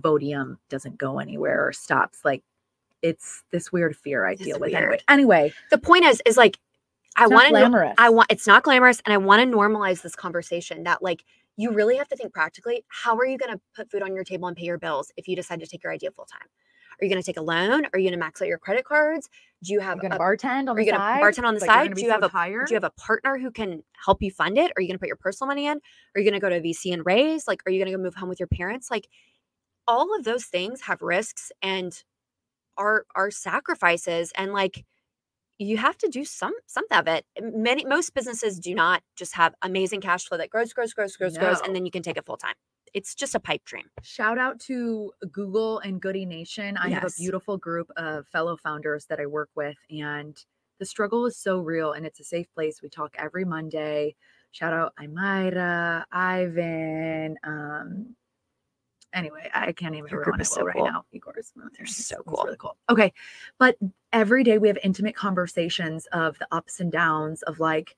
Vodium 0.01 0.57
doesn't 0.69 0.99
go 0.99 1.19
anywhere 1.19 1.67
or 1.67 1.73
stops. 1.73 2.21
Like 2.25 2.43
it's 3.03 3.43
this 3.53 3.71
weird 3.73 3.97
fear 3.97 4.27
I 4.27 4.33
It's 4.33 4.43
deal 4.43 4.59
with. 4.59 4.73
Anyway, 4.75 4.89
weird. 4.91 5.03
anyway, 5.09 5.53
The 5.71 5.79
point 5.79 6.05
is, 6.05 6.23
is 6.27 6.37
like 6.37 6.59
I 7.17 7.25
it's 7.25 7.31
not 7.31 7.37
want 7.37 7.47
to 7.47 7.51
glamorous. 7.53 7.95
I 7.99 8.11
want 8.11 8.33
it's 8.33 8.47
not 8.47 8.63
glamorous 8.63 9.01
and 9.05 9.13
I 9.13 9.17
want 9.19 9.41
to 9.43 9.57
normalize 9.57 10.03
this 10.03 10.17
conversation 10.17 10.83
that 10.85 11.03
like 11.03 11.25
you 11.57 11.71
really 11.73 11.97
have 11.97 12.09
to 12.09 12.17
think 12.17 12.33
practically. 12.35 12.85
How 12.89 13.17
are 13.17 13.25
you 13.25 13.39
going 13.39 13.53
to 13.53 13.61
put 13.75 13.91
food 13.91 14.03
on 14.03 14.15
your 14.15 14.25
table 14.25 14.47
and 14.49 14.57
pay 14.57 14.65
your 14.65 14.79
bills 14.79 15.11
if 15.17 15.27
you 15.27 15.35
decide 15.37 15.61
to 15.61 15.67
take 15.67 15.83
your 15.83 15.93
idea 15.93 16.11
full 16.11 16.27
time? 16.27 16.47
Are 17.01 17.05
you 17.05 17.11
going 17.11 17.23
to 17.23 17.27
take 17.27 17.37
a 17.39 17.43
loan? 17.43 17.85
Are 17.93 17.99
you 17.99 18.05
going 18.09 18.13
to 18.13 18.19
max 18.19 18.41
out 18.43 18.49
your 18.49 18.59
credit 18.59 18.85
cards? 18.85 19.29
Do 19.63 19.73
you 19.73 19.81
have 19.81 19.97
You're 20.03 20.11
gonna 20.11 20.17
a, 20.17 20.19
bartend 20.19 20.69
on 20.69 20.71
are 20.71 20.75
the 20.77 20.85
you 20.85 20.93
gonna 20.93 21.03
side. 21.03 21.23
bartend 21.23 21.45
on 21.47 21.55
the 21.55 21.61
Like, 21.61 21.69
side? 21.71 21.95
Do 21.95 22.03
you 22.03 22.11
have 22.11 22.21
so 22.23 22.27
a 22.27 22.31
tired? 22.31 22.67
do 22.67 22.75
you 22.75 22.77
have 22.77 22.85
a 22.85 22.91
partner 23.01 23.39
who 23.39 23.51
can 23.51 23.83
help 24.05 24.23
you 24.23 24.31
fund 24.31 24.57
it? 24.59 24.73
Are 24.77 24.83
you 24.83 24.89
going 24.89 24.97
to 24.97 24.99
put 24.99 25.09
your 25.09 25.17
personal 25.17 25.49
money 25.49 25.67
in? 25.67 25.79
Are 26.15 26.21
you 26.21 26.25
going 26.31 26.39
to 26.39 26.41
go 26.41 26.49
to 26.51 26.61
VC 26.61 26.93
and 26.93 27.05
raise? 27.05 27.47
Like, 27.49 27.63
are 27.67 27.71
you 27.73 27.79
going 27.79 27.91
to 27.93 27.97
go 27.97 28.03
move 28.03 28.15
home 28.15 28.29
with 28.29 28.41
your 28.41 28.47
parents? 28.49 28.91
Like, 28.91 29.09
all 29.89 30.15
of 30.17 30.25
those 30.25 30.45
things 30.45 30.83
have 30.83 31.03
risks 31.03 31.53
and 31.63 32.03
are 32.77 33.07
are 33.15 33.31
sacrifices, 33.31 34.33
and 34.37 34.53
like, 34.53 34.85
you 35.59 35.79
have 35.79 35.97
to 35.99 36.09
do 36.09 36.25
some 36.25 36.53
something 36.67 36.99
of 36.99 37.09
it. 37.09 37.25
Many 37.41 37.85
most 37.85 38.15
businesses 38.15 38.59
do 38.59 38.75
not 38.75 39.03
just 39.17 39.35
have 39.35 39.55
amazing 39.63 40.01
cash 40.01 40.27
flow 40.27 40.39
that 40.39 40.51
grows, 40.51 40.73
grows, 40.73 40.93
grows, 40.93 41.17
grows, 41.17 41.39
grows, 41.39 41.61
and 41.61 41.75
then 41.75 41.85
you 41.87 41.91
can 41.91 42.03
take 42.03 42.17
it 42.17 42.27
full 42.27 42.37
time. 42.37 42.55
It's 42.95 43.15
just 43.15 43.35
a 43.35 43.41
pipe 43.41 43.65
dream. 43.65 43.85
Shout 44.03 44.39
out 44.39 44.61
to 44.61 45.13
Google 45.31 45.81
and 45.81 46.01
Goody 46.01 46.25
Nation. 46.27 46.77
I 46.77 46.89
have 46.91 47.05
a 47.05 47.11
beautiful 47.19 47.57
group 47.59 47.91
of 47.97 48.27
fellow 48.29 48.57
founders 48.57 49.07
that 49.07 49.21
I 49.21 49.27
work 49.27 49.51
with, 49.55 49.77
and 49.91 50.37
the 50.79 50.87
struggle 50.87 51.27
is 51.27 51.37
so 51.39 51.59
real 51.59 51.93
and 51.93 52.05
it's 52.07 52.21
a 52.21 52.25
safe 52.25 52.47
place. 52.55 52.83
We 52.83 52.89
talk 52.91 53.15
every 53.19 53.45
Monday. 53.45 54.15
Shout 54.53 54.73
out 54.73 54.93
Imaira, 55.01 56.05
Ivan. 56.13 57.37
Um, 57.45 58.17
anyway, 59.13 59.51
I 59.55 59.73
can't 59.73 59.95
even 59.95 60.11
Your 60.11 60.21
remember 60.21 60.43
is 60.43 60.51
so 60.51 60.63
right 60.65 60.77
cool. 60.77 60.87
now. 60.87 61.05
Igor's. 61.13 61.53
They're 61.77 61.87
so 61.87 62.23
cool. 62.27 62.43
really 62.45 62.57
cool. 62.59 62.77
Okay. 62.91 63.13
But 63.59 63.77
every 64.13 64.45
day 64.45 64.59
we 64.59 64.69
have 64.69 64.79
intimate 64.83 65.15
conversations 65.17 66.07
of 66.13 66.39
the 66.39 66.47
ups 66.53 66.81
and 66.81 66.91
downs 66.93 67.43
of 67.43 67.61
like, 67.61 67.97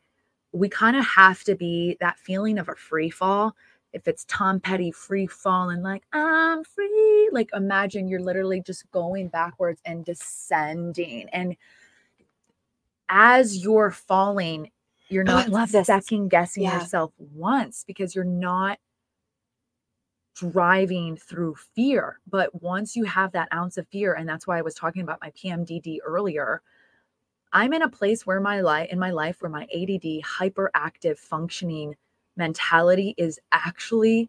we 0.53 0.69
kind 0.69 0.97
of 0.97 1.05
have 1.05 1.45
to 1.45 1.55
be 1.55 1.97
that 2.01 2.19
feeling 2.19 2.59
of 2.59 2.69
a 2.69 2.75
free 2.75 3.11
fall. 3.11 3.55
If 3.93 4.07
it's 4.07 4.25
Tom 4.29 4.61
Petty 4.61 4.91
free 4.93 5.27
falling, 5.27 5.83
like 5.83 6.05
I'm 6.13 6.63
free, 6.65 7.31
like 7.33 7.51
imagine 7.55 8.07
you're 8.09 8.21
literally 8.21 8.61
just 8.61 8.91
going 8.91 9.29
backwards 9.29 9.81
and 9.85 10.05
descending. 10.05 11.29
And 11.31 11.57
as 13.09 13.57
you're 13.57 13.91
falling, 13.91 14.71
you're 15.09 15.25
Oh, 15.27 15.45
not 15.49 15.71
this. 15.71 15.87
second 15.87 16.29
guessing 16.29 16.65
Yeah. 16.65 16.81
yourself 16.81 17.13
once 17.19 17.85
because 17.87 18.15
you're 18.15 18.25
not 18.25 18.79
driving 20.39 21.17
through 21.17 21.57
fear. 21.75 22.21
But 22.27 22.63
once 22.63 22.97
you 22.97 23.05
have 23.05 23.33
that 23.33 23.49
ounce 23.53 23.77
of 23.77 23.89
fear, 23.89 24.15
and 24.15 24.29
that's 24.29 24.47
why 24.47 24.59
I 24.59 24.63
was 24.63 24.75
talking 24.75 25.03
about 25.03 25.21
my 25.21 25.31
PMDD 25.31 25.99
earlier, 26.05 26.63
I'm 27.53 27.73
in 27.73 27.83
a 27.83 27.89
place 27.89 28.27
where 28.27 28.41
my 28.41 28.61
life 28.61 28.89
in 28.91 28.99
my 28.99 29.11
life 29.11 29.41
where 29.41 29.51
my 29.51 29.63
ADD 29.65 30.23
hyperactive 30.23 31.19
functioning 31.19 31.97
mentality 32.37 33.15
is 33.17 33.41
actually 33.53 34.29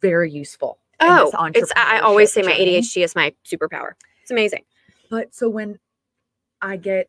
very 0.00 0.30
useful. 0.30 0.78
Oh, 1.00 1.30
it's 1.54 1.72
I 1.76 1.98
always 1.98 2.32
say 2.32 2.42
my. 2.42 2.52
ADHD 2.52 3.02
is 3.02 3.14
my 3.14 3.34
superpower. 3.44 3.92
It's 4.22 4.30
amazing. 4.30 4.64
But 5.10 5.34
so 5.34 5.48
when 5.48 5.78
I 6.62 6.76
get 6.76 7.08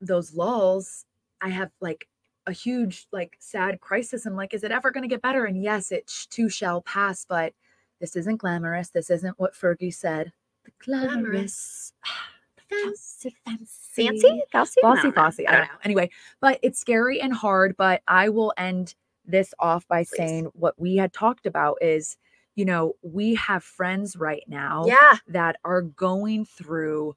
those 0.00 0.34
lulls, 0.34 1.06
I 1.40 1.48
have 1.48 1.70
like 1.80 2.06
a 2.46 2.52
huge, 2.52 3.06
like 3.12 3.36
sad 3.40 3.80
crisis. 3.80 4.26
I'm 4.26 4.36
like, 4.36 4.54
is 4.54 4.62
it 4.64 4.70
ever 4.70 4.90
going 4.90 5.02
to 5.02 5.08
get 5.08 5.22
better? 5.22 5.44
And 5.44 5.60
yes, 5.62 5.90
it 5.92 6.08
sh- 6.08 6.26
too 6.26 6.48
shall 6.48 6.80
pass, 6.82 7.24
but 7.28 7.52
this 8.00 8.14
isn't 8.16 8.36
glamorous. 8.36 8.90
This 8.90 9.10
isn't 9.10 9.38
what 9.38 9.54
Fergie 9.54 9.92
said. 9.94 10.32
The 10.64 10.70
glamorous, 10.84 11.92
fancy, 12.70 13.34
fancy, 13.44 13.66
Fancy? 13.94 14.42
Fancy? 14.52 14.80
Bossy, 14.82 15.10
bossy. 15.10 15.48
I 15.48 15.52
don't 15.52 15.60
know. 15.62 15.78
Anyway, 15.84 16.10
but 16.40 16.58
it's 16.62 16.78
scary 16.78 17.20
and 17.20 17.32
hard. 17.32 17.76
But 17.76 18.02
I 18.08 18.28
will 18.28 18.52
end 18.56 18.94
this 19.24 19.52
off 19.58 19.86
by 19.88 20.00
Please. 20.04 20.16
saying 20.16 20.44
what 20.54 20.74
we 20.78 20.96
had 20.96 21.12
talked 21.12 21.46
about 21.46 21.78
is, 21.80 22.16
you 22.54 22.64
know, 22.64 22.94
we 23.02 23.34
have 23.34 23.64
friends 23.64 24.16
right 24.16 24.44
now 24.46 24.84
Yeah. 24.86 25.16
that 25.28 25.56
are 25.64 25.82
going 25.82 26.44
through 26.44 27.16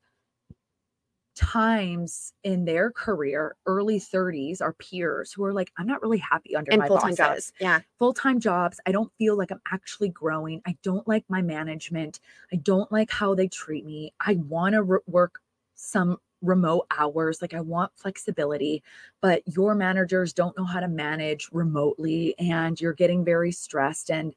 times 1.39 2.33
in 2.43 2.65
their 2.65 2.91
career, 2.91 3.55
early 3.65 3.99
30s, 3.99 4.61
our 4.61 4.73
peers 4.73 5.31
who 5.31 5.43
are 5.45 5.53
like, 5.53 5.71
I'm 5.77 5.87
not 5.87 6.01
really 6.01 6.17
happy 6.17 6.55
under 6.55 6.73
And 6.73 6.79
my 6.79 6.87
full 6.87 6.97
time 6.97 7.15
bosses. 7.15 7.17
jobs. 7.17 7.53
Yeah. 7.59 7.79
Full 7.97 8.13
time 8.13 8.39
jobs. 8.39 8.79
I 8.85 8.91
don't 8.91 9.11
feel 9.17 9.37
like 9.37 9.51
I'm 9.51 9.61
actually 9.71 10.09
growing. 10.09 10.61
I 10.65 10.77
don't 10.83 11.07
like 11.07 11.25
my 11.29 11.41
management. 11.41 12.19
I 12.51 12.57
don't 12.57 12.91
like 12.91 13.09
how 13.09 13.35
they 13.35 13.47
treat 13.47 13.85
me. 13.85 14.13
I 14.19 14.35
want 14.35 14.73
to 14.73 14.83
re- 14.83 14.99
work 15.07 15.41
some 15.75 16.17
remote 16.41 16.87
hours. 16.97 17.41
Like 17.41 17.53
I 17.53 17.61
want 17.61 17.91
flexibility, 17.95 18.83
but 19.21 19.41
your 19.45 19.75
managers 19.75 20.33
don't 20.33 20.57
know 20.57 20.65
how 20.65 20.81
to 20.81 20.87
manage 20.87 21.49
remotely 21.51 22.37
and 22.37 22.79
you're 22.79 22.93
getting 22.93 23.23
very 23.23 23.51
stressed. 23.51 24.11
And 24.11 24.35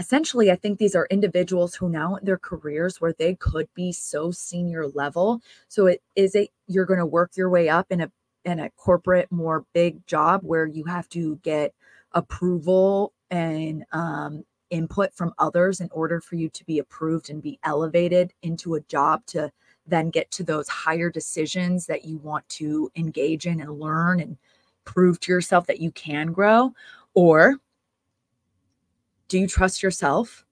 essentially, 0.00 0.50
I 0.50 0.56
think 0.56 0.78
these 0.78 0.96
are 0.96 1.06
individuals 1.10 1.74
who 1.74 1.88
now 1.88 2.16
in 2.16 2.24
their 2.24 2.38
careers 2.38 3.00
where 3.00 3.12
they 3.12 3.34
could 3.34 3.68
be 3.74 3.92
so 3.92 4.30
senior 4.30 4.88
level. 4.88 5.42
So 5.68 5.86
it 5.86 6.02
is 6.16 6.34
a 6.34 6.48
you're 6.66 6.86
going 6.86 6.98
to 6.98 7.06
work 7.06 7.36
your 7.36 7.50
way 7.50 7.68
up 7.68 7.86
in 7.90 8.00
a 8.00 8.10
in 8.44 8.58
a 8.58 8.70
corporate 8.70 9.30
more 9.30 9.66
big 9.74 10.04
job 10.06 10.40
where 10.42 10.66
you 10.66 10.84
have 10.84 11.08
to 11.10 11.36
get 11.42 11.74
approval 12.12 13.12
and 13.30 13.84
um, 13.92 14.44
input 14.70 15.12
from 15.14 15.34
others 15.38 15.80
in 15.80 15.90
order 15.92 16.20
for 16.20 16.36
you 16.36 16.48
to 16.48 16.64
be 16.64 16.78
approved 16.78 17.28
and 17.28 17.42
be 17.42 17.58
elevated 17.62 18.32
into 18.42 18.74
a 18.74 18.80
job 18.82 19.24
to 19.26 19.52
then 19.86 20.08
get 20.08 20.30
to 20.30 20.42
those 20.42 20.68
higher 20.68 21.10
decisions 21.10 21.86
that 21.86 22.06
you 22.06 22.16
want 22.18 22.48
to 22.48 22.90
engage 22.96 23.46
in 23.46 23.60
and 23.60 23.78
learn 23.78 24.20
and 24.20 24.38
prove 24.84 25.20
to 25.20 25.30
yourself 25.30 25.66
that 25.66 25.80
you 25.80 25.90
can 25.90 26.32
grow 26.32 26.72
or 27.12 27.56
do 29.30 29.38
you 29.38 29.46
trust 29.46 29.82
yourself 29.82 30.44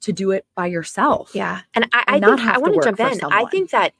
to 0.00 0.12
do 0.12 0.32
it 0.32 0.44
by 0.56 0.66
yourself 0.66 1.30
Yeah. 1.34 1.60
And 1.74 1.86
I, 1.92 2.04
I 2.08 2.16
And 2.16 2.24
think 2.24 2.40
I 2.40 2.58
want 2.58 2.74
to 2.74 2.80
jump 2.82 3.00
in. 3.00 3.20
I 3.30 3.44
think 3.46 3.70
that 3.70 3.92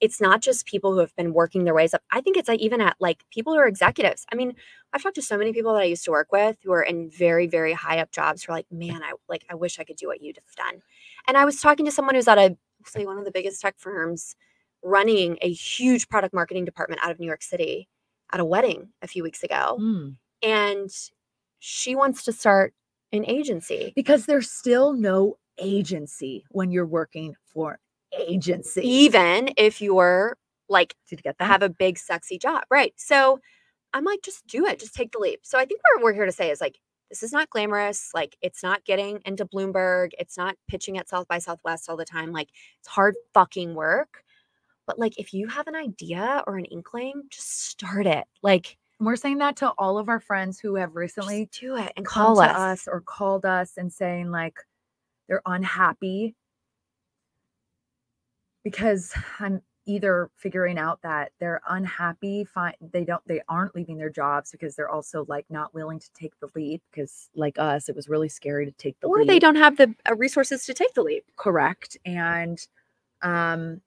it's 0.00 0.20
not 0.20 0.42
just 0.42 0.66
people 0.66 0.92
who 0.92 0.98
have 0.98 1.16
been 1.16 1.32
working 1.32 1.64
their 1.64 1.74
ways 1.74 1.94
up. 1.94 2.02
I 2.10 2.20
think 2.20 2.36
it's 2.36 2.48
like 2.48 2.60
even 2.60 2.80
at 2.80 2.96
like 3.00 3.24
people 3.30 3.54
who 3.54 3.58
are 3.58 3.66
executives. 3.66 4.26
I 4.30 4.36
mean, 4.36 4.54
I've 4.92 5.02
talked 5.02 5.14
to 5.14 5.22
so 5.22 5.38
many 5.38 5.52
people 5.52 5.72
that 5.72 5.80
I 5.80 5.84
used 5.84 6.04
to 6.04 6.10
work 6.10 6.30
with 6.30 6.58
who 6.62 6.72
are 6.72 6.82
in 6.82 7.08
very, 7.08 7.46
very 7.46 7.72
high 7.72 8.00
up 8.00 8.10
jobs 8.10 8.44
who 8.44 8.52
are 8.52 8.56
like, 8.56 8.66
man, 8.70 9.02
I 9.02 9.12
like 9.28 9.46
I 9.48 9.54
wish 9.54 9.78
I 9.78 9.84
could 9.84 9.96
do 9.96 10.08
what 10.08 10.20
you'd 10.22 10.36
have 10.36 10.56
done. 10.56 10.82
And 11.26 11.36
I 11.36 11.44
was 11.44 11.60
talking 11.60 11.86
to 11.86 11.92
someone 11.92 12.14
who's 12.14 12.28
at 12.28 12.38
a 12.38 12.56
say 12.86 13.06
one 13.06 13.18
of 13.18 13.24
the 13.24 13.30
biggest 13.30 13.60
tech 13.60 13.76
firms 13.78 14.36
running 14.82 15.38
a 15.40 15.50
huge 15.50 16.08
product 16.08 16.34
marketing 16.34 16.66
department 16.66 17.00
out 17.02 17.10
of 17.10 17.18
New 17.18 17.26
York 17.26 17.42
City 17.42 17.88
at 18.30 18.40
a 18.40 18.44
wedding 18.44 18.88
a 19.00 19.06
few 19.06 19.22
weeks 19.22 19.42
ago. 19.42 19.78
Mm. 19.80 20.16
And 20.42 20.90
she 21.60 21.94
wants 21.94 22.24
to 22.24 22.32
start 22.32 22.74
an 23.16 23.26
agency. 23.26 23.92
because 23.96 24.26
there's 24.26 24.50
still 24.50 24.92
no 24.92 25.36
agency 25.58 26.44
when 26.50 26.70
you're 26.70 26.86
working 26.86 27.34
for 27.46 27.78
agency. 28.18 28.80
Even 28.86 29.50
if 29.56 29.80
you're 29.80 30.36
like 30.68 30.94
did 31.08 31.18
you 31.18 31.22
get 31.22 31.38
that? 31.38 31.46
have 31.46 31.62
a 31.62 31.68
big 31.68 31.98
sexy 31.98 32.38
job. 32.38 32.64
Right. 32.70 32.92
So 32.96 33.40
i'm 33.92 34.04
like 34.04 34.22
just 34.22 34.46
do 34.46 34.66
it. 34.66 34.78
Just 34.80 34.94
take 34.94 35.12
the 35.12 35.18
leap. 35.18 35.40
So 35.42 35.58
i 35.58 35.64
think 35.64 35.80
what 35.94 36.02
we're 36.02 36.12
here 36.14 36.26
to 36.26 36.32
say 36.32 36.50
is 36.50 36.60
like 36.60 36.78
this 37.10 37.22
is 37.22 37.32
not 37.32 37.50
glamorous. 37.50 38.10
Like 38.14 38.36
it's 38.42 38.62
not 38.62 38.84
getting 38.84 39.20
into 39.24 39.44
bloomberg. 39.44 40.10
It's 40.18 40.36
not 40.36 40.56
pitching 40.68 40.98
at 40.98 41.08
south 41.08 41.28
by 41.28 41.38
southwest 41.38 41.88
all 41.88 41.96
the 41.96 42.04
time. 42.04 42.32
Like 42.32 42.48
it's 42.80 42.88
hard 42.88 43.14
fucking 43.34 43.74
work. 43.74 44.24
But 44.86 44.98
like 44.98 45.18
if 45.18 45.32
you 45.32 45.46
have 45.48 45.66
an 45.68 45.76
idea 45.76 46.42
or 46.46 46.56
an 46.56 46.64
inkling 46.66 47.22
just 47.30 47.68
start 47.68 48.06
it. 48.06 48.24
Like 48.42 48.76
And 48.98 49.06
we're 49.06 49.16
saying 49.16 49.38
that 49.38 49.56
to 49.56 49.70
all 49.70 49.98
of 49.98 50.08
our 50.08 50.20
friends 50.20 50.60
who 50.60 50.76
have 50.76 50.94
recently 50.94 51.46
just 51.46 51.60
do 51.60 51.76
it 51.76 51.92
and 51.96 52.06
call 52.06 52.40
us. 52.40 52.56
us 52.56 52.88
or 52.88 53.00
called 53.00 53.44
us 53.44 53.72
and 53.76 53.92
saying 53.92 54.30
like 54.30 54.58
they're 55.28 55.42
unhappy 55.46 56.34
because 58.62 59.12
I'm 59.40 59.62
either 59.86 60.30
figuring 60.36 60.78
out 60.78 61.02
that 61.02 61.32
they're 61.38 61.60
unhappy, 61.68 62.44
fine, 62.44 62.72
they 62.80 63.04
don't, 63.04 63.22
they 63.26 63.42
aren't 63.48 63.74
leaving 63.74 63.98
their 63.98 64.10
jobs 64.10 64.50
because 64.50 64.74
they're 64.74 64.88
also 64.88 65.26
like 65.28 65.44
not 65.50 65.74
willing 65.74 65.98
to 65.98 66.10
take 66.14 66.32
the 66.40 66.48
leap 66.54 66.82
because, 66.90 67.28
like 67.34 67.58
us, 67.58 67.88
it 67.88 67.96
was 67.96 68.08
really 68.08 68.28
scary 68.28 68.64
to 68.64 68.72
take 68.72 68.98
the 69.00 69.06
or 69.06 69.18
leap. 69.18 69.28
they 69.28 69.38
don't 69.38 69.56
have 69.56 69.76
the 69.76 69.94
uh, 70.08 70.14
resources 70.14 70.64
to 70.64 70.72
take 70.72 70.94
the 70.94 71.02
leap 71.02 71.24
correct 71.36 71.96
and 72.04 72.66
um 73.22 73.80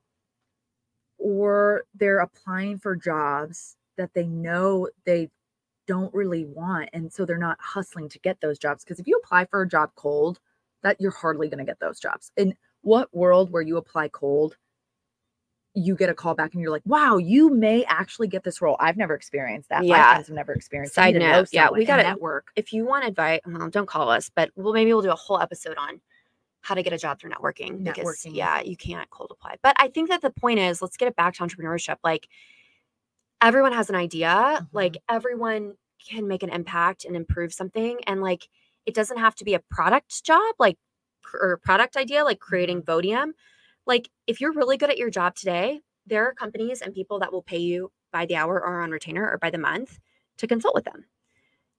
or 1.17 1.83
they're 1.95 2.19
applying 2.19 2.77
for 2.77 2.95
jobs 2.95 3.76
that 3.97 4.13
they 4.13 4.25
know 4.27 4.87
they 5.05 5.29
don't 5.87 6.13
really 6.13 6.45
want 6.45 6.89
and 6.93 7.11
so 7.13 7.25
they're 7.25 7.37
not 7.37 7.57
hustling 7.61 8.09
to 8.09 8.19
get 8.19 8.39
those 8.41 8.59
jobs 8.59 8.83
because 8.83 8.99
if 8.99 9.07
you 9.07 9.15
apply 9.23 9.45
for 9.45 9.61
a 9.61 9.67
job 9.67 9.89
cold 9.95 10.39
that 10.83 10.99
you're 10.99 11.11
hardly 11.11 11.47
going 11.47 11.57
to 11.59 11.63
get 11.65 11.79
those 11.79 11.99
jobs. 11.99 12.31
In 12.37 12.53
what 12.81 13.13
world 13.15 13.51
where 13.51 13.61
you 13.61 13.77
apply 13.77 14.09
cold 14.09 14.57
you 15.73 15.95
get 15.95 16.09
a 16.09 16.13
call 16.13 16.33
back 16.35 16.53
and 16.53 16.61
you're 16.61 16.71
like 16.71 16.81
wow 16.85 17.17
you 17.17 17.49
may 17.53 17.83
actually 17.85 18.27
get 18.27 18.43
this 18.43 18.61
role. 18.61 18.75
I've 18.79 18.97
never 18.97 19.13
experienced 19.13 19.69
that. 19.69 19.81
My 19.81 19.85
Yeah. 19.87 20.15
have 20.15 20.29
never 20.29 20.51
experienced. 20.53 20.95
Side 20.95 21.15
note, 21.15 21.49
yeah, 21.51 21.69
we 21.71 21.79
and 21.79 21.87
gotta- 21.87 22.03
network. 22.03 22.47
if 22.55 22.73
you 22.73 22.85
want 22.85 23.05
advice 23.05 23.39
well, 23.45 23.69
don't 23.69 23.87
call 23.87 24.09
us 24.09 24.29
but 24.35 24.51
we'll 24.55 24.73
maybe 24.73 24.91
we'll 24.93 25.01
do 25.03 25.11
a 25.11 25.15
whole 25.15 25.39
episode 25.39 25.77
on 25.77 26.01
how 26.61 26.75
to 26.75 26.83
get 26.83 26.91
a 26.93 26.97
job 26.97 27.19
through 27.19 27.31
networking 27.31 27.83
because 27.83 28.25
yeah 28.25 28.59
you 28.61 28.75
can't 28.75 29.09
cold 29.09 29.31
apply. 29.31 29.55
But 29.63 29.75
i 29.79 29.87
think 29.87 30.09
that 30.09 30.21
the 30.21 30.31
point 30.31 30.59
is 30.59 30.81
let's 30.81 30.97
get 30.97 31.07
it 31.07 31.15
back 31.15 31.35
to 31.35 31.43
entrepreneurship 31.43 31.97
like 32.03 32.27
everyone 33.41 33.73
has 33.73 33.89
an 33.89 33.95
idea 33.95 34.67
like 34.71 34.93
mm-hmm. 34.93 35.15
everyone 35.15 35.73
can 36.07 36.27
make 36.27 36.43
an 36.43 36.49
impact 36.49 37.05
and 37.05 37.15
improve 37.15 37.53
something 37.53 37.99
and 38.07 38.21
like 38.21 38.47
it 38.85 38.93
doesn't 38.93 39.17
have 39.17 39.35
to 39.35 39.43
be 39.43 39.53
a 39.53 39.59
product 39.69 40.23
job 40.23 40.55
like 40.59 40.77
or 41.33 41.53
a 41.53 41.59
product 41.59 41.97
idea 41.97 42.23
like 42.23 42.39
creating 42.39 42.81
mm-hmm. 42.81 42.91
vodium. 42.91 43.31
Like 43.85 44.09
if 44.27 44.41
you're 44.41 44.53
really 44.53 44.77
good 44.77 44.89
at 44.89 44.97
your 44.97 45.09
job 45.09 45.35
today 45.35 45.81
there 46.05 46.25
are 46.25 46.33
companies 46.33 46.81
and 46.81 46.93
people 46.93 47.19
that 47.19 47.31
will 47.33 47.41
pay 47.41 47.57
you 47.57 47.91
by 48.13 48.25
the 48.25 48.37
hour 48.37 48.55
or 48.55 48.81
on 48.81 48.91
retainer 48.91 49.29
or 49.29 49.37
by 49.37 49.49
the 49.49 49.57
month 49.57 49.99
to 50.37 50.47
consult 50.47 50.73
with 50.73 50.85
them. 50.85 51.05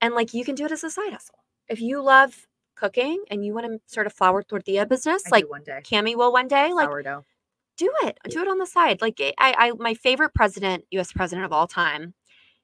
And 0.00 0.14
like 0.14 0.34
you 0.34 0.44
can 0.44 0.54
do 0.54 0.66
it 0.66 0.72
as 0.72 0.84
a 0.84 0.90
side 0.90 1.12
hustle. 1.12 1.38
If 1.68 1.80
you 1.80 2.02
love 2.02 2.46
cooking 2.76 3.24
and 3.30 3.44
you 3.44 3.54
want 3.54 3.66
to 3.66 3.80
start 3.86 4.06
a 4.06 4.10
flour 4.10 4.42
tortilla 4.42 4.86
business 4.86 5.22
I 5.26 5.30
like 5.30 5.50
one 5.50 5.64
day. 5.64 5.80
Cami 5.82 6.14
will 6.14 6.32
one 6.32 6.46
day 6.46 6.72
like 6.72 6.88
sourdough 6.88 7.24
do 7.78 7.90
it 8.02 8.18
do 8.28 8.42
it 8.42 8.48
on 8.48 8.58
the 8.58 8.66
side 8.66 9.00
like 9.00 9.18
I, 9.38 9.54
I 9.56 9.72
my 9.78 9.94
favorite 9.94 10.34
president 10.34 10.84
us 10.92 11.12
president 11.12 11.46
of 11.46 11.52
all 11.52 11.66
time 11.66 12.12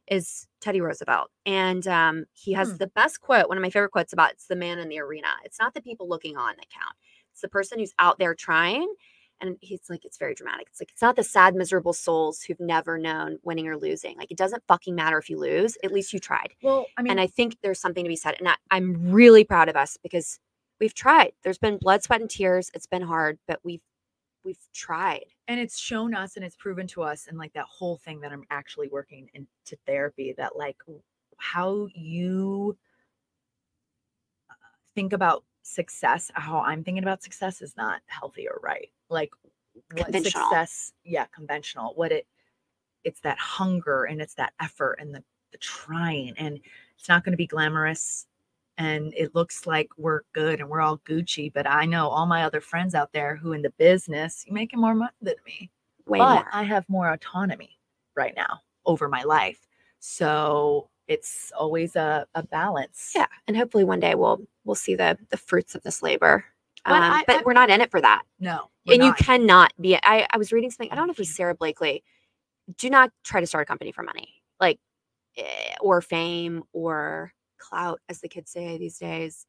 is 0.07 0.47
teddy 0.61 0.81
roosevelt 0.83 1.31
and 1.47 1.87
um, 1.89 2.25
he 2.35 2.53
has 2.53 2.73
Hmm. 2.73 2.77
the 2.77 2.87
best 2.89 3.21
quote 3.23 3.49
one 3.49 3.57
of 3.57 3.63
my 3.63 3.71
favorite 3.71 3.91
quotes 3.93 4.13
about 4.13 4.33
it's 4.33 4.47
the 4.49 4.57
man 4.57 4.79
in 4.79 4.89
the 4.89 4.99
arena 5.01 5.29
it's 5.45 5.59
not 5.59 5.73
the 5.73 5.81
people 5.81 6.09
looking 6.09 6.37
on 6.37 6.55
that 6.57 6.69
count 6.71 6.95
it's 7.33 7.41
the 7.41 7.49
person 7.49 7.79
who's 7.79 7.95
out 7.99 8.19
there 8.19 8.35
trying 8.35 8.93
and 9.41 9.57
he's 9.61 9.81
like 9.89 10.05
it's 10.05 10.19
very 10.19 10.35
dramatic 10.35 10.67
it's 10.71 10.81
like 10.81 10.91
it's 10.93 11.03
not 11.03 11.17
the 11.17 11.25
sad 11.25 11.55
miserable 11.55 11.93
souls 11.93 12.43
who've 12.43 12.61
never 12.61 12.99
known 12.99 13.39
winning 13.43 13.67
or 13.67 13.77
losing 13.77 14.17
like 14.19 14.31
it 14.31 14.37
doesn't 14.37 14.63
fucking 14.69 14.95
matter 14.95 15.17
if 15.19 15.31
you 15.31 15.39
lose 15.39 15.77
at 15.83 15.93
least 15.93 16.13
you 16.13 16.19
tried 16.19 16.53
well 16.63 16.87
i 16.99 17.03
mean 17.03 17.11
and 17.13 17.21
I 17.21 17.27
think 17.27 17.57
there's 17.63 17.81
something 17.81 18.05
to 18.05 18.09
be 18.09 18.17
said. 18.17 18.35
And 18.39 18.49
I, 18.49 18.55
I'm 18.71 19.11
really 19.11 19.45
proud 19.45 19.69
of 19.69 19.77
us 19.77 19.97
because 20.03 20.39
we've 20.81 20.95
tried. 20.95 21.33
There's 21.45 21.59
been 21.59 21.79
blood, 21.79 22.03
sweat, 22.03 22.21
and 22.21 22.29
tears. 22.31 22.71
It's 22.75 22.87
been 22.87 23.03
hard, 23.03 23.39
but 23.49 23.61
we've 23.65 23.81
we've 24.45 24.59
tried. 24.73 25.25
and 25.49 25.61
it's 25.61 25.79
shown 25.79 26.15
us 26.15 26.37
and 26.37 26.45
it's 26.45 26.57
proven 26.57 26.87
to 26.87 27.03
us 27.03 27.27
and 27.29 27.39
like 27.39 27.53
that 27.53 27.67
whole 27.67 27.97
thing 27.99 28.21
that 28.21 28.33
i'm 28.33 28.45
actually 28.51 28.89
working 28.89 29.29
into 29.35 29.77
therapy 29.87 30.35
that 30.37 30.57
like 30.57 30.77
how 31.37 31.89
you 31.95 32.77
uh, 34.51 34.55
think 34.95 35.13
about 35.13 35.45
success 35.63 36.31
how 36.35 36.61
i'm 36.61 36.85
thinking 36.85 37.03
about 37.03 37.23
success 37.23 37.63
is 37.63 37.75
not 37.77 38.01
healthy 38.07 38.47
or 38.47 38.61
right 38.63 38.91
like 39.09 39.31
what 39.97 40.13
success 40.13 40.93
yeah 41.05 41.27
conventional 41.35 41.93
what 41.97 42.13
it 42.13 42.27
it's 43.05 43.21
that 43.21 43.39
hunger 43.39 44.05
and 44.05 44.21
it's 44.21 44.35
that 44.35 44.53
effort 44.61 44.97
and 45.01 45.15
the, 45.15 45.23
the 45.53 45.59
trying 45.59 46.33
and 46.37 46.61
it's 46.99 47.09
not 47.09 47.25
going 47.25 47.33
to 47.33 47.37
be 47.37 47.47
glamorous 47.47 48.27
and 48.79 49.13
it 49.17 49.35
looks 49.35 49.67
like 49.67 49.89
we're 49.97 50.23
good 50.33 50.61
and 50.61 50.69
we're 50.69 50.81
all 50.81 50.99
gucci 50.99 51.53
but 51.53 51.67
i 51.69 51.85
know 51.85 52.09
all 52.09 52.27
my 52.27 52.43
other 52.45 52.61
friends 52.61 52.95
out 52.95 53.13
there 53.13 53.37
who 53.37 53.53
in 53.53 53.63
the 53.63 53.71
business 53.79 54.45
you 54.47 54.53
making 54.53 54.81
more 54.81 54.95
money 54.95 55.13
than 55.23 55.35
me 55.47 55.71
Way 56.07 56.19
but 56.19 56.35
more. 56.35 56.49
I 56.53 56.63
have 56.65 56.85
more 56.89 57.11
autonomy 57.13 57.79
right 58.15 58.35
now 58.37 58.61
over 58.85 59.09
my 59.09 59.23
life. 59.23 59.67
So 60.01 60.91
it's 61.09 61.51
always 61.59 61.97
a, 61.97 62.27
a 62.35 62.43
balance. 62.43 63.13
yeah, 63.15 63.25
and 63.49 63.57
hopefully 63.57 63.85
one 63.85 64.01
day 64.01 64.15
we'll 64.15 64.47
we'll 64.65 64.75
see 64.75 64.95
the 64.95 65.17
the 65.31 65.39
fruits 65.39 65.75
of 65.75 65.83
this 65.83 66.03
labor. 66.03 66.45
But 66.85 66.93
Um, 66.93 67.03
I- 67.05 67.25
but 67.27 67.37
I- 67.37 67.43
we're 67.47 67.55
not 67.55 67.71
in 67.71 67.81
it 67.81 67.91
for 67.91 68.03
that. 68.03 68.23
No. 68.39 68.69
and 68.87 69.03
you 69.03 69.15
cannot 69.15 69.73
be. 69.81 69.97
I 69.97 70.27
I 70.31 70.37
was 70.37 70.53
reading 70.53 70.71
something. 70.71 70.93
I 70.93 70.95
don't 70.95 71.07
know 71.07 71.13
if 71.13 71.19
it 71.19 71.23
was 71.23 71.35
Sara 71.35 71.55
Blakely. 71.55 72.05
Do 72.77 72.91
not 72.91 73.11
try 73.25 73.41
to 73.41 73.47
start 73.47 73.63
a 73.63 73.67
company 73.67 73.93
for 73.93 74.03
money, 74.03 74.29
like 74.61 74.79
eh, 75.39 75.75
or 75.81 76.03
fame 76.03 76.65
or 76.75 77.33
clout, 77.65 78.01
as 78.09 78.21
the 78.21 78.29
kids 78.29 78.51
say 78.51 78.79
these 78.79 78.99
days. 78.99 79.47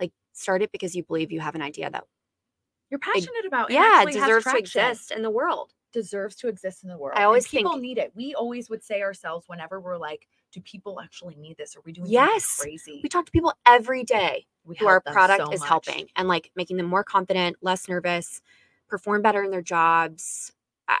Like 0.00 0.12
start 0.32 0.62
it 0.62 0.70
because 0.72 0.94
you 0.94 1.02
believe 1.02 1.32
you 1.32 1.40
have 1.40 1.54
an 1.54 1.62
idea 1.62 1.90
that 1.90 2.04
You're 2.90 3.00
passionate 3.00 3.44
about. 3.46 3.70
yeah 3.70 4.04
deserves 4.04 4.44
to 4.46 4.56
exist 4.56 5.10
in 5.10 5.22
the 5.22 5.30
world. 5.30 5.72
Deserves 5.92 6.36
to 6.36 6.48
exist 6.48 6.82
in 6.84 6.90
the 6.90 6.98
world. 6.98 7.16
I 7.16 7.20
And 7.22 7.26
always 7.26 7.48
people 7.48 7.72
think- 7.72 7.82
need 7.82 7.98
it. 7.98 8.12
We 8.14 8.34
always 8.34 8.68
would 8.70 8.82
say 8.84 9.00
ourselves 9.02 9.48
whenever 9.48 9.80
we're 9.80 9.96
like, 9.96 10.28
"Do 10.52 10.60
people 10.60 11.00
actually 11.00 11.34
need 11.36 11.56
this? 11.56 11.74
Are 11.76 11.80
we 11.80 11.92
doing 11.92 12.08
Yes. 12.10 12.60
crazy?" 12.60 13.00
We 13.02 13.08
talk 13.08 13.24
to 13.26 13.32
people 13.32 13.54
every 13.66 14.04
day 14.04 14.46
We 14.64 14.76
who 14.76 14.86
our 14.86 15.00
product 15.00 15.46
so 15.46 15.50
is 15.52 15.60
much. 15.60 15.68
helping 15.68 16.10
and 16.14 16.28
like 16.28 16.50
making 16.54 16.76
them 16.76 16.86
more 16.86 17.02
confident, 17.04 17.56
less 17.62 17.88
nervous, 17.88 18.40
perform 18.86 19.22
better 19.22 19.42
in 19.42 19.50
their 19.50 19.62
jobs. 19.62 20.52
I, 20.88 20.98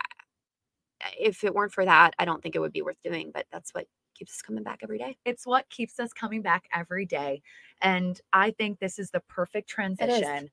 if 1.18 1.44
it 1.44 1.54
weren't 1.54 1.72
for 1.72 1.84
that, 1.84 2.14
I 2.18 2.24
don't 2.24 2.42
think 2.42 2.56
it 2.56 2.60
would 2.60 2.72
be 2.72 2.82
worth 2.82 3.00
doing. 3.04 3.30
But 3.30 3.46
that's 3.52 3.72
what 3.74 3.86
keeps 4.18 4.32
us 4.32 4.42
coming 4.42 4.62
back 4.64 4.80
every 4.82 4.98
day. 4.98 5.16
It's 5.24 5.46
what 5.46 5.68
keeps 5.70 5.98
us 6.00 6.12
coming 6.12 6.42
back 6.42 6.64
every 6.74 7.06
day. 7.06 7.42
And 7.80 8.20
I 8.32 8.50
think 8.52 8.78
this 8.80 8.98
is 8.98 9.10
the 9.10 9.20
perfect 9.20 9.68
transition 9.68 10.50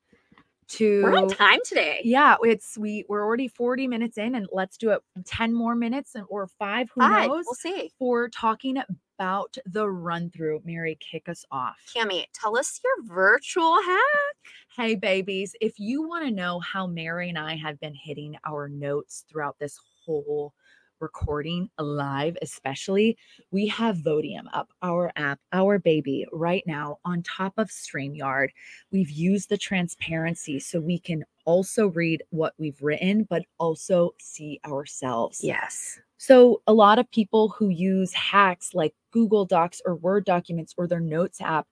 to 0.67 1.03
We're 1.03 1.17
on 1.17 1.29
time 1.29 1.59
today. 1.65 2.01
Yeah, 2.03 2.35
it's 2.41 2.77
we 2.77 3.05
we're 3.07 3.23
already 3.23 3.47
40 3.47 3.87
minutes 3.87 4.17
in 4.17 4.35
and 4.35 4.47
let's 4.51 4.77
do 4.77 4.91
it 4.91 5.01
10 5.25 5.53
more 5.53 5.75
minutes 5.75 6.15
and 6.15 6.25
or 6.29 6.47
5 6.47 6.89
who 6.93 7.01
Five. 7.01 7.27
knows 7.29 7.45
We'll 7.45 7.53
see. 7.55 7.91
for 7.99 8.29
talking 8.29 8.77
about 9.17 9.55
the 9.65 9.87
run 9.89 10.29
through. 10.31 10.61
Mary 10.65 10.97
kick 10.99 11.29
us 11.29 11.45
off. 11.51 11.77
Cami, 11.95 12.25
tell 12.33 12.57
us 12.57 12.81
your 12.83 13.05
virtual 13.15 13.75
hack. 13.81 14.35
Hey 14.75 14.95
babies, 14.95 15.55
if 15.61 15.79
you 15.79 16.07
want 16.07 16.25
to 16.25 16.31
know 16.31 16.59
how 16.59 16.87
Mary 16.87 17.29
and 17.29 17.37
I 17.37 17.55
have 17.55 17.79
been 17.79 17.93
hitting 17.95 18.35
our 18.45 18.67
notes 18.67 19.23
throughout 19.29 19.57
this 19.59 19.79
whole 20.05 20.53
recording 20.99 21.69
live, 21.79 22.37
especially, 22.41 23.17
we 23.51 23.67
have 23.67 23.97
Vodium 23.97 24.45
up, 24.53 24.69
our 24.81 25.11
app, 25.15 25.39
our 25.53 25.79
baby, 25.79 26.25
right 26.31 26.63
now 26.65 26.97
on 27.05 27.23
top 27.23 27.53
of 27.57 27.69
StreamYard. 27.69 28.49
We've 28.91 29.09
used 29.09 29.49
the 29.49 29.57
transparency 29.57 30.59
so 30.59 30.79
we 30.79 30.99
can 30.99 31.23
also 31.45 31.87
read 31.87 32.23
what 32.29 32.53
we've 32.57 32.81
written, 32.81 33.25
but 33.29 33.43
also 33.59 34.11
see 34.19 34.59
ourselves. 34.65 35.41
Yes. 35.43 35.99
So, 36.17 36.61
a 36.65 36.73
lot 36.73 36.97
of 36.97 37.09
people 37.11 37.49
who 37.49 37.69
use 37.69 38.13
hacks 38.13 38.73
like 38.73 38.93
Google 39.11 39.45
Docs 39.45 39.81
or 39.85 39.95
Word 39.95 40.25
documents 40.25 40.73
or 40.77 40.87
their 40.87 40.99
notes 40.99 41.41
app, 41.41 41.67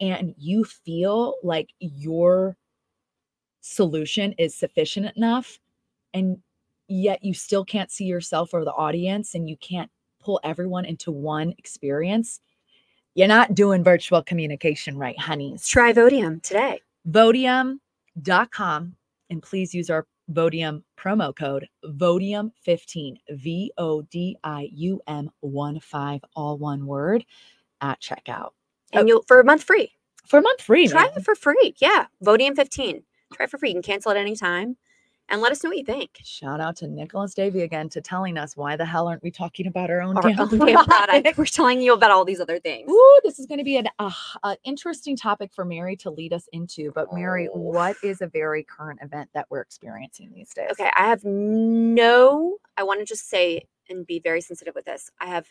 and 0.00 0.34
you 0.38 0.64
feel 0.64 1.34
like 1.42 1.70
your 1.80 2.56
solution 3.60 4.32
is 4.38 4.54
sufficient 4.54 5.14
enough, 5.16 5.58
and 6.14 6.38
yet 6.88 7.22
you 7.22 7.34
still 7.34 7.64
can't 7.64 7.90
see 7.90 8.04
yourself 8.04 8.50
or 8.52 8.64
the 8.64 8.72
audience, 8.72 9.34
and 9.34 9.48
you 9.48 9.56
can't 9.58 9.90
pull 10.20 10.40
everyone 10.42 10.84
into 10.84 11.10
one 11.12 11.54
experience, 11.58 12.40
you're 13.14 13.28
not 13.28 13.54
doing 13.54 13.84
virtual 13.84 14.22
communication 14.22 14.96
right, 14.98 15.18
honeys. 15.18 15.66
Try 15.66 15.92
Vodium 15.92 16.42
today. 16.42 16.80
Vodium.com, 17.08 18.94
and 19.30 19.42
please 19.42 19.74
use 19.74 19.90
our 19.90 20.06
Vodium 20.32 20.82
promo 20.98 21.34
code 21.34 21.66
Vodium15, 21.86 23.16
V 23.30 23.72
O 23.78 24.02
D 24.02 24.36
I 24.44 24.68
U 24.74 25.00
M 25.06 25.30
1 25.40 25.80
5, 25.80 26.20
all 26.36 26.58
one 26.58 26.84
word 26.86 27.24
at 27.80 28.00
checkout. 28.00 28.50
And 28.92 29.04
Oh. 29.04 29.06
you'll 29.06 29.22
for 29.22 29.40
a 29.40 29.44
month 29.44 29.62
free. 29.62 29.92
For 30.26 30.38
a 30.38 30.42
month 30.42 30.60
free, 30.60 30.86
Try 30.88 31.04
man. 31.04 31.12
it 31.16 31.24
for 31.24 31.34
free. 31.34 31.74
Yeah. 31.80 32.06
Vodium 32.22 32.54
15. 32.54 33.02
Try 33.32 33.44
it 33.44 33.50
for 33.50 33.56
free. 33.56 33.70
You 33.70 33.74
can 33.76 33.82
cancel 33.82 34.10
at 34.10 34.18
any 34.18 34.36
time. 34.36 34.76
And 35.30 35.42
let 35.42 35.52
us 35.52 35.62
know 35.62 35.68
what 35.68 35.76
you 35.78 35.84
think. 35.84 36.18
Shout 36.24 36.58
out 36.58 36.76
to 36.76 36.88
Nicholas 36.88 37.34
Davy 37.34 37.60
again 37.60 37.90
to 37.90 38.00
telling 38.00 38.38
us 38.38 38.56
why 38.56 38.76
the 38.76 38.86
hell 38.86 39.06
aren't 39.08 39.22
we 39.22 39.30
talking 39.30 39.66
about 39.66 39.90
our 39.90 40.00
own 40.00 40.16
Our 40.16 40.22
damn 40.22 40.40
own 40.40 40.48
product. 40.58 40.88
product? 40.88 41.36
We're 41.38 41.44
telling 41.44 41.82
you 41.82 41.92
about 41.92 42.10
all 42.10 42.24
these 42.24 42.40
other 42.40 42.58
things. 42.58 42.90
Ooh, 42.90 43.20
this 43.24 43.38
is 43.38 43.44
going 43.44 43.58
to 43.58 43.64
be 43.64 43.76
an 43.76 43.88
uh, 43.98 44.10
uh, 44.42 44.56
interesting 44.64 45.16
topic 45.16 45.52
for 45.52 45.66
Mary 45.66 45.96
to 45.96 46.10
lead 46.10 46.32
us 46.32 46.48
into. 46.52 46.92
But 46.94 47.12
Mary, 47.12 47.48
Oh. 47.48 47.58
what 47.58 47.96
is 48.02 48.22
a 48.22 48.26
very 48.26 48.64
current 48.64 49.00
event 49.02 49.28
that 49.34 49.46
we're 49.50 49.60
experiencing 49.60 50.30
these 50.34 50.54
days? 50.54 50.70
Okay, 50.72 50.90
I 50.96 51.08
have 51.08 51.22
no, 51.24 52.56
I 52.78 52.82
want 52.84 53.00
to 53.00 53.04
just 53.04 53.28
say 53.28 53.66
and 53.90 54.06
be 54.06 54.20
very 54.20 54.40
sensitive 54.40 54.74
with 54.74 54.86
this. 54.86 55.10
I 55.20 55.26
have 55.26 55.46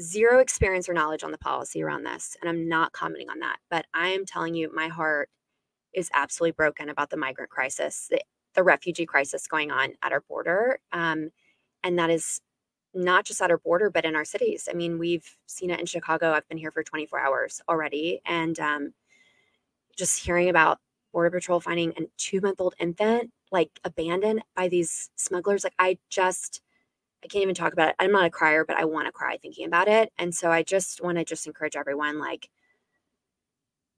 zero 0.00 0.40
experience 0.40 0.88
or 0.88 0.94
knowledge 0.94 1.22
on 1.22 1.30
the 1.30 1.38
policy 1.38 1.82
around 1.82 2.02
this, 2.04 2.36
and 2.40 2.48
I'm 2.50 2.68
not 2.68 2.92
commenting 2.92 3.28
on 3.30 3.38
that. 3.38 3.58
But 3.70 3.86
I 3.94 4.08
am 4.08 4.24
telling 4.26 4.54
you, 4.56 4.74
my 4.74 4.88
heart 4.88 5.28
is 5.92 6.10
absolutely 6.14 6.52
broken 6.52 6.88
about 6.88 7.10
the 7.10 7.16
migrant 7.16 7.50
crisis, 7.50 8.08
the, 8.10 8.20
the 8.54 8.62
refugee 8.62 9.06
crisis 9.06 9.46
going 9.46 9.70
on 9.70 9.94
at 10.02 10.12
our 10.12 10.20
border. 10.20 10.78
Um, 10.92 11.30
and 11.82 11.98
that 11.98 12.10
is 12.10 12.40
not 12.94 13.24
just 13.24 13.40
at 13.40 13.50
our 13.50 13.58
border, 13.58 13.90
but 13.90 14.04
in 14.04 14.14
our 14.14 14.24
cities. 14.24 14.68
I 14.70 14.74
mean, 14.74 14.98
we've 14.98 15.36
seen 15.46 15.70
it 15.70 15.80
in 15.80 15.86
Chicago. 15.86 16.32
I've 16.32 16.48
been 16.48 16.58
here 16.58 16.70
for 16.70 16.82
24 16.82 17.18
hours 17.18 17.60
already. 17.68 18.20
And 18.26 18.58
um, 18.60 18.92
just 19.96 20.24
hearing 20.24 20.48
about 20.48 20.78
Border 21.12 21.30
Patrol 21.30 21.60
finding 21.60 21.90
a 21.90 22.02
two 22.16 22.40
month 22.40 22.60
old 22.60 22.74
infant 22.78 23.30
like 23.50 23.70
abandoned 23.84 24.42
by 24.56 24.68
these 24.68 25.10
smugglers. 25.16 25.62
Like, 25.62 25.74
I 25.78 25.98
just, 26.10 26.62
I 27.22 27.28
can't 27.28 27.42
even 27.42 27.54
talk 27.54 27.72
about 27.72 27.90
it. 27.90 27.96
I'm 27.98 28.12
not 28.12 28.24
a 28.24 28.30
crier, 28.30 28.64
but 28.64 28.78
I 28.78 28.86
want 28.86 29.06
to 29.06 29.12
cry 29.12 29.36
thinking 29.36 29.66
about 29.66 29.88
it. 29.88 30.10
And 30.18 30.34
so 30.34 30.50
I 30.50 30.62
just 30.62 31.02
want 31.02 31.18
to 31.18 31.24
just 31.24 31.46
encourage 31.46 31.76
everyone 31.76 32.18
like, 32.18 32.48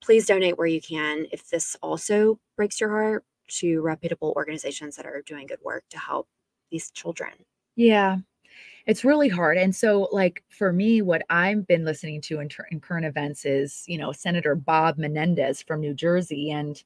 please 0.02 0.26
donate 0.26 0.58
where 0.58 0.66
you 0.66 0.80
can. 0.80 1.26
If 1.32 1.48
this 1.48 1.76
also 1.80 2.38
breaks 2.56 2.80
your 2.80 2.90
heart, 2.90 3.24
to 3.48 3.80
reputable 3.80 4.32
organizations 4.36 4.96
that 4.96 5.06
are 5.06 5.22
doing 5.26 5.46
good 5.46 5.58
work 5.62 5.84
to 5.90 5.98
help 5.98 6.28
these 6.70 6.90
children. 6.90 7.32
Yeah, 7.76 8.18
it's 8.86 9.04
really 9.04 9.28
hard. 9.28 9.56
And 9.56 9.74
so, 9.74 10.08
like 10.12 10.42
for 10.48 10.72
me, 10.72 11.02
what 11.02 11.22
I've 11.30 11.66
been 11.66 11.84
listening 11.84 12.20
to 12.22 12.40
in, 12.40 12.48
in 12.70 12.80
current 12.80 13.06
events 13.06 13.44
is, 13.44 13.84
you 13.86 13.98
know, 13.98 14.12
Senator 14.12 14.54
Bob 14.54 14.98
Menendez 14.98 15.62
from 15.62 15.80
New 15.80 15.94
Jersey, 15.94 16.50
and 16.50 16.82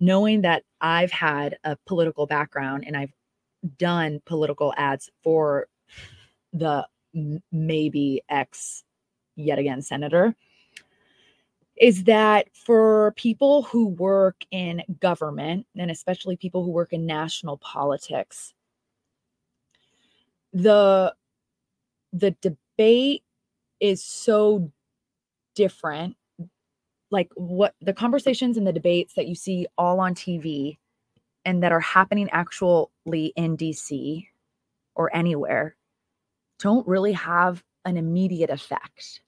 knowing 0.00 0.42
that 0.42 0.64
I've 0.80 1.12
had 1.12 1.58
a 1.64 1.76
political 1.86 2.26
background 2.26 2.84
and 2.86 2.96
I've 2.96 3.12
done 3.78 4.20
political 4.26 4.74
ads 4.76 5.10
for 5.22 5.68
the 6.52 6.86
maybe 7.52 8.22
ex 8.28 8.82
yet 9.36 9.58
again 9.58 9.82
senator 9.82 10.34
is 11.76 12.04
that 12.04 12.46
for 12.54 13.12
people 13.16 13.62
who 13.64 13.86
work 13.86 14.36
in 14.50 14.82
government 15.00 15.66
and 15.76 15.90
especially 15.90 16.36
people 16.36 16.62
who 16.64 16.70
work 16.70 16.92
in 16.92 17.06
national 17.06 17.58
politics 17.58 18.54
the 20.54 21.12
the 22.12 22.30
debate 22.40 23.24
is 23.80 24.02
so 24.02 24.72
different. 25.54 26.16
Like 27.10 27.30
what 27.34 27.74
the 27.80 27.92
conversations 27.92 28.56
and 28.56 28.66
the 28.66 28.72
debates 28.72 29.14
that 29.14 29.26
you 29.26 29.34
see 29.34 29.66
all 29.76 30.00
on 30.00 30.14
TV 30.14 30.78
and 31.44 31.62
that 31.62 31.72
are 31.72 31.80
happening 31.80 32.28
actually 32.30 33.32
in 33.36 33.56
DC 33.56 34.26
or 34.94 35.14
anywhere 35.14 35.76
don't 36.60 36.86
really 36.86 37.12
have 37.12 37.62
an 37.84 37.96
immediate 37.96 38.50
effect 38.50 39.20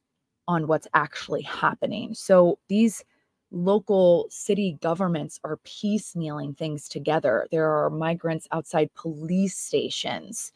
on 0.49 0.66
what's 0.66 0.88
actually 0.94 1.42
happening. 1.42 2.14
So 2.14 2.59
these 2.68 3.05
local 3.51 4.26
city 4.30 4.78
governments 4.82 5.40
are 5.44 5.59
piecemealing 5.64 6.57
things 6.57 6.88
together. 6.88 7.47
There 7.51 7.70
are 7.70 7.90
migrants 7.90 8.49
outside 8.53 8.92
police 8.94 9.57
stations 9.57 10.53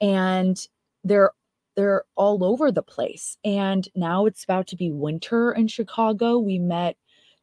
and 0.00 0.58
they're 1.04 1.32
they're 1.76 2.04
all 2.16 2.44
over 2.44 2.72
the 2.72 2.82
place. 2.82 3.38
And 3.44 3.88
now 3.96 4.26
it's 4.26 4.44
about 4.44 4.66
to 4.68 4.76
be 4.76 4.92
winter 4.92 5.52
in 5.52 5.68
Chicago. 5.68 6.38
We 6.38 6.58
met 6.58 6.96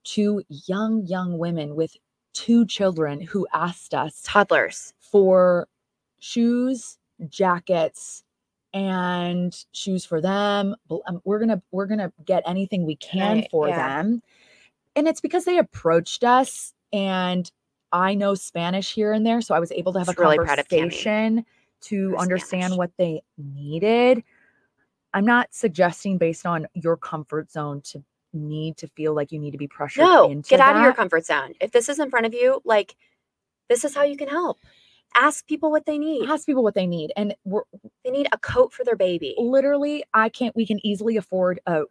two 0.03 0.43
young 0.49 1.05
young 1.07 1.37
women 1.39 1.75
with 1.75 1.97
two 2.33 2.65
children 2.65 3.21
who 3.21 3.47
asked 3.53 3.93
us 3.93 4.21
Toddlers. 4.23 4.93
for 4.99 5.67
shoes, 6.19 6.97
jackets, 7.29 8.23
and 8.73 9.55
shoes 9.71 10.05
for 10.05 10.21
them. 10.21 10.75
Um, 11.07 11.21
We're 11.23 11.39
gonna 11.39 11.61
we're 11.71 11.87
gonna 11.87 12.11
get 12.25 12.43
anything 12.45 12.85
we 12.85 12.95
can 12.97 13.37
Right, 13.37 13.47
for 13.51 13.67
yeah. 13.67 14.01
them, 14.01 14.21
and 14.95 15.07
it's 15.07 15.21
because 15.21 15.45
they 15.45 15.57
approached 15.57 16.23
us, 16.23 16.73
and 16.93 17.51
I 17.91 18.13
know 18.13 18.35
Spanish 18.35 18.93
here 18.93 19.13
and 19.13 19.25
there, 19.25 19.41
so 19.41 19.55
I 19.55 19.59
was 19.59 19.71
able 19.71 19.93
to 19.93 19.99
have 19.99 20.07
Just 20.07 20.19
a 20.19 20.21
really 20.21 20.37
conversation 20.37 21.45
to 21.81 22.15
understand 22.17 22.63
Spanish. 22.65 22.77
what 22.77 22.91
they 22.97 23.21
needed. 23.37 24.23
I'm 25.13 25.25
not 25.25 25.47
suggesting 25.51 26.17
based 26.19 26.45
on 26.45 26.67
your 26.75 26.95
comfort 26.95 27.51
zone 27.51 27.81
to 27.85 28.03
need 28.31 28.77
to 28.77 28.87
feel 28.89 29.15
like 29.15 29.31
you 29.31 29.39
need 29.39 29.51
to 29.51 29.57
be 29.57 29.67
pressured 29.67 30.03
No, 30.03 30.27
get 30.47 30.59
out 30.59 30.75
of 30.75 30.83
your 30.83 30.93
comfort 30.93 31.25
zone. 31.25 31.53
If 31.59 31.71
this 31.71 31.89
is 31.89 31.97
in 31.97 32.11
front 32.11 32.27
of 32.27 32.33
you, 32.35 32.61
like 32.63 32.95
this 33.69 33.83
is 33.83 33.95
how 33.95 34.03
you 34.03 34.15
can 34.17 34.27
help. 34.27 34.59
Ask 35.15 35.47
people 35.47 35.71
what 35.71 35.85
they 35.85 35.97
need. 35.97 36.29
Ask 36.29 36.45
people 36.45 36.63
what 36.63 36.75
they 36.75 36.87
need, 36.87 37.11
and 37.17 37.35
we're 37.43 37.63
They 38.03 38.11
need 38.11 38.27
a 38.31 38.37
coat 38.37 38.73
for 38.73 38.83
their 38.83 38.95
baby. 38.95 39.35
literally 39.37 40.03
i 40.13 40.29
can't 40.29 40.55
we 40.55 40.65
can 40.65 40.83
easily 40.85 41.17
afford 41.17 41.59
a 41.65 41.83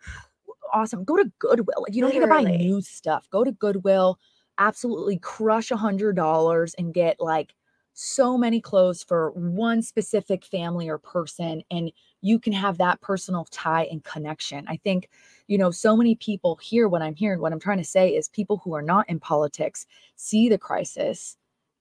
awesome 0.72 1.04
go 1.04 1.16
to 1.16 1.30
goodwill 1.38 1.82
like 1.82 1.94
you 1.94 2.02
don't 2.02 2.12
need 2.12 2.20
to 2.20 2.26
buy 2.26 2.42
new 2.44 2.80
stuff 2.80 3.28
go 3.30 3.44
to 3.44 3.52
goodwill 3.52 4.18
absolutely 4.58 5.18
crush 5.18 5.70
a 5.70 5.76
hundred 5.76 6.16
dollars 6.16 6.74
and 6.74 6.92
get 6.94 7.16
like 7.20 7.54
so 7.94 8.38
many 8.38 8.60
clothes 8.60 9.02
for 9.02 9.30
one 9.32 9.82
specific 9.82 10.44
family 10.44 10.88
or 10.88 10.98
person 10.98 11.62
and 11.70 11.90
you 12.20 12.38
can 12.38 12.52
have 12.52 12.78
that 12.78 13.00
personal 13.00 13.44
tie 13.50 13.88
and 13.90 14.04
connection 14.04 14.64
i 14.68 14.76
think 14.76 15.08
you 15.46 15.58
know 15.58 15.70
so 15.70 15.96
many 15.96 16.14
people 16.16 16.56
hear 16.56 16.86
what 16.88 17.02
i'm 17.02 17.14
hearing 17.14 17.40
what 17.40 17.52
i'm 17.52 17.60
trying 17.60 17.78
to 17.78 17.84
say 17.84 18.14
is 18.14 18.28
people 18.28 18.60
who 18.62 18.74
are 18.74 18.82
not 18.82 19.08
in 19.08 19.18
politics 19.18 19.86
see 20.16 20.48
the 20.48 20.58
crisis 20.58 21.36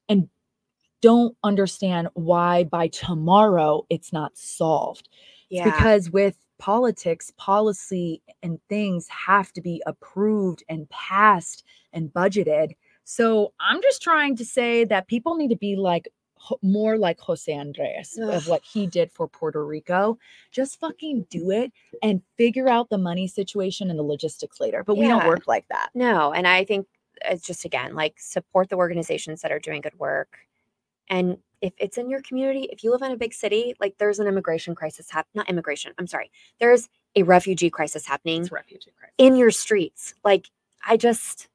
and 0.09 0.29
don't 1.01 1.35
understand 1.43 2.07
why 2.13 2.63
by 2.63 2.87
tomorrow 2.87 3.85
it's 3.89 4.11
not 4.11 4.37
solved 4.37 5.09
Yeah. 5.49 5.65
because 5.65 6.09
with 6.11 6.37
politics, 6.59 7.31
policy 7.37 8.21
and 8.41 8.59
things 8.67 9.07
have 9.09 9.53
to 9.53 9.61
be 9.61 9.81
approved 9.85 10.63
and 10.67 10.89
passed 10.89 11.63
and 11.93 12.11
budgeted. 12.11 12.71
So 13.03 13.53
I'm 13.59 13.81
just 13.81 14.01
trying 14.01 14.35
to 14.37 14.45
say 14.45 14.83
that 14.85 15.07
people 15.07 15.35
need 15.35 15.49
to 15.49 15.55
be 15.55 15.75
like 15.75 16.09
more 16.61 16.97
like 16.97 17.19
Jose 17.19 17.51
Andres 17.51 18.17
of 18.21 18.47
what 18.47 18.63
he 18.63 18.85
did 18.87 19.11
for 19.11 19.27
Puerto 19.27 19.65
Rico. 19.65 20.17
Just 20.51 20.79
fucking 20.79 21.25
do 21.29 21.51
it 21.51 21.71
and 22.01 22.21
figure 22.37 22.69
out 22.69 22.89
the 22.89 22.97
money 22.97 23.27
situation 23.27 23.89
and 23.89 23.97
the 23.97 24.03
logistics 24.03 24.59
later. 24.59 24.83
But 24.83 24.97
we 24.97 25.07
don't 25.07 25.27
work 25.27 25.47
like 25.47 25.67
that. 25.69 25.89
No, 25.93 26.31
and 26.33 26.47
I 26.47 26.63
think 26.63 26.87
it's 27.25 27.45
just 27.45 27.65
again 27.65 27.95
like 27.95 28.15
support 28.19 28.69
the 28.69 28.75
organizations 28.75 29.41
that 29.41 29.51
are 29.51 29.59
doing 29.59 29.81
good 29.81 29.97
work. 29.97 30.37
And 31.09 31.37
if 31.61 31.73
it's 31.77 31.97
in 31.97 32.09
your 32.09 32.21
community, 32.21 32.69
if 32.71 32.83
you 32.83 32.91
live 32.91 33.01
in 33.01 33.11
a 33.11 33.17
big 33.17 33.33
city, 33.33 33.73
like 33.79 33.97
there's 33.97 34.19
an 34.19 34.27
immigration 34.27 34.75
crisis 34.75 35.09
hap 35.09 35.27
not 35.33 35.49
immigration, 35.49 35.93
I'm 35.97 36.07
sorry. 36.07 36.31
There's 36.59 36.89
a 37.15 37.23
refugee 37.23 37.69
crisis 37.69 38.05
happening 38.05 38.41
It's 38.41 38.51
refugee 38.51 38.91
crisis. 38.97 39.15
in 39.17 39.35
your 39.35 39.51
streets. 39.51 40.13
Like 40.23 40.49
I 40.85 40.97
just 40.97 41.47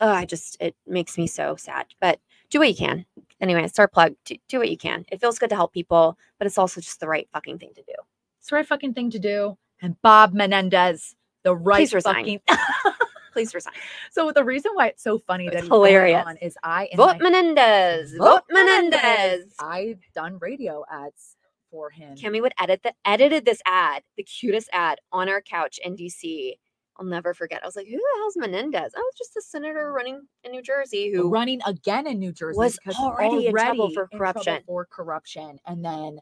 oh, 0.00 0.10
I 0.10 0.24
just 0.24 0.56
it 0.60 0.76
makes 0.86 1.18
me 1.18 1.26
so 1.26 1.56
sad. 1.56 1.86
But 2.00 2.20
do 2.50 2.58
what 2.60 2.68
you 2.68 2.76
can. 2.76 3.04
Anyway, 3.40 3.68
our 3.78 3.88
plug. 3.88 4.14
Do, 4.24 4.36
do 4.48 4.58
what 4.58 4.70
you 4.70 4.76
can. 4.76 5.04
It 5.10 5.20
feels 5.20 5.38
good 5.38 5.50
to 5.50 5.56
help 5.56 5.72
people, 5.72 6.18
but 6.38 6.46
it's 6.46 6.58
also 6.58 6.80
just 6.80 7.00
the 7.00 7.08
right 7.08 7.28
fucking 7.32 7.58
thing 7.58 7.72
to 7.74 7.82
do. 7.82 7.94
It's 8.40 8.50
the 8.50 8.56
right 8.56 8.66
fucking 8.66 8.94
thing 8.94 9.10
to 9.10 9.18
do. 9.18 9.56
And 9.82 10.00
Bob 10.02 10.32
Menendez, 10.32 11.16
the 11.42 11.54
right 11.54 11.88
Please 11.88 12.02
fucking. 12.02 12.40
Please 13.34 13.54
resign. 13.54 13.74
so 14.10 14.32
the 14.32 14.42
reason 14.44 14.70
why 14.74 14.86
it's 14.88 15.02
so 15.02 15.18
funny 15.18 15.46
It's 15.46 15.54
that 15.56 15.60
he's 15.64 15.68
hilarious. 15.70 16.24
on 16.26 16.36
is 16.38 16.56
I 16.62 16.88
Vote 16.96 17.18
my- 17.20 17.30
Menendez. 17.30 18.14
Vote 18.16 18.42
Menendez. 18.50 19.52
I've 19.60 20.00
done 20.14 20.38
radio 20.40 20.84
ads 20.90 21.36
for 21.70 21.90
him. 21.90 22.16
Kimmy 22.16 22.40
would 22.40 22.54
edit 22.58 22.80
the 22.82 22.94
edited 23.04 23.44
this 23.44 23.60
ad, 23.66 24.02
the 24.16 24.22
cutest 24.22 24.70
ad 24.72 25.00
on 25.12 25.28
our 25.28 25.42
couch 25.42 25.78
in 25.84 25.96
DC. 25.96 26.54
I'll 26.96 27.04
never 27.04 27.34
forget. 27.34 27.60
I 27.60 27.66
was 27.66 27.74
like, 27.74 27.86
who 27.88 27.96
the 27.96 28.18
hell's 28.18 28.36
Menendez? 28.36 28.92
I 28.96 29.00
was 29.00 29.14
just 29.18 29.36
a 29.36 29.42
senator 29.42 29.92
running 29.92 30.20
in 30.44 30.52
New 30.52 30.62
Jersey 30.62 31.10
who 31.12 31.28
running 31.28 31.60
again 31.66 32.06
in 32.06 32.20
New 32.20 32.32
Jersey 32.32 32.56
was 32.56 32.78
because 32.78 32.94
already 33.00 33.46
in 33.48 33.52
trouble 33.52 33.90
for 33.90 34.08
in 34.12 34.16
trouble 34.16 34.42
corruption. 34.44 34.62
for 34.64 34.84
corruption, 34.86 35.58
and 35.66 35.84
then 35.84 36.20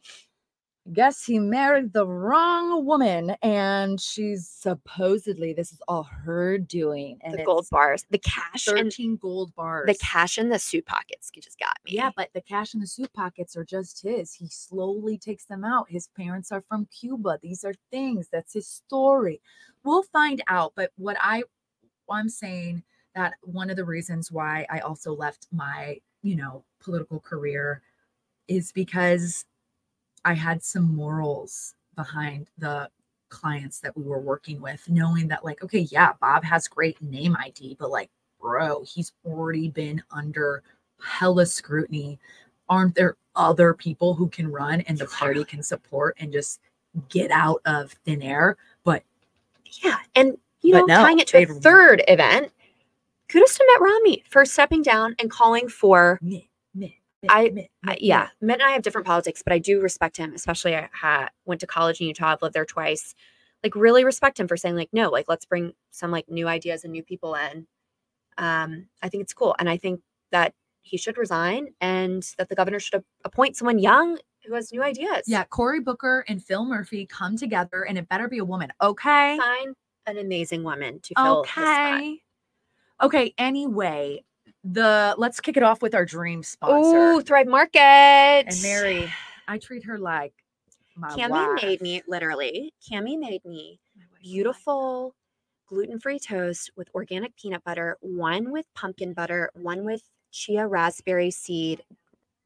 guess 0.92 1.24
he 1.24 1.38
married 1.38 1.92
the 1.92 2.06
wrong 2.06 2.84
woman, 2.84 3.36
and 3.42 4.00
she's 4.00 4.48
supposedly 4.48 5.52
this 5.52 5.72
is 5.72 5.80
all 5.86 6.02
her 6.02 6.58
doing, 6.58 7.18
and 7.22 7.34
the 7.34 7.44
gold 7.44 7.68
bars, 7.70 8.04
the 8.10 8.18
cash 8.18 8.66
and 8.66 8.76
thirteen 8.76 9.16
gold 9.16 9.54
bars. 9.54 9.86
the 9.86 10.04
cash 10.04 10.38
in 10.38 10.48
the 10.48 10.58
suit 10.58 10.86
pockets 10.86 11.30
he 11.32 11.40
just 11.40 11.58
got 11.58 11.76
me. 11.84 11.92
Yeah, 11.92 12.10
but 12.16 12.30
the 12.34 12.40
cash 12.40 12.74
in 12.74 12.80
the 12.80 12.86
suit 12.86 13.12
pockets 13.12 13.56
are 13.56 13.64
just 13.64 14.02
his. 14.02 14.34
He 14.34 14.48
slowly 14.48 15.18
takes 15.18 15.44
them 15.44 15.64
out. 15.64 15.90
His 15.90 16.08
parents 16.08 16.50
are 16.52 16.62
from 16.68 16.86
Cuba. 16.86 17.38
These 17.42 17.64
are 17.64 17.74
things. 17.90 18.28
That's 18.32 18.52
his 18.52 18.66
story. 18.66 19.40
We'll 19.84 20.02
find 20.02 20.42
out. 20.48 20.72
But 20.74 20.90
what 20.96 21.16
I 21.20 21.44
I'm 22.10 22.28
saying 22.28 22.82
that 23.14 23.34
one 23.42 23.70
of 23.70 23.76
the 23.76 23.84
reasons 23.84 24.32
why 24.32 24.66
I 24.70 24.80
also 24.80 25.14
left 25.14 25.46
my, 25.52 25.98
you 26.22 26.36
know, 26.36 26.64
political 26.80 27.20
career 27.20 27.82
is 28.48 28.72
because 28.72 29.44
I 30.24 30.34
had 30.34 30.62
some 30.62 30.94
morals 30.94 31.74
behind 31.96 32.48
the 32.58 32.88
clients 33.28 33.80
that 33.80 33.96
we 33.96 34.04
were 34.04 34.20
working 34.20 34.60
with, 34.60 34.88
knowing 34.88 35.28
that, 35.28 35.44
like, 35.44 35.62
okay, 35.64 35.80
yeah, 35.90 36.12
Bob 36.20 36.44
has 36.44 36.68
great 36.68 37.00
name 37.02 37.36
ID, 37.40 37.76
but 37.78 37.90
like, 37.90 38.10
bro, 38.40 38.82
he's 38.86 39.12
already 39.24 39.68
been 39.68 40.02
under 40.10 40.62
hella 41.02 41.46
scrutiny. 41.46 42.18
Aren't 42.68 42.94
there 42.94 43.16
other 43.34 43.74
people 43.74 44.14
who 44.14 44.28
can 44.28 44.50
run 44.50 44.82
and 44.82 44.98
the 44.98 45.06
party 45.06 45.44
can 45.44 45.62
support 45.62 46.16
and 46.20 46.32
just 46.32 46.60
get 47.08 47.30
out 47.30 47.60
of 47.64 47.92
thin 48.04 48.22
air? 48.22 48.56
But 48.84 49.02
Yeah. 49.82 49.98
And 50.14 50.36
you 50.60 50.74
know, 50.74 50.84
no, 50.84 51.02
tying 51.02 51.18
it 51.18 51.26
to 51.28 51.38
a 51.38 51.46
they'd- 51.46 51.60
third 51.60 52.04
event, 52.06 52.52
kudos 53.28 53.56
to 53.58 53.64
Mitt 53.66 53.80
Romney 53.80 54.22
for 54.28 54.44
stepping 54.44 54.82
down 54.82 55.16
and 55.18 55.30
calling 55.30 55.68
for 55.68 56.18
meh, 56.22 56.30
meh, 56.30 56.40
meh, 56.40 56.42
I- 57.28 57.68
I, 57.86 57.96
yeah, 58.00 58.28
Mitt 58.40 58.60
and 58.60 58.62
I 58.68 58.72
have 58.72 58.82
different 58.82 59.06
politics, 59.06 59.42
but 59.44 59.52
I 59.52 59.58
do 59.58 59.80
respect 59.80 60.16
him, 60.16 60.32
especially 60.34 60.74
I 60.76 60.88
ha- 60.92 61.28
went 61.44 61.60
to 61.60 61.66
college 61.66 62.00
in 62.00 62.08
Utah. 62.08 62.32
I've 62.32 62.42
lived 62.42 62.54
there 62.54 62.64
twice. 62.64 63.14
Like, 63.62 63.76
really 63.76 64.04
respect 64.04 64.40
him 64.40 64.48
for 64.48 64.56
saying, 64.56 64.74
like, 64.76 64.88
no, 64.92 65.08
like, 65.08 65.28
let's 65.28 65.44
bring 65.44 65.72
some 65.92 66.10
like 66.10 66.28
new 66.28 66.48
ideas 66.48 66.82
and 66.84 66.92
new 66.92 67.02
people 67.02 67.34
in. 67.36 67.66
Um, 68.38 68.88
I 69.02 69.08
think 69.08 69.22
it's 69.22 69.34
cool. 69.34 69.54
And 69.58 69.68
I 69.70 69.76
think 69.76 70.00
that 70.32 70.54
he 70.80 70.96
should 70.96 71.16
resign 71.16 71.68
and 71.80 72.24
that 72.38 72.48
the 72.48 72.56
governor 72.56 72.80
should 72.80 72.96
ap- 72.96 73.04
appoint 73.24 73.56
someone 73.56 73.78
young 73.78 74.18
who 74.44 74.54
has 74.54 74.72
new 74.72 74.82
ideas. 74.82 75.22
Yeah, 75.28 75.44
Cory 75.44 75.78
Booker 75.78 76.24
and 76.26 76.42
Phil 76.42 76.64
Murphy 76.64 77.06
come 77.06 77.36
together, 77.36 77.82
and 77.82 77.96
it 77.96 78.08
better 78.08 78.26
be 78.26 78.38
a 78.38 78.44
woman. 78.44 78.72
Okay. 78.80 79.38
Find 79.38 79.76
an 80.06 80.18
amazing 80.18 80.64
woman 80.64 80.98
to 81.02 81.14
fill. 81.16 81.40
Okay. 81.40 82.18
Okay. 83.00 83.34
Anyway, 83.38 84.24
the 84.64 85.14
let's 85.18 85.40
kick 85.40 85.56
it 85.56 85.62
off 85.62 85.82
with 85.82 85.94
our 85.94 86.04
dream 86.04 86.42
sponsor. 86.42 87.14
Oh, 87.14 87.20
Thrive 87.20 87.46
Market. 87.46 87.80
and 87.80 88.62
Mary, 88.62 89.12
I 89.48 89.58
treat 89.58 89.84
her 89.84 89.98
like 89.98 90.34
my 90.96 91.10
Cami 91.10 91.30
wife. 91.30 91.62
made 91.62 91.80
me 91.80 92.02
literally. 92.06 92.72
Cami 92.90 93.18
made 93.18 93.44
me 93.44 93.80
beautiful 94.22 95.14
gluten-free 95.68 96.18
toast 96.18 96.70
with 96.76 96.88
organic 96.94 97.34
peanut 97.36 97.64
butter, 97.64 97.96
one 98.00 98.52
with 98.52 98.66
pumpkin 98.74 99.14
butter, 99.14 99.50
one 99.54 99.84
with 99.84 100.02
chia 100.30 100.66
raspberry 100.66 101.30
seed. 101.30 101.82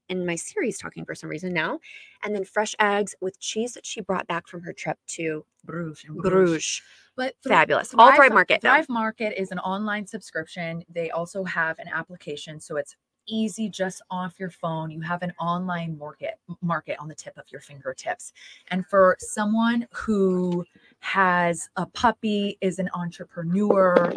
In 0.09 0.25
my 0.25 0.37
series, 0.37 0.79
talking 0.79 1.05
for 1.05 1.15
some 1.15 1.29
reason 1.29 1.53
now, 1.53 1.81
and 2.23 2.35
then 2.35 2.45
fresh 2.45 2.75
eggs 2.79 3.15
with 3.21 3.41
cheese 3.41 3.75
that 3.75 3.85
she 3.85 4.01
brought 4.01 4.27
back 4.29 4.47
from 4.47 4.63
her 4.63 4.73
trip 4.73 4.99
to. 5.09 5.45
Bruges. 5.65 6.05
in 6.09 6.17
Bruges. 6.17 6.81
But 7.17 7.35
Thri- 7.43 7.51
Fabulous. 7.51 7.93
All 7.99 8.15
Thrive 8.15 8.33
Market. 8.33 8.61
though. 8.63 8.69
Thrive 8.69 8.89
Market 8.89 9.41
is 9.41 9.51
an 9.51 9.59
online 9.59 10.07
subscription. 10.07 10.85
They 10.89 11.11
also 11.11 11.43
have 11.45 11.79
an 11.81 11.89
application, 11.89 12.61
so 12.61 12.77
it's 12.77 12.95
easy 13.27 13.69
just 13.69 14.03
off 14.11 14.39
your 14.39 14.51
phone. 14.51 14.91
You 14.91 15.01
have 15.01 15.23
an 15.23 15.33
online 15.41 15.99
market 15.99 16.39
market 16.63 16.97
on 17.01 17.09
the 17.09 17.15
tip 17.15 17.37
of 17.37 17.45
your 17.51 17.61
fingertips. 17.61 18.33
And 18.69 18.87
for 18.87 19.17
someone 19.19 19.87
who 19.93 20.65
has 21.01 21.69
a 21.77 21.87
puppy, 21.87 22.59
is 22.61 22.79
an 22.79 22.89
entrepreneur, 22.95 24.13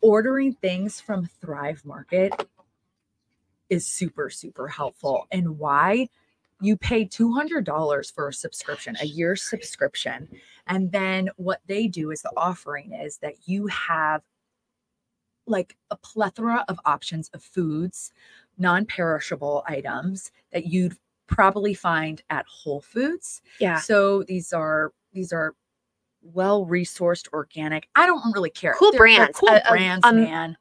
ordering 0.00 0.54
things 0.54 1.00
from 1.00 1.28
Thrive 1.40 1.84
Market 1.84 2.48
is 3.70 3.86
super 3.86 4.30
super 4.30 4.68
helpful. 4.68 5.26
And 5.30 5.58
why? 5.58 6.08
You 6.62 6.76
pay 6.78 7.04
$200 7.04 8.14
for 8.14 8.28
a 8.28 8.32
subscription, 8.32 8.96
a 9.02 9.06
year 9.06 9.36
subscription. 9.36 10.26
And 10.66 10.90
then 10.90 11.28
what 11.36 11.60
they 11.66 11.86
do 11.86 12.10
is 12.10 12.22
the 12.22 12.32
offering 12.34 12.92
is 12.94 13.18
that 13.18 13.34
you 13.46 13.66
have 13.66 14.22
like 15.46 15.76
a 15.90 15.96
plethora 15.96 16.64
of 16.68 16.80
options 16.86 17.28
of 17.34 17.42
foods, 17.42 18.10
non 18.58 18.86
perishable 18.86 19.64
items 19.68 20.32
that 20.52 20.66
you'd 20.66 20.96
probably 21.26 21.74
find 21.74 22.22
at 22.30 22.46
Whole 22.48 22.80
Foods. 22.80 23.42
Yeah. 23.60 23.78
So 23.80 24.22
these 24.22 24.52
are, 24.52 24.92
these 25.12 25.32
are 25.32 25.54
well 26.22 26.64
resourced 26.66 27.28
organic. 27.32 27.88
I 27.94 28.06
don't 28.06 28.32
really 28.34 28.50
care. 28.50 28.74
Cool 28.78 28.92
They're- 28.92 28.98
they're 29.06 29.16
brands. 29.26 29.38
cool 29.38 29.50
Uh, 29.50 29.60
uh, 29.64 29.70
brands, 29.70 30.06
um, 30.06 30.16
man. 30.16 30.56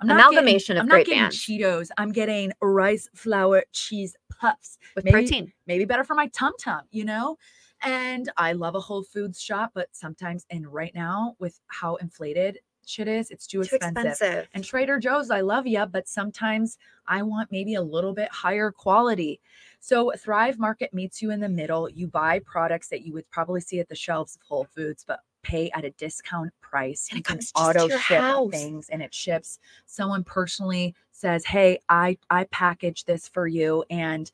I'm 0.00 0.06
not 0.08 0.16
getting- 0.16 0.38
amalgamation 0.38 0.76
of 0.76 0.82
I'm 0.82 0.88
great 0.88 0.98
not 1.00 1.06
getting 1.06 1.20
brands. 1.20 1.36
Cheetos. 1.46 1.88
I'm 1.98 2.12
getting 2.12 2.52
rice 2.62 3.08
flour 3.14 3.64
cheese 3.72 4.16
puffs 4.40 4.78
With 4.96 5.04
maybe- 5.04 5.12
protein. 5.12 5.52
maybe 5.66 5.84
better 5.84 6.04
for 6.04 6.14
my 6.14 6.28
tum 6.28 6.52
tum, 6.58 6.82
you 6.90 7.04
know? 7.04 7.36
And 7.82 8.30
I 8.36 8.52
love 8.52 8.74
a 8.74 8.80
Whole 8.80 9.02
Foods 9.02 9.40
shop, 9.40 9.72
but 9.74 9.88
sometimes, 9.92 10.44
and 10.50 10.66
right 10.66 10.94
now 10.94 11.36
with 11.38 11.60
how 11.68 11.96
inflated 11.96 12.58
shit 12.86 13.08
is, 13.08 13.30
it's 13.30 13.46
too, 13.46 13.62
Too 13.64 13.76
expensive. 13.76 14.06
expensive. 14.12 14.48
And 14.54 14.64
Trader 14.64 14.98
Joe's, 14.98 15.30
I 15.30 15.40
love 15.40 15.66
you, 15.66 15.84
but 15.86 16.08
sometimes 16.08 16.78
I 17.06 17.22
want 17.22 17.52
maybe 17.52 17.74
a 17.74 17.82
little 17.82 18.12
bit 18.14 18.30
higher 18.30 18.70
quality. 18.70 19.40
So 19.80 20.12
Thrive 20.16 20.58
Market 20.58 20.92
meets 20.92 21.22
you 21.22 21.30
in 21.30 21.40
the 21.40 21.48
middle. 21.48 21.88
You 21.88 22.06
buy 22.08 22.40
products 22.40 22.88
that 22.88 23.02
you 23.02 23.12
would 23.12 23.28
probably 23.30 23.60
see 23.60 23.80
at 23.80 23.88
the 23.88 23.94
shelves 23.94 24.36
of 24.36 24.42
Whole 24.42 24.64
Foods, 24.64 25.04
but 25.06 25.20
pay 25.42 25.70
at 25.70 25.84
a 25.84 25.90
discount 25.92 26.52
price. 26.60 27.08
And 27.10 27.16
it 27.16 27.18
You 27.18 27.22
can 27.24 27.36
comes 27.36 27.52
to 27.52 27.60
auto 27.62 27.88
ship 27.88 28.20
house. 28.20 28.50
things 28.52 28.88
and 28.90 29.02
it 29.02 29.14
ships. 29.14 29.58
Someone 29.86 30.22
personally 30.24 30.94
says, 31.12 31.44
Hey, 31.44 31.78
I 31.88 32.18
I 32.28 32.44
package 32.44 33.04
this 33.04 33.26
for 33.28 33.46
you. 33.46 33.84
And 33.88 34.30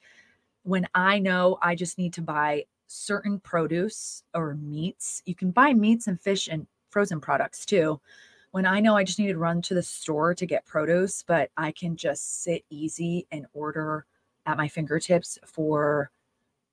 when 0.64 0.88
I 0.94 1.20
know 1.20 1.58
I 1.62 1.76
just 1.76 1.96
need 1.96 2.12
to 2.14 2.22
buy 2.22 2.64
certain 2.88 3.38
produce 3.40 4.24
or 4.34 4.54
meats, 4.54 5.22
you 5.26 5.34
can 5.34 5.52
buy 5.52 5.74
meats 5.74 6.08
and 6.08 6.20
fish 6.20 6.48
and 6.48 6.66
frozen 6.90 7.20
products 7.20 7.64
too. 7.64 8.00
When 8.56 8.64
I 8.64 8.80
know 8.80 8.96
I 8.96 9.04
just 9.04 9.18
need 9.18 9.26
to 9.26 9.36
run 9.36 9.60
to 9.60 9.74
the 9.74 9.82
store 9.82 10.34
to 10.34 10.46
get 10.46 10.64
produce, 10.64 11.22
but 11.22 11.50
I 11.58 11.72
can 11.72 11.94
just 11.94 12.42
sit 12.42 12.64
easy 12.70 13.26
and 13.30 13.44
order 13.52 14.06
at 14.46 14.56
my 14.56 14.66
fingertips 14.66 15.38
for 15.44 16.10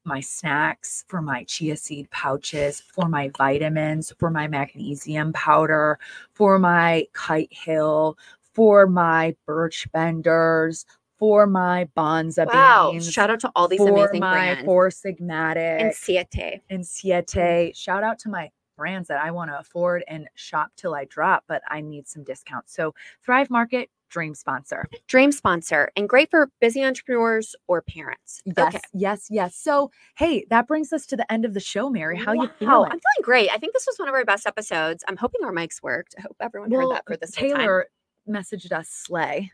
my 0.06 0.22
snacks, 0.22 1.04
for 1.10 1.22
my 1.22 1.44
chia 1.44 1.76
seed 1.76 2.10
pouches, 2.10 2.80
for 2.80 3.10
my 3.10 3.32
vitamins, 3.38 4.14
for 4.18 4.30
my 4.30 4.48
magnesium 4.48 5.34
powder, 5.34 6.00
for 6.32 6.58
my 6.58 7.06
kite 7.12 7.52
hill, 7.52 8.18
for 8.54 8.88
my 8.88 9.36
birch 9.46 9.86
benders, 9.92 10.86
for 11.20 11.46
my 11.46 11.90
Banza 11.98 12.46
Wow. 12.46 12.92
beans. 12.94 13.12
Shout 13.12 13.30
out 13.30 13.42
to 13.42 13.52
all 13.58 13.68
these 13.68 13.80
for 13.80 13.90
amazing 13.90 14.22
my 14.22 14.30
brands. 14.30 14.64
Four 14.64 14.88
Sigmatic 14.88 15.82
and 15.82 15.94
Siete. 15.94 16.62
and 16.70 16.88
Siete. 16.88 17.76
Shout 17.76 18.04
out 18.04 18.20
to 18.20 18.30
my 18.30 18.52
brands 18.76 19.08
that 19.08 19.22
I 19.24 19.32
want 19.32 19.52
to 19.52 19.60
afford 19.60 20.04
and 20.08 20.28
shop 20.36 20.72
till 20.76 20.96
I 20.96 21.06
drop, 21.06 21.44
but 21.48 21.62
I 21.70 21.82
need 21.82 22.08
some 22.08 22.24
discounts. 22.24 22.74
So 22.74 22.94
Thrive 23.24 23.50
Market, 23.50 23.90
dream 24.10 24.36
sponsor. 24.36 24.88
Dream 25.08 25.32
sponsor 25.32 25.92
and 25.96 26.08
great 26.08 26.30
for 26.30 26.50
busy 26.62 26.84
entrepreneurs 26.84 27.56
or 27.68 27.82
parents. 27.82 28.42
Yes, 28.46 28.82
yes, 28.94 29.28
yes. 29.30 29.56
So 29.56 29.92
hey, 30.18 30.46
that 30.50 30.68
brings 30.68 30.94
us 30.94 31.06
to 31.08 31.16
the 31.16 31.32
end 31.32 31.46
of 31.46 31.54
the 31.54 31.60
show, 31.60 31.90
Mary. 31.90 32.18
How 32.18 32.34
you 32.34 32.42
Wow, 32.42 32.50
feeling? 32.60 32.92
I'm 32.92 33.00
feeling 33.00 33.24
great. 33.24 33.50
I 33.52 33.58
think 33.58 33.74
this 33.74 33.88
was 33.88 33.98
one 33.98 34.08
of 34.08 34.14
our 34.14 34.26
best 34.26 34.46
episodes. 34.46 35.04
I'm 35.08 35.18
hoping 35.18 35.44
our 35.44 35.52
mics 35.52 35.82
worked. 35.82 36.16
I 36.18 36.22
hope 36.22 36.36
everyone 36.40 36.72
heard 36.72 36.92
that 36.92 37.06
for 37.08 37.18
this. 37.18 37.32
Taylor 37.32 37.88
messaged 38.30 38.72
us 38.72 38.90
slay. 38.90 39.52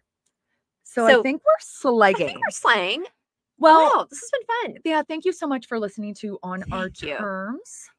So, 0.83 1.05
I 1.05 1.21
think 1.21 1.41
we're 1.45 2.01
I 2.03 2.13
think 2.13 2.39
we're 2.39 2.49
slaying. 2.49 3.05
Well, 3.59 3.97
wow, 3.97 4.07
this 4.09 4.19
has 4.21 4.31
been 4.31 4.73
fun. 4.73 4.81
yeah, 4.85 5.03
thank 5.07 5.25
you 5.25 5.33
so 5.33 5.45
much 5.45 5.67
for 5.67 5.79
listening 5.79 6.13
to 6.15 6.39
On 6.41 6.63
Our 6.71 6.83
Thank 6.85 7.01
you. 7.03 7.17
Terms. 7.17 7.89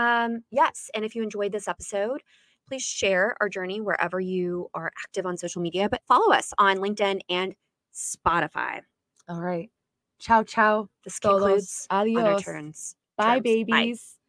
Um, 0.00 0.44
yes, 0.50 0.90
and 0.94 1.04
if 1.04 1.14
you 1.14 1.22
enjoyed 1.22 1.52
this 1.52 1.68
episode, 1.68 2.22
please 2.68 2.82
share 2.82 3.36
our 3.40 3.48
journey 3.48 3.80
wherever 3.80 4.18
you 4.18 4.68
are 4.72 4.90
active 5.04 5.26
on 5.26 5.36
social 5.36 5.60
media, 5.60 5.88
but 5.90 6.00
follow 6.06 6.32
us 6.32 6.54
on 6.56 6.78
LinkedIn 6.78 7.20
and 7.28 7.54
Spotify. 7.94 8.80
All 9.28 9.40
right. 9.40 9.70
Ciao, 10.18 10.42
ciao. 10.42 10.88
This 11.04 11.18
Todos. 11.18 11.40
concludes 11.40 11.86
on 11.90 12.26
our 12.26 12.32
Adios. 12.32 12.42
Terms. 12.44 12.96
Bye, 13.16 13.40
terms. 13.40 13.40
Bye. 13.40 13.40
babies. 13.42 14.19